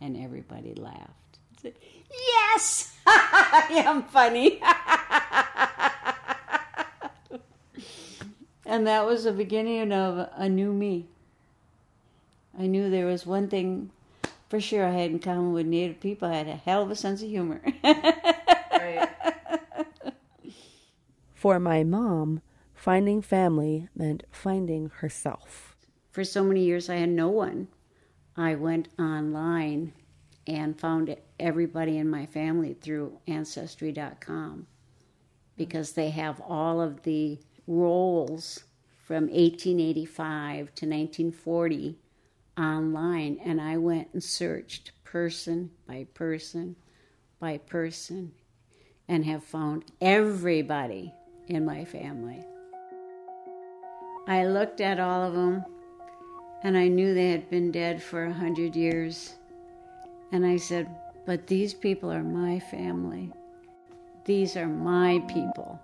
and 0.01 0.17
everybody 0.17 0.75
laughed. 0.75 1.39
Said, 1.61 1.75
yes, 2.11 2.97
I 3.07 3.83
am 3.87 4.05
funny. 4.05 4.61
and 8.67 8.87
that 8.87 9.07
was 9.07 9.25
the 9.25 9.33
beginning 9.33 9.91
of 9.91 10.29
a 10.37 10.49
new 10.49 10.73
me. 10.73 11.07
I 12.59 12.67
knew 12.67 12.91
there 12.91 13.07
was 13.07 13.25
one 13.25 13.49
thing 13.49 13.91
for 14.49 14.61
sure 14.61 14.87
I 14.87 14.91
had 14.91 15.11
in 15.11 15.19
common 15.19 15.53
with 15.53 15.67
Native 15.67 16.01
people. 16.01 16.29
I 16.29 16.35
had 16.35 16.49
a 16.49 16.57
hell 16.57 16.83
of 16.83 16.91
a 16.91 16.97
sense 16.97 17.23
of 17.23 17.29
humor. 17.29 17.61
right. 17.83 19.09
For 21.35 21.61
my 21.61 21.85
mom, 21.85 22.43
finding 22.75 23.23
family 23.23 23.89
meant 23.95 24.25
finding 24.33 24.91
herself. 24.97 25.77
For 26.11 26.25
so 26.25 26.43
many 26.43 26.65
years, 26.65 26.91
I 26.91 26.97
had 26.97 27.11
no 27.11 27.29
one. 27.29 27.69
I 28.39 28.55
went 28.55 28.89
online 29.01 29.93
and 30.47 30.79
found 30.79 31.15
everybody 31.41 31.99
in 31.99 32.09
my 32.09 32.25
family 32.25 32.75
through 32.75 33.19
Ancestry.com 33.27 34.69
because 35.57 35.93
they 35.93 36.11
have 36.11 36.41
all 36.41 36.81
of 36.81 37.03
the 37.03 37.41
rolls 37.67 38.63
from 39.05 39.25
1885 39.25 40.57
to 40.77 40.87
1940 40.87 41.99
online. 42.57 43.41
And 43.45 43.61
I 43.61 43.77
went 43.77 44.09
and 44.13 44.23
searched 44.23 44.93
person 45.03 45.73
by 45.89 46.07
person 46.15 46.77
by 47.41 47.59
person 47.59 48.33
and 49.09 49.25
have 49.25 49.43
found 49.43 49.85
everybody 50.01 51.13
in 51.49 51.65
my 51.65 51.85
family. 51.85 52.45
I 54.29 54.47
looked 54.47 54.81
at 54.81 55.01
all 55.01 55.25
of 55.25 55.35
them 55.35 55.65
and 56.63 56.77
I 56.77 56.89
knew 56.89 57.15
they 57.15 57.31
had 57.31 57.49
been 57.51 57.71
dead 57.71 58.03
for 58.03 58.25
a 58.25 58.33
hundred 58.33 58.75
years. 58.75 59.37
And 60.33 60.45
I 60.45 60.57
said, 60.57 60.89
But 61.25 61.47
these 61.47 61.73
people 61.73 62.11
are 62.11 62.23
my 62.23 62.59
family. 62.59 63.33
These 64.25 64.57
are 64.57 64.69
my 64.69 65.23
people. 65.29 65.81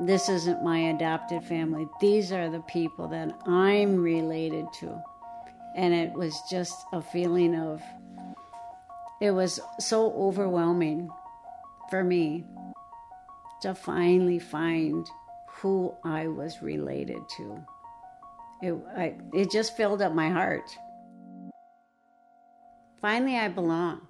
This 0.00 0.28
isn't 0.28 0.62
my 0.62 0.90
adopted 0.90 1.44
family. 1.44 1.86
These 2.00 2.32
are 2.32 2.50
the 2.50 2.60
people 2.60 3.08
that 3.08 3.32
I'm 3.46 3.96
related 3.96 4.66
to. 4.80 5.02
And 5.76 5.94
it 5.94 6.12
was 6.12 6.42
just 6.50 6.86
a 6.92 7.00
feeling 7.00 7.54
of, 7.54 7.82
it 9.20 9.30
was 9.30 9.60
so 9.78 10.12
overwhelming 10.12 11.10
for 11.94 12.02
me 12.02 12.44
to 13.60 13.72
finally 13.72 14.40
find 14.40 15.08
who 15.46 15.94
I 16.02 16.26
was 16.26 16.60
related 16.60 17.20
to. 17.36 17.64
It, 18.60 18.74
I, 18.96 19.14
it 19.32 19.52
just 19.52 19.76
filled 19.76 20.02
up 20.02 20.12
my 20.12 20.28
heart. 20.28 20.68
Finally, 23.00 23.36
I 23.36 23.46
belong. 23.46 24.08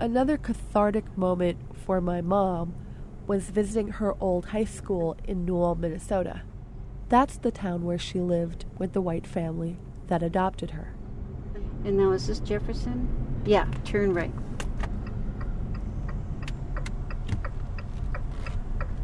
Another 0.00 0.36
cathartic 0.36 1.16
moment 1.16 1.58
for 1.86 2.00
my 2.00 2.20
mom 2.20 2.74
was 3.28 3.50
visiting 3.50 3.92
her 4.02 4.20
old 4.20 4.46
high 4.46 4.64
school 4.64 5.16
in 5.22 5.44
New 5.44 5.62
Ulm, 5.62 5.82
Minnesota. 5.82 6.42
That's 7.08 7.36
the 7.36 7.52
town 7.52 7.84
where 7.84 7.96
she 7.96 8.18
lived 8.18 8.64
with 8.76 8.92
the 8.92 9.00
white 9.00 9.24
family 9.24 9.78
that 10.08 10.24
adopted 10.24 10.72
her. 10.72 10.96
And 11.84 11.96
now 11.98 12.12
is 12.12 12.26
this 12.26 12.40
Jefferson? 12.40 13.08
Yeah, 13.44 13.66
turn 13.84 14.14
right. 14.14 14.32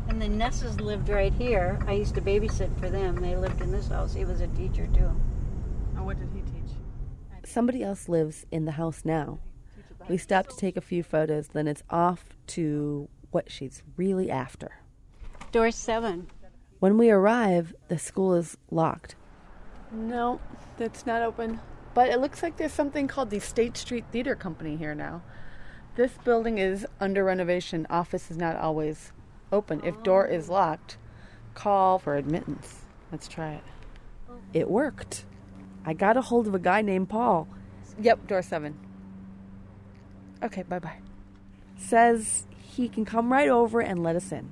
And 0.08 0.20
the 0.20 0.28
Nesses 0.28 0.80
lived 0.80 1.08
right 1.08 1.32
here. 1.32 1.78
I 1.86 1.92
used 1.92 2.14
to 2.14 2.20
babysit 2.20 2.76
for 2.80 2.88
them. 2.88 3.16
They 3.16 3.36
lived 3.36 3.60
in 3.60 3.70
this 3.70 3.88
house. 3.88 4.14
He 4.14 4.24
was 4.24 4.40
a 4.40 4.48
teacher 4.48 4.88
too. 4.94 5.10
And 5.94 6.04
what 6.04 6.18
did 6.18 6.30
he 6.34 6.40
teach? 6.40 6.76
Somebody 7.44 7.82
else 7.82 8.08
lives 8.08 8.46
in 8.50 8.64
the 8.64 8.72
house 8.72 9.02
now. 9.04 9.38
We 10.08 10.16
stop 10.16 10.48
to 10.48 10.56
take 10.56 10.76
a 10.76 10.80
few 10.80 11.02
photos, 11.02 11.48
then 11.48 11.68
it's 11.68 11.82
off 11.90 12.30
to 12.48 13.08
what 13.30 13.50
she's 13.50 13.82
really 13.96 14.30
after. 14.30 14.80
Door 15.52 15.72
seven. 15.72 16.28
When 16.80 16.96
we 16.96 17.10
arrive, 17.10 17.74
the 17.88 17.98
school 17.98 18.34
is 18.34 18.56
locked. 18.70 19.14
No, 19.92 20.40
that's 20.78 21.06
not 21.06 21.22
open. 21.22 21.60
But 21.92 22.08
it 22.08 22.20
looks 22.20 22.42
like 22.42 22.56
there's 22.56 22.72
something 22.72 23.08
called 23.08 23.30
the 23.30 23.40
State 23.40 23.76
Street 23.76 24.04
Theater 24.12 24.34
Company 24.34 24.76
here 24.76 24.94
now. 24.94 25.22
This 25.96 26.12
building 26.24 26.58
is 26.58 26.86
under 27.00 27.24
renovation. 27.24 27.86
Office 27.90 28.30
is 28.30 28.36
not 28.36 28.56
always 28.56 29.12
open. 29.50 29.80
If 29.84 30.02
door 30.02 30.26
is 30.26 30.48
locked, 30.48 30.98
call 31.54 31.98
for 31.98 32.16
admittance. 32.16 32.82
Let's 33.10 33.26
try 33.26 33.54
it. 33.54 33.64
It 34.52 34.70
worked. 34.70 35.24
I 35.84 35.94
got 35.94 36.16
a 36.16 36.22
hold 36.22 36.46
of 36.46 36.54
a 36.54 36.58
guy 36.58 36.82
named 36.82 37.08
Paul. 37.08 37.48
Yep, 38.00 38.28
door 38.28 38.42
seven. 38.42 38.78
Okay, 40.42 40.62
bye 40.62 40.78
bye. 40.78 40.98
Says 41.76 42.46
he 42.62 42.88
can 42.88 43.04
come 43.04 43.32
right 43.32 43.48
over 43.48 43.80
and 43.80 44.02
let 44.02 44.14
us 44.14 44.30
in. 44.30 44.50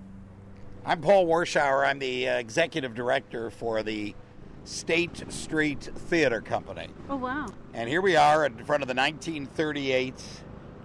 I'm 0.84 1.01
Paul 1.01 1.26
Warshauer. 1.26 1.86
I'm 1.86 1.99
the 1.99 2.28
uh, 2.28 2.39
executive 2.39 2.95
director 2.95 3.51
for 3.51 3.82
the 3.82 4.14
State 4.69 5.33
Street 5.33 5.81
Theater 5.81 6.43
Company. 6.43 6.89
Oh, 7.09 7.16
wow. 7.16 7.47
And 7.73 7.89
here 7.89 8.03
we 8.03 8.16
are 8.16 8.45
in 8.45 8.53
front 8.66 8.83
of 8.83 8.89
the 8.89 8.95
1938 8.95 10.14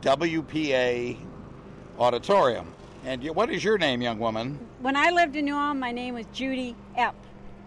WPA 0.01 1.17
Auditorium. 1.99 2.73
And 3.05 3.23
what 3.35 3.49
is 3.49 3.61
your 3.61 3.77
name, 3.77 4.01
young 4.01 4.19
woman? 4.19 4.57
When 4.79 4.95
I 4.95 5.09
lived 5.11 5.35
in 5.35 5.43
New 5.45 5.55
Ulm, 5.57 5.79
my 5.79 5.91
name 5.91 6.13
was 6.15 6.25
Judy 6.31 6.77
Epp. 6.97 7.13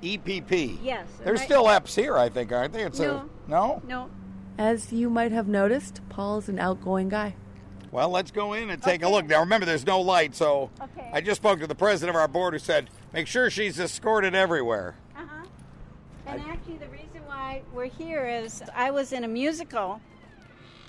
EPP. 0.03 0.79
Yes. 0.83 1.07
There's 1.23 1.43
I- 1.43 1.45
still 1.45 1.69
Epps 1.69 1.95
here, 1.95 2.17
I 2.17 2.31
think, 2.31 2.51
aren't 2.51 2.73
they? 2.73 2.83
It's 2.85 2.99
No. 2.99 3.29
a 3.47 3.51
no. 3.51 3.83
No. 3.87 4.11
As 4.57 4.93
you 4.95 5.11
might 5.11 5.33
have 5.33 5.49
noticed, 5.49 6.01
Paul's 6.09 6.49
an 6.49 6.59
outgoing 6.59 7.11
guy. 7.11 7.35
Well, 7.93 8.09
let's 8.09 8.31
go 8.31 8.55
in 8.55 8.71
and 8.71 8.83
take 8.83 9.03
a 9.03 9.09
look. 9.09 9.27
Now, 9.27 9.41
remember, 9.41 9.67
there's 9.67 9.87
no 9.87 10.01
light, 10.01 10.35
so 10.35 10.71
Okay. 10.81 11.11
I 11.13 11.21
just 11.21 11.43
spoke 11.43 11.61
to 11.61 11.67
the 11.67 11.75
president 11.75 12.17
of 12.17 12.21
our 12.21 12.29
board 12.29 12.55
who 12.55 12.59
said, 12.59 12.89
make 13.13 13.27
sure 13.27 13.51
she's 13.51 13.79
escorted 13.79 14.35
everywhere. 14.35 14.97
And 16.27 16.41
actually, 16.43 16.79
the 16.79 16.89
reason 16.89 17.25
why 17.27 17.63
we're 17.73 17.85
here 17.85 18.27
is 18.27 18.63
I 18.75 18.91
was 18.91 19.13
in 19.13 19.23
a 19.23 19.29
musical 19.29 20.01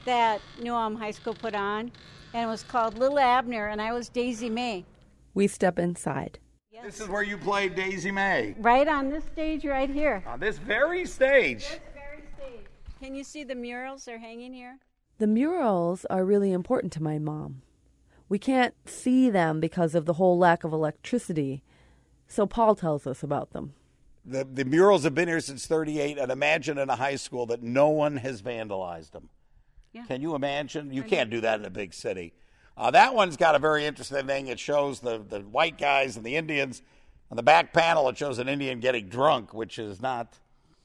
that 0.05 0.41
New 0.59 0.73
Ulm 0.73 0.95
High 0.95 1.11
School 1.11 1.35
put 1.35 1.53
on, 1.53 1.91
and 2.33 2.43
it 2.43 2.47
was 2.47 2.63
called 2.63 2.97
Little 2.97 3.19
Abner, 3.19 3.67
and 3.67 3.81
I 3.81 3.93
was 3.93 4.09
Daisy 4.09 4.49
Mae. 4.49 4.85
We 5.33 5.47
step 5.47 5.77
inside. 5.77 6.39
This 6.83 6.99
is 7.01 7.07
where 7.07 7.23
you 7.23 7.37
played 7.37 7.75
Daisy 7.75 8.11
Mae. 8.11 8.55
Right 8.59 8.87
on 8.87 9.09
this 9.09 9.25
stage 9.25 9.65
right 9.65 9.89
here. 9.89 10.23
On 10.27 10.39
this 10.39 10.57
very 10.57 11.05
stage. 11.05 11.67
this 11.67 11.79
very 11.93 12.23
stage. 12.35 12.65
Can 13.01 13.13
you 13.13 13.23
see 13.23 13.43
the 13.43 13.55
murals 13.55 14.05
they're 14.05 14.19
hanging 14.19 14.53
here? 14.53 14.79
The 15.17 15.27
murals 15.27 16.05
are 16.05 16.23
really 16.23 16.51
important 16.51 16.93
to 16.93 17.03
my 17.03 17.19
mom. 17.19 17.61
We 18.29 18.39
can't 18.39 18.75
see 18.85 19.29
them 19.29 19.59
because 19.59 19.95
of 19.95 20.05
the 20.05 20.13
whole 20.13 20.37
lack 20.37 20.63
of 20.63 20.73
electricity, 20.73 21.63
so 22.27 22.45
Paul 22.45 22.75
tells 22.75 23.07
us 23.07 23.23
about 23.23 23.51
them. 23.51 23.73
The, 24.29 24.43
the 24.43 24.65
murals 24.65 25.03
have 25.05 25.15
been 25.15 25.29
here 25.29 25.39
since 25.39 25.65
38, 25.65 26.17
and 26.17 26.29
imagine 26.31 26.77
in 26.77 26.89
a 26.89 26.97
high 26.97 27.15
school 27.15 27.45
that 27.45 27.63
no 27.63 27.87
one 27.87 28.17
has 28.17 28.41
vandalized 28.41 29.11
them. 29.11 29.29
Yeah. 29.93 30.03
Can 30.05 30.21
you 30.21 30.35
imagine? 30.35 30.91
You 30.91 31.01
can't 31.03 31.29
do 31.29 31.39
that 31.41 31.59
in 31.59 31.65
a 31.65 31.69
big 31.69 31.93
city. 31.93 32.33
Uh, 32.75 32.91
that 32.91 33.15
one's 33.15 33.37
got 33.37 33.55
a 33.55 33.59
very 33.59 33.85
interesting 33.85 34.27
thing. 34.27 34.47
It 34.47 34.59
shows 34.59 34.99
the, 34.99 35.17
the 35.17 35.39
white 35.39 35.77
guys 35.77 36.17
and 36.17 36.25
the 36.25 36.35
Indians. 36.35 36.81
On 37.31 37.37
the 37.37 37.43
back 37.43 37.71
panel, 37.73 38.07
it 38.09 38.17
shows 38.17 38.37
an 38.37 38.49
Indian 38.49 38.79
getting 38.81 39.07
drunk, 39.07 39.53
which 39.53 39.79
is 39.79 40.01
not 40.01 40.37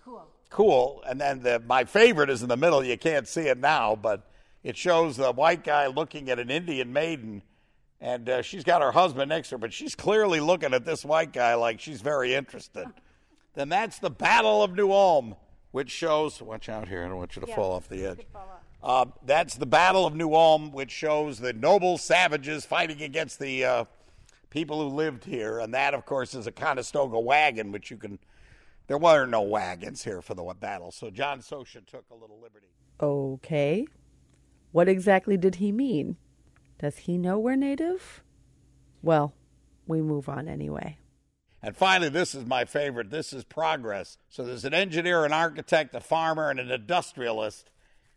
Cool. 0.05 0.25
cool. 0.49 1.03
And 1.07 1.21
then 1.21 1.41
the, 1.43 1.59
my 1.67 1.85
favorite 1.85 2.31
is 2.31 2.43
in 2.43 2.49
the 2.49 2.57
middle. 2.57 2.83
You 2.85 2.97
can't 2.97 3.27
see 3.27 3.43
it 3.49 3.59
now, 3.59 3.97
but 3.97 4.31
it 4.63 4.77
shows 4.77 5.17
the 5.17 5.33
white 5.33 5.65
guy 5.65 5.89
looking 5.89 6.31
at 6.31 6.39
an 6.39 6.49
Indian 6.51 6.93
maiden, 6.93 7.43
and 8.01 8.29
uh, 8.29 8.43
she's 8.43 8.65
got 8.65 8.83
her 8.83 8.93
husband 8.93 9.29
next 9.29 9.49
to 9.49 9.57
her, 9.57 9.59
but 9.59 9.73
she's 9.73 9.95
clearly 9.97 10.39
looking 10.41 10.73
at 10.73 10.85
this 10.85 11.05
white 11.05 11.33
guy 11.33 11.55
like 11.55 11.81
she's 11.81 12.01
very 12.01 12.35
interested. 12.35 12.87
Then 13.55 13.69
that's 13.69 13.99
the 13.99 14.11
Battle 14.11 14.63
of 14.63 14.75
New 14.75 14.91
Ulm, 14.93 15.37
which 15.71 15.91
shows. 15.91 16.41
Watch 16.43 16.69
out 16.69 16.89
here! 16.89 17.05
I 17.05 17.09
don't 17.09 17.19
want 17.19 17.37
you 17.37 17.43
to 17.43 17.49
Yeah, 17.49 17.57
fall 17.57 17.73
off 17.73 17.89
the 17.89 18.05
edge. 18.07 18.19
could 18.19 18.27
fall 18.29 18.49
off. 18.53 18.59
Uh, 19.09 19.11
that's 19.25 19.55
the 19.57 19.67
Battle 19.67 20.07
of 20.07 20.15
New 20.15 20.35
Ulm, 20.35 20.73
which 20.73 20.91
shows 20.91 21.39
the 21.39 21.53
noble 21.53 21.99
savages 21.99 22.65
fighting 22.67 23.01
against 23.03 23.39
the 23.39 23.65
uh, 23.65 23.85
people 24.51 24.81
who 24.83 24.95
lived 24.95 25.25
here, 25.25 25.59
and 25.61 25.73
that, 25.73 25.95
of 25.95 26.05
course, 26.05 26.35
is 26.35 26.47
a 26.47 26.53
Conestoga 26.53 27.19
wagon, 27.21 27.71
which 27.73 27.91
you 27.91 27.97
can. 27.97 28.19
There 28.89 28.99
were 28.99 29.27
no 29.27 29.43
wagons 29.43 30.03
here 30.03 30.21
for 30.21 30.35
the 30.35 30.43
battle, 30.59 30.91
so 30.91 31.09
John 31.11 31.41
Sosha 31.41 31.87
took 31.87 32.05
a 32.11 32.15
little 32.15 32.41
liberty. 32.43 32.67
Okay. 33.01 33.87
What 34.73 34.89
exactly 34.89 35.37
did 35.37 35.57
he 35.57 35.71
mean? 35.71 36.17
Does 36.79 36.97
he 36.99 37.17
know 37.17 37.39
we're 37.39 37.57
native? 37.57 38.23
Well, 39.03 39.35
we 39.87 40.03
move 40.03 40.29
on 40.29 40.49
anyway. 40.49 40.99
And 41.63 41.77
finally, 41.77 42.09
this 42.09 42.35
is 42.35 42.45
my 42.45 42.65
favorite. 42.65 43.11
This 43.11 43.33
is 43.33 43.45
progress. 43.45 44.19
So 44.29 44.45
there's 44.45 44.65
an 44.65 44.75
engineer, 44.75 45.25
an 45.25 45.33
architect, 45.33 45.95
a 45.95 46.01
farmer, 46.01 46.51
and 46.51 46.59
an 46.59 46.71
industrialist 46.71 47.71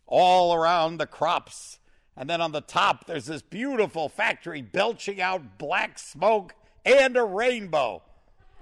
all 0.07 0.53
around 0.53 0.97
the 0.97 1.05
crops. 1.05 1.79
And 2.17 2.29
then 2.29 2.41
on 2.41 2.53
the 2.53 2.61
top, 2.61 3.05
there's 3.05 3.25
this 3.25 3.41
beautiful 3.43 4.09
factory 4.09 4.61
belching 4.61 5.21
out 5.21 5.57
black 5.59 5.99
smoke 5.99 6.55
and 6.83 7.15
a 7.15 7.23
rainbow. 7.23 8.01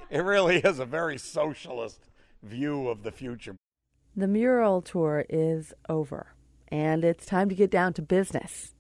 It 0.10 0.20
really 0.20 0.58
is 0.58 0.80
a 0.80 0.86
very 0.86 1.18
socialist 1.18 2.10
view 2.42 2.90
of 2.90 3.04
the 3.04 3.12
future. 3.12 3.56
The 4.16 4.28
mural 4.28 4.82
tour 4.82 5.26
is 5.30 5.74
over, 5.88 6.34
and 6.68 7.06
it's 7.06 7.26
time 7.26 7.50
to 7.50 7.56
get 7.56 7.72
down 7.72 7.94
to 7.94 8.02
business. 8.02 8.74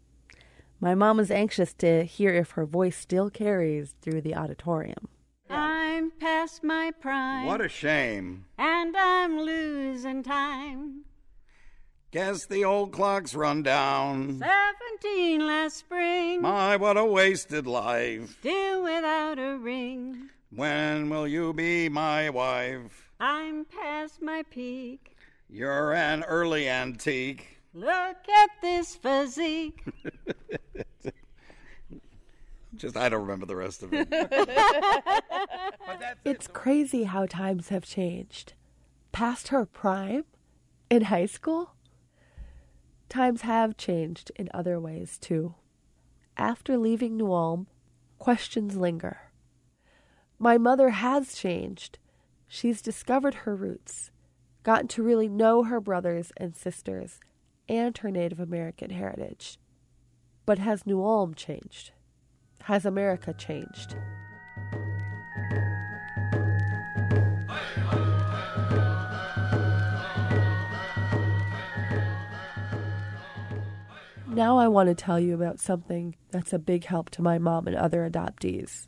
My 0.80 0.95
mom 0.95 1.20
is 1.20 1.32
anxious 1.32 1.74
to 1.76 2.04
hear 2.04 2.34
if 2.34 2.51
her 2.51 2.66
voice 2.66 2.97
still 2.97 3.30
carries 3.30 3.95
through 4.01 4.22
the 4.22 4.36
auditorium. 4.36 5.08
I'm 5.54 6.12
past 6.12 6.64
my 6.64 6.91
prime. 6.99 7.45
What 7.45 7.62
a 7.62 7.70
shame. 7.70 8.45
And 8.58 8.95
I'm 8.97 9.39
losing 9.39 10.24
time. 10.24 11.06
Guess 12.12 12.45
the 12.45 12.64
old 12.64 12.91
clock's 12.91 13.34
run 13.34 13.64
down. 13.64 14.39
Seventeen 14.39 15.47
last 15.47 15.78
spring. 15.78 16.41
My, 16.41 16.78
what 16.78 16.97
a 16.97 17.06
wasted 17.06 17.66
life. 17.66 18.38
Still 18.39 18.84
without 18.84 19.39
a 19.39 19.58
ring. 19.58 20.30
When 20.51 21.10
will 21.10 21.28
you 21.28 21.54
be 21.54 21.89
my 21.89 22.30
wife? 22.30 23.10
I'm 23.20 23.66
past 23.66 24.22
my 24.22 24.43
peak. 24.51 25.18
You're 25.49 25.93
an 25.93 26.24
early 26.24 26.70
antique. 26.70 27.58
Look 27.74 28.30
at 28.30 28.49
this 28.62 28.95
physique. 28.95 29.84
Just, 32.84 32.98
I 32.98 33.08
don't 33.08 33.22
remember 33.22 33.46
the 33.46 33.56
rest 33.56 33.82
of 33.82 33.94
it. 33.94 34.10
It's 36.26 36.48
crazy 36.48 37.04
how 37.04 37.26
times 37.26 37.70
have 37.70 37.86
changed. 37.86 38.56
Past 39.14 39.48
her 39.48 39.66
prime 39.66 40.26
in 40.90 41.04
high 41.04 41.28
school? 41.28 41.76
Times 43.08 43.44
have 43.44 43.78
changed 43.78 44.34
in 44.36 44.50
other 44.54 44.82
ways 44.82 45.18
too. 45.18 45.56
After 46.36 46.78
leaving 46.78 47.16
New 47.16 47.32
Ulm, 47.32 47.68
questions 48.20 48.76
linger. 48.76 49.32
My 50.38 50.58
mother 50.58 50.90
has 50.90 51.36
changed. 51.36 52.00
She's 52.50 52.82
discovered 52.82 53.34
her 53.46 53.56
roots, 53.56 54.12
gotten 54.64 54.90
to 54.90 55.02
really 55.02 55.30
know 55.30 55.64
her 55.64 55.80
brothers 55.80 56.34
and 56.36 56.54
sisters, 56.54 57.22
and 57.70 57.98
her 58.00 58.12
Native 58.12 58.42
American 58.42 58.90
heritage. 58.90 59.58
But 60.46 60.60
has 60.60 60.86
New 60.86 61.02
Ulm 61.02 61.34
changed? 61.34 61.92
Has 62.64 62.86
America 62.86 63.34
changed? 63.34 63.95
Now 74.28 74.57
I 74.57 74.70
want 74.70 74.88
to 74.88 74.95
tell 74.95 75.20
you 75.20 75.36
about 75.36 75.59
something 75.59 76.16
that's 76.32 76.53
a 76.53 76.59
big 76.59 76.86
help 76.86 77.09
to 77.11 77.22
my 77.22 77.38
mom 77.38 77.68
and 77.68 77.76
other 77.76 78.09
adoptees. 78.09 78.88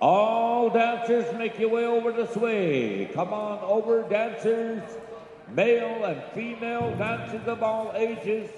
All 0.00 0.70
dancers, 0.70 1.26
make 1.36 1.58
your 1.58 1.70
way 1.70 1.86
over 1.86 2.12
this 2.12 2.36
way. 2.36 3.10
Come 3.12 3.32
on 3.32 3.58
over, 3.64 4.08
dancers, 4.08 4.82
male 5.52 6.04
and 6.04 6.22
female 6.32 6.94
dancers 6.96 7.46
of 7.48 7.64
all 7.64 7.92
ages. 7.96 8.48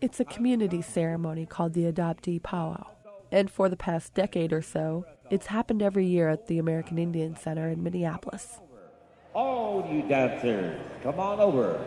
It's 0.00 0.20
a 0.20 0.24
community 0.24 0.80
ceremony 0.80 1.44
called 1.44 1.74
the 1.74 1.84
Adoptee 1.84 2.42
Powwow. 2.42 2.97
And 3.30 3.50
for 3.50 3.68
the 3.68 3.76
past 3.76 4.14
decade 4.14 4.52
or 4.52 4.62
so, 4.62 5.04
it's 5.30 5.46
happened 5.46 5.82
every 5.82 6.06
year 6.06 6.28
at 6.28 6.46
the 6.46 6.58
American 6.58 6.98
Indian 6.98 7.36
Center 7.36 7.68
in 7.68 7.82
Minneapolis. 7.82 8.60
All 9.34 9.86
you 9.90 10.02
dancers, 10.08 10.80
come 11.02 11.20
on 11.20 11.38
over. 11.38 11.84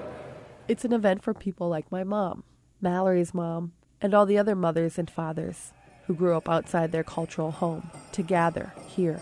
It's 0.67 0.85
an 0.85 0.93
event 0.93 1.23
for 1.23 1.33
people 1.33 1.67
like 1.67 1.91
my 1.91 2.03
mom, 2.03 2.43
Mallory's 2.79 3.33
mom, 3.33 3.73
and 3.99 4.13
all 4.13 4.25
the 4.25 4.37
other 4.37 4.55
mothers 4.55 4.99
and 4.99 5.09
fathers 5.09 5.73
who 6.05 6.13
grew 6.13 6.37
up 6.37 6.47
outside 6.47 6.91
their 6.91 7.03
cultural 7.03 7.51
home 7.51 7.89
to 8.11 8.21
gather 8.21 8.73
here. 8.87 9.19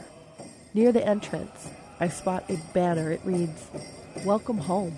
Near 0.74 0.92
the 0.92 1.06
entrance, 1.06 1.70
I 2.00 2.10
spot 2.10 2.44
a 2.50 2.58
banner. 2.74 3.12
It 3.12 3.22
reads, 3.24 3.68
Welcome 4.26 4.58
home. 4.58 4.96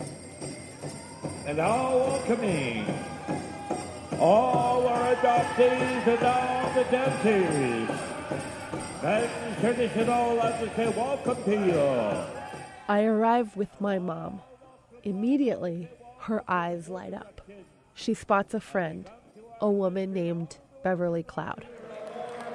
And 1.46 1.58
now 1.58 1.96
welcoming 1.98 2.86
all 4.22 4.88
our 4.88 5.16
adoptees 5.16 6.06
and 6.06 6.24
all 6.24 6.74
the 6.74 6.84
dancers. 6.92 7.90
And 9.04 9.58
traditional, 9.60 10.40
as 10.42 10.62
we 10.62 10.70
say, 10.76 10.90
welcome 10.90 11.44
to 11.44 11.52
you. 11.52 12.52
I 12.88 13.04
arrive 13.04 13.58
with 13.58 13.82
my 13.82 13.98
mom. 13.98 14.42
Immediately, 15.04 15.90
her 16.20 16.44
eyes 16.48 16.88
light 16.88 17.16
up. 17.16 17.42
She 17.96 18.14
spots 18.14 18.54
a 18.54 18.60
friend, 18.60 19.10
a 19.60 19.72
woman 19.72 20.14
named 20.14 20.60
Beverly 20.84 21.24
Cloud. 21.24 21.66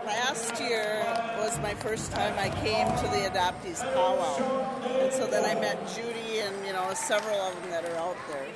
Last 0.04 0.60
year 0.60 1.02
was 1.38 1.58
my 1.58 1.74
first 1.74 2.12
time 2.12 2.34
I 2.38 2.50
came 2.60 2.86
to 2.86 3.08
the 3.08 3.28
adoptees 3.28 3.82
powwow, 3.92 5.00
and 5.00 5.12
so 5.12 5.26
then 5.26 5.44
I 5.44 5.60
met 5.60 5.76
Judy 5.92 6.16
and 6.16 6.25
you 6.25 6.25
know 6.86 6.94
several 6.94 7.40
of 7.40 7.60
them 7.60 7.70
that 7.70 7.84
are 7.84 7.96
out 7.96 8.16
there. 8.28 8.46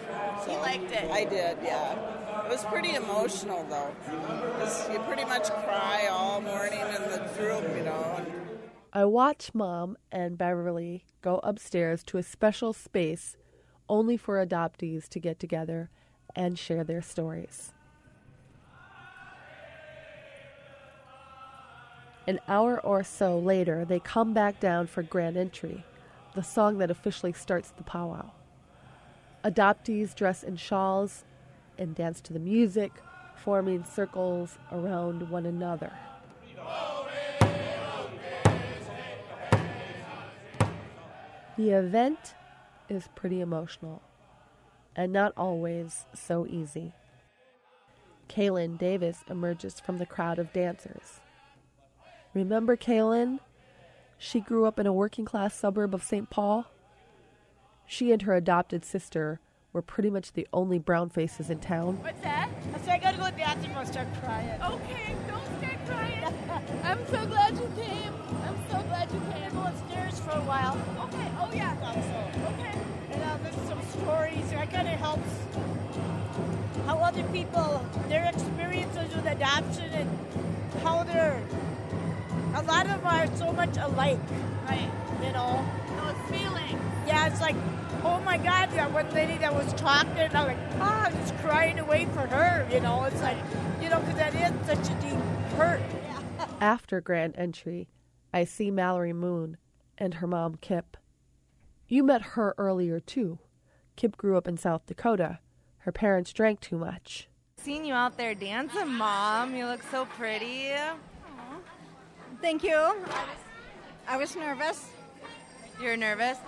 So 0.44 0.52
You 0.52 0.58
liked 0.58 0.92
it? 0.92 1.10
I 1.10 1.24
did, 1.24 1.58
yeah. 1.62 2.44
It 2.44 2.50
was 2.50 2.64
pretty 2.64 2.94
emotional 2.94 3.64
though, 3.64 3.94
'cause 4.58 4.90
you 4.90 4.98
pretty 5.00 5.24
much 5.24 5.50
cry 5.50 6.08
all 6.10 6.40
morning 6.40 6.80
in 6.80 7.02
the 7.10 7.28
group, 7.36 7.76
you 7.76 7.84
know. 7.84 8.24
I 8.92 9.04
watch 9.04 9.54
Mom 9.54 9.96
and 10.10 10.36
Beverly 10.36 11.04
go 11.22 11.38
upstairs 11.42 12.02
to 12.04 12.18
a 12.18 12.22
special 12.22 12.72
space 12.72 13.36
only 13.88 14.16
for 14.16 14.44
adoptees 14.44 15.08
to 15.08 15.20
get 15.20 15.38
together 15.38 15.90
and 16.34 16.58
share 16.58 16.84
their 16.84 17.02
stories. 17.02 17.72
An 22.26 22.38
hour 22.46 22.80
or 22.80 23.02
so 23.02 23.38
later, 23.38 23.84
they 23.84 23.98
come 23.98 24.32
back 24.32 24.60
down 24.60 24.86
for 24.86 25.02
grand 25.02 25.36
entry, 25.36 25.84
the 26.34 26.42
song 26.42 26.78
that 26.78 26.90
officially 26.90 27.32
starts 27.32 27.70
the 27.70 27.82
powwow. 27.82 28.30
Adoptees 29.44 30.14
dress 30.14 30.42
in 30.42 30.56
shawls 30.56 31.24
and 31.78 31.94
dance 31.94 32.20
to 32.20 32.32
the 32.32 32.38
music, 32.38 32.92
forming 33.36 33.84
circles 33.84 34.58
around 34.70 35.30
one 35.30 35.46
another. 35.46 35.92
The 41.56 41.70
event 41.70 42.34
is 42.88 43.08
pretty 43.14 43.40
emotional 43.40 44.02
and 44.96 45.12
not 45.12 45.32
always 45.36 46.06
so 46.14 46.46
easy. 46.46 46.92
Kaylin 48.28 48.78
Davis 48.78 49.24
emerges 49.28 49.80
from 49.80 49.98
the 49.98 50.06
crowd 50.06 50.38
of 50.38 50.52
dancers. 50.52 51.20
Remember 52.32 52.76
Kaylin? 52.76 53.40
She 54.22 54.40
grew 54.40 54.66
up 54.66 54.78
in 54.78 54.86
a 54.86 54.92
working 54.92 55.24
class 55.24 55.54
suburb 55.54 55.94
of 55.94 56.02
St. 56.02 56.28
Paul. 56.28 56.66
She 57.86 58.12
and 58.12 58.20
her 58.20 58.34
adopted 58.34 58.84
sister 58.84 59.40
were 59.72 59.80
pretty 59.80 60.10
much 60.10 60.34
the 60.34 60.46
only 60.52 60.78
brown 60.78 61.08
faces 61.08 61.48
in 61.48 61.58
town. 61.58 62.02
What's 62.02 62.20
that? 62.20 62.50
I 62.74 62.78
said 62.80 62.90
I 62.90 62.98
gotta 62.98 63.16
go 63.16 63.24
to 63.24 63.30
the 63.30 63.38
bathroom 63.38 63.78
or 63.78 63.86
start 63.86 64.08
crying. 64.22 64.60
Okay, 64.60 65.16
don't 65.26 65.46
start 65.56 65.86
crying. 65.86 66.24
I'm 66.84 67.06
so 67.06 67.26
glad 67.28 67.54
you 67.54 67.72
came. 67.82 68.12
I'm 68.44 68.58
so 68.70 68.82
glad 68.88 69.10
you 69.10 69.20
came. 69.32 69.50
Go 69.52 69.62
upstairs 69.62 70.20
for 70.20 70.32
a 70.32 70.44
while. 70.44 70.76
Okay, 71.08 71.28
oh 71.40 71.50
yeah. 71.54 71.72
Okay. 72.52 72.78
And 73.12 73.22
uh, 73.22 73.26
I'll 73.26 73.38
listen 73.42 73.66
some 73.68 73.82
stories. 74.02 74.50
That 74.50 74.70
kind 74.70 74.86
of 74.86 75.00
helps 75.00 75.30
how 76.84 76.98
other 76.98 77.22
people, 77.32 77.82
their 78.10 78.28
experiences 78.28 79.16
with 79.16 79.24
adoption 79.24 79.90
and 79.94 80.10
how 80.82 81.04
they're, 81.04 81.42
a 82.54 82.62
lot 82.62 82.86
of 82.86 83.02
them 83.02 83.06
are 83.06 83.36
so 83.36 83.52
much 83.52 83.76
alike. 83.76 84.18
Right. 84.68 84.90
You 85.22 85.32
know? 85.32 85.64
Those 85.98 86.38
feelings. 86.38 86.80
Yeah, 87.06 87.26
it's 87.26 87.40
like, 87.40 87.56
oh 88.04 88.20
my 88.24 88.38
God, 88.38 88.70
that 88.72 88.92
one 88.92 89.10
lady 89.12 89.36
that 89.38 89.54
was 89.54 89.72
talking, 89.74 90.12
and 90.16 90.34
I'm 90.34 90.46
like, 90.46 90.58
oh, 90.80 91.04
I'm 91.06 91.12
just 91.12 91.36
crying 91.38 91.78
away 91.78 92.06
for 92.06 92.26
her, 92.26 92.66
you 92.72 92.80
know? 92.80 93.04
It's 93.04 93.20
like, 93.20 93.36
you 93.82 93.88
know, 93.88 94.00
because 94.00 94.16
that 94.16 94.34
is 94.34 94.66
such 94.66 94.90
a 94.90 95.00
deep 95.00 95.18
hurt. 95.56 95.80
After 96.60 97.00
grand 97.00 97.34
entry, 97.36 97.88
I 98.32 98.44
see 98.44 98.70
Mallory 98.70 99.12
Moon 99.12 99.56
and 99.98 100.14
her 100.14 100.26
mom 100.26 100.56
Kip. 100.60 100.96
You 101.88 102.02
met 102.02 102.22
her 102.22 102.54
earlier 102.56 103.00
too. 103.00 103.38
Kip 103.96 104.16
grew 104.16 104.36
up 104.36 104.46
in 104.46 104.56
South 104.56 104.86
Dakota. 104.86 105.40
Her 105.78 105.92
parents 105.92 106.32
drank 106.32 106.60
too 106.60 106.78
much. 106.78 107.28
Seeing 107.56 107.84
you 107.84 107.92
out 107.92 108.16
there 108.16 108.34
dancing, 108.34 108.88
Mom, 108.88 109.54
you 109.54 109.66
look 109.66 109.82
so 109.90 110.06
pretty. 110.06 110.70
Thank 112.40 112.64
you. 112.64 112.96
I 114.08 114.16
was 114.16 114.34
nervous. 114.34 114.88
You're 115.80 115.96
nervous? 115.96 116.38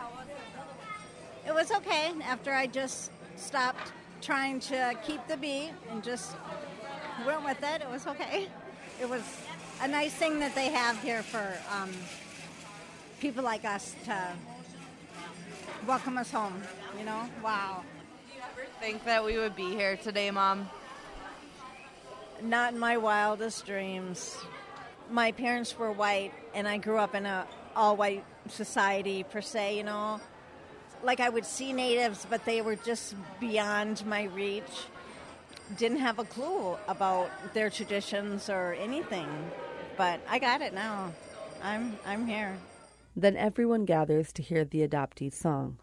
It 1.46 1.52
was 1.52 1.70
okay 1.70 2.12
after 2.24 2.50
I 2.52 2.66
just 2.66 3.10
stopped 3.36 3.92
trying 4.22 4.60
to 4.60 4.96
keep 5.04 5.20
the 5.28 5.36
beat 5.36 5.72
and 5.90 6.02
just 6.02 6.34
went 7.26 7.44
with 7.44 7.62
it. 7.62 7.82
It 7.82 7.90
was 7.90 8.06
okay. 8.06 8.48
It 9.02 9.08
was 9.08 9.22
a 9.82 9.88
nice 9.88 10.14
thing 10.14 10.40
that 10.40 10.54
they 10.54 10.70
have 10.70 10.98
here 11.02 11.22
for 11.22 11.52
um, 11.70 11.90
people 13.20 13.44
like 13.44 13.66
us 13.66 13.94
to 14.06 14.18
welcome 15.86 16.16
us 16.16 16.30
home. 16.30 16.62
You 16.98 17.04
know, 17.04 17.28
wow. 17.44 17.82
Think 18.80 19.04
that 19.04 19.22
we 19.22 19.36
would 19.36 19.54
be 19.54 19.70
here 19.72 19.96
today, 19.96 20.30
Mom? 20.30 20.70
Not 22.42 22.72
in 22.72 22.78
my 22.78 22.96
wildest 22.96 23.66
dreams. 23.66 24.36
My 25.12 25.30
parents 25.30 25.78
were 25.78 25.92
white, 25.92 26.32
and 26.54 26.66
I 26.66 26.78
grew 26.78 26.96
up 26.96 27.14
in 27.14 27.26
a 27.26 27.46
all 27.76 27.96
white 27.96 28.24
society 28.48 29.24
per 29.24 29.42
se. 29.42 29.76
You 29.76 29.84
know, 29.84 30.20
like 31.04 31.20
I 31.20 31.28
would 31.28 31.44
see 31.44 31.74
natives, 31.74 32.26
but 32.30 32.46
they 32.46 32.62
were 32.62 32.76
just 32.76 33.14
beyond 33.38 34.06
my 34.06 34.22
reach. 34.22 34.88
Didn't 35.76 35.98
have 35.98 36.18
a 36.18 36.24
clue 36.24 36.78
about 36.88 37.28
their 37.52 37.68
traditions 37.68 38.48
or 38.48 38.72
anything, 38.80 39.28
but 39.98 40.18
I 40.30 40.38
got 40.38 40.62
it 40.62 40.72
now. 40.72 41.12
I'm 41.62 41.98
I'm 42.06 42.26
here. 42.26 42.56
Then 43.14 43.36
everyone 43.36 43.84
gathers 43.84 44.32
to 44.32 44.42
hear 44.42 44.64
the 44.64 44.88
adoptee 44.88 45.30
song. 45.30 45.76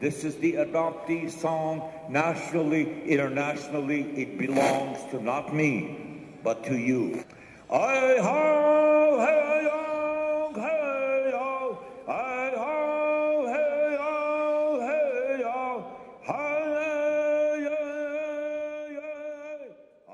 This 0.00 0.24
is 0.24 0.34
the 0.38 0.54
adoptee 0.54 1.30
song. 1.30 1.88
Nationally, 2.08 3.04
internationally, 3.04 4.02
it 4.20 4.36
belongs 4.38 4.98
to 5.12 5.22
not 5.22 5.54
me, 5.54 6.34
but 6.42 6.64
to 6.64 6.76
you. 6.76 7.24
I 7.72 8.18
ho, 8.20 9.18
hey, 9.24 9.62
yo, 9.64 10.52
hey, 10.60 11.30
yo. 11.30 11.78
I 12.06 12.52
ho, 12.54 13.46
hey, 13.46 13.96
yo, 13.96 14.10
hey, 14.86 15.40
yo. 15.40 15.56
Hey, 20.06 20.12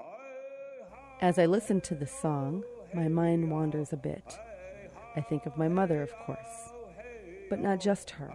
As 1.20 1.40
I 1.40 1.46
listen 1.46 1.80
to 1.80 1.96
the 1.96 2.06
song, 2.06 2.62
my 2.94 3.09
mind 3.09 3.50
wanders 3.50 3.92
a 3.92 3.96
bit. 3.96 4.38
I 5.16 5.20
think 5.20 5.44
of 5.44 5.56
my 5.56 5.66
mother, 5.66 6.00
of 6.00 6.16
course, 6.26 6.70
but 7.50 7.59
not 7.59 7.80
just 7.80 8.11
her. 8.11 8.32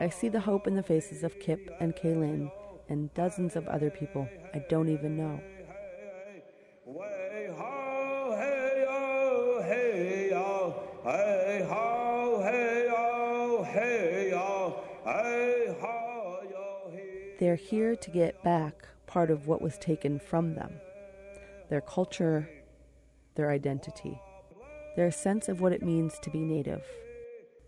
I 0.00 0.08
see 0.08 0.28
the 0.28 0.40
hope 0.40 0.66
in 0.66 0.74
the 0.74 0.82
faces 0.82 1.22
of 1.22 1.38
Kip 1.38 1.60
and 1.78 1.94
Kaylin 1.94 2.50
and 2.88 3.14
dozens 3.14 3.54
of 3.54 3.68
other 3.68 3.88
people 3.88 4.28
I 4.52 4.58
don't 4.68 4.88
even 4.88 5.16
know. 5.16 5.40
They're 17.52 17.58
here 17.58 17.96
to 17.96 18.10
get 18.10 18.42
back 18.42 18.88
part 19.06 19.30
of 19.30 19.46
what 19.46 19.60
was 19.60 19.76
taken 19.76 20.18
from 20.18 20.54
them 20.54 20.80
their 21.68 21.82
culture, 21.82 22.48
their 23.34 23.50
identity, 23.50 24.18
their 24.96 25.10
sense 25.10 25.50
of 25.50 25.60
what 25.60 25.74
it 25.74 25.82
means 25.82 26.18
to 26.20 26.30
be 26.30 26.38
native. 26.38 26.82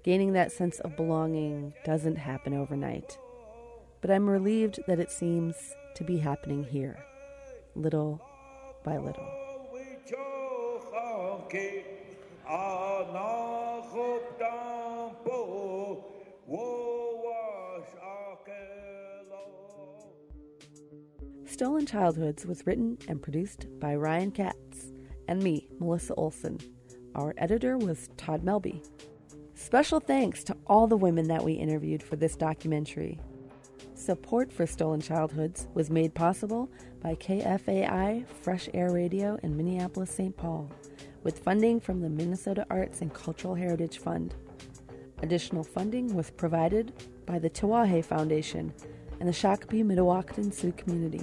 Gaining 0.03 0.33
that 0.33 0.53
sense 0.53 0.81
of 0.81 0.97
belonging 0.97 1.75
doesn't 1.85 2.17
happen 2.17 2.55
overnight, 2.55 3.19
but 4.01 4.11
I'm 4.11 4.27
relieved 4.27 4.81
that 4.87 5.01
it 5.01 5.11
seems 5.11 5.55
to 5.97 6.03
be 6.03 6.17
happening 6.17 6.65
here, 6.65 7.05
little 7.75 8.23
by 8.85 8.97
little. 8.97 9.29
Stolen 21.55 21.87
Childhoods 21.87 22.45
was 22.47 22.67
written 22.67 22.99
and 23.07 23.23
produced 23.23 23.69
by 23.79 23.95
Ryan 23.95 24.33
Katz 24.33 24.91
and 25.29 25.41
me, 25.41 25.69
Melissa 25.79 26.13
Olson. 26.15 26.59
Our 27.15 27.33
editor 27.39 27.79
was 27.79 28.09
Todd 28.17 28.45
Melby. 28.45 28.85
Special 29.55 30.01
thanks 30.01 30.43
to 30.45 30.57
all 30.67 30.89
the 30.89 30.97
women 30.97 31.29
that 31.29 31.45
we 31.45 31.53
interviewed 31.53 32.03
for 32.03 32.17
this 32.17 32.35
documentary. 32.35 33.21
Support 33.95 34.53
for 34.53 34.67
Stolen 34.67 35.01
Childhoods 35.01 35.69
was 35.75 35.91
made 35.91 36.13
possible 36.13 36.69
by 37.01 37.15
KFAI 37.15 38.27
Fresh 38.27 38.69
Air 38.75 38.91
Radio 38.91 39.39
in 39.45 39.57
Minneapolis, 39.57 40.11
St. 40.11 40.37
Paul, 40.37 40.69
with 41.23 41.39
funding 41.39 41.79
from 41.79 42.01
the 42.01 42.11
Minnesota 42.11 42.67
Arts 42.69 43.01
and 43.01 43.15
Cultural 43.15 43.55
Heritage 43.55 43.99
Fund. 43.99 44.35
Additional 45.23 45.63
funding 45.63 46.17
was 46.17 46.33
provided 46.33 46.93
by 47.27 47.39
the 47.39 47.49
Tiwahe 47.49 48.05
Foundation 48.05 48.75
and 49.21 49.29
the 49.29 49.33
Shakopee 49.33 49.85
Mdewakanton 49.85 50.53
Sioux 50.53 50.73
community. 50.73 51.23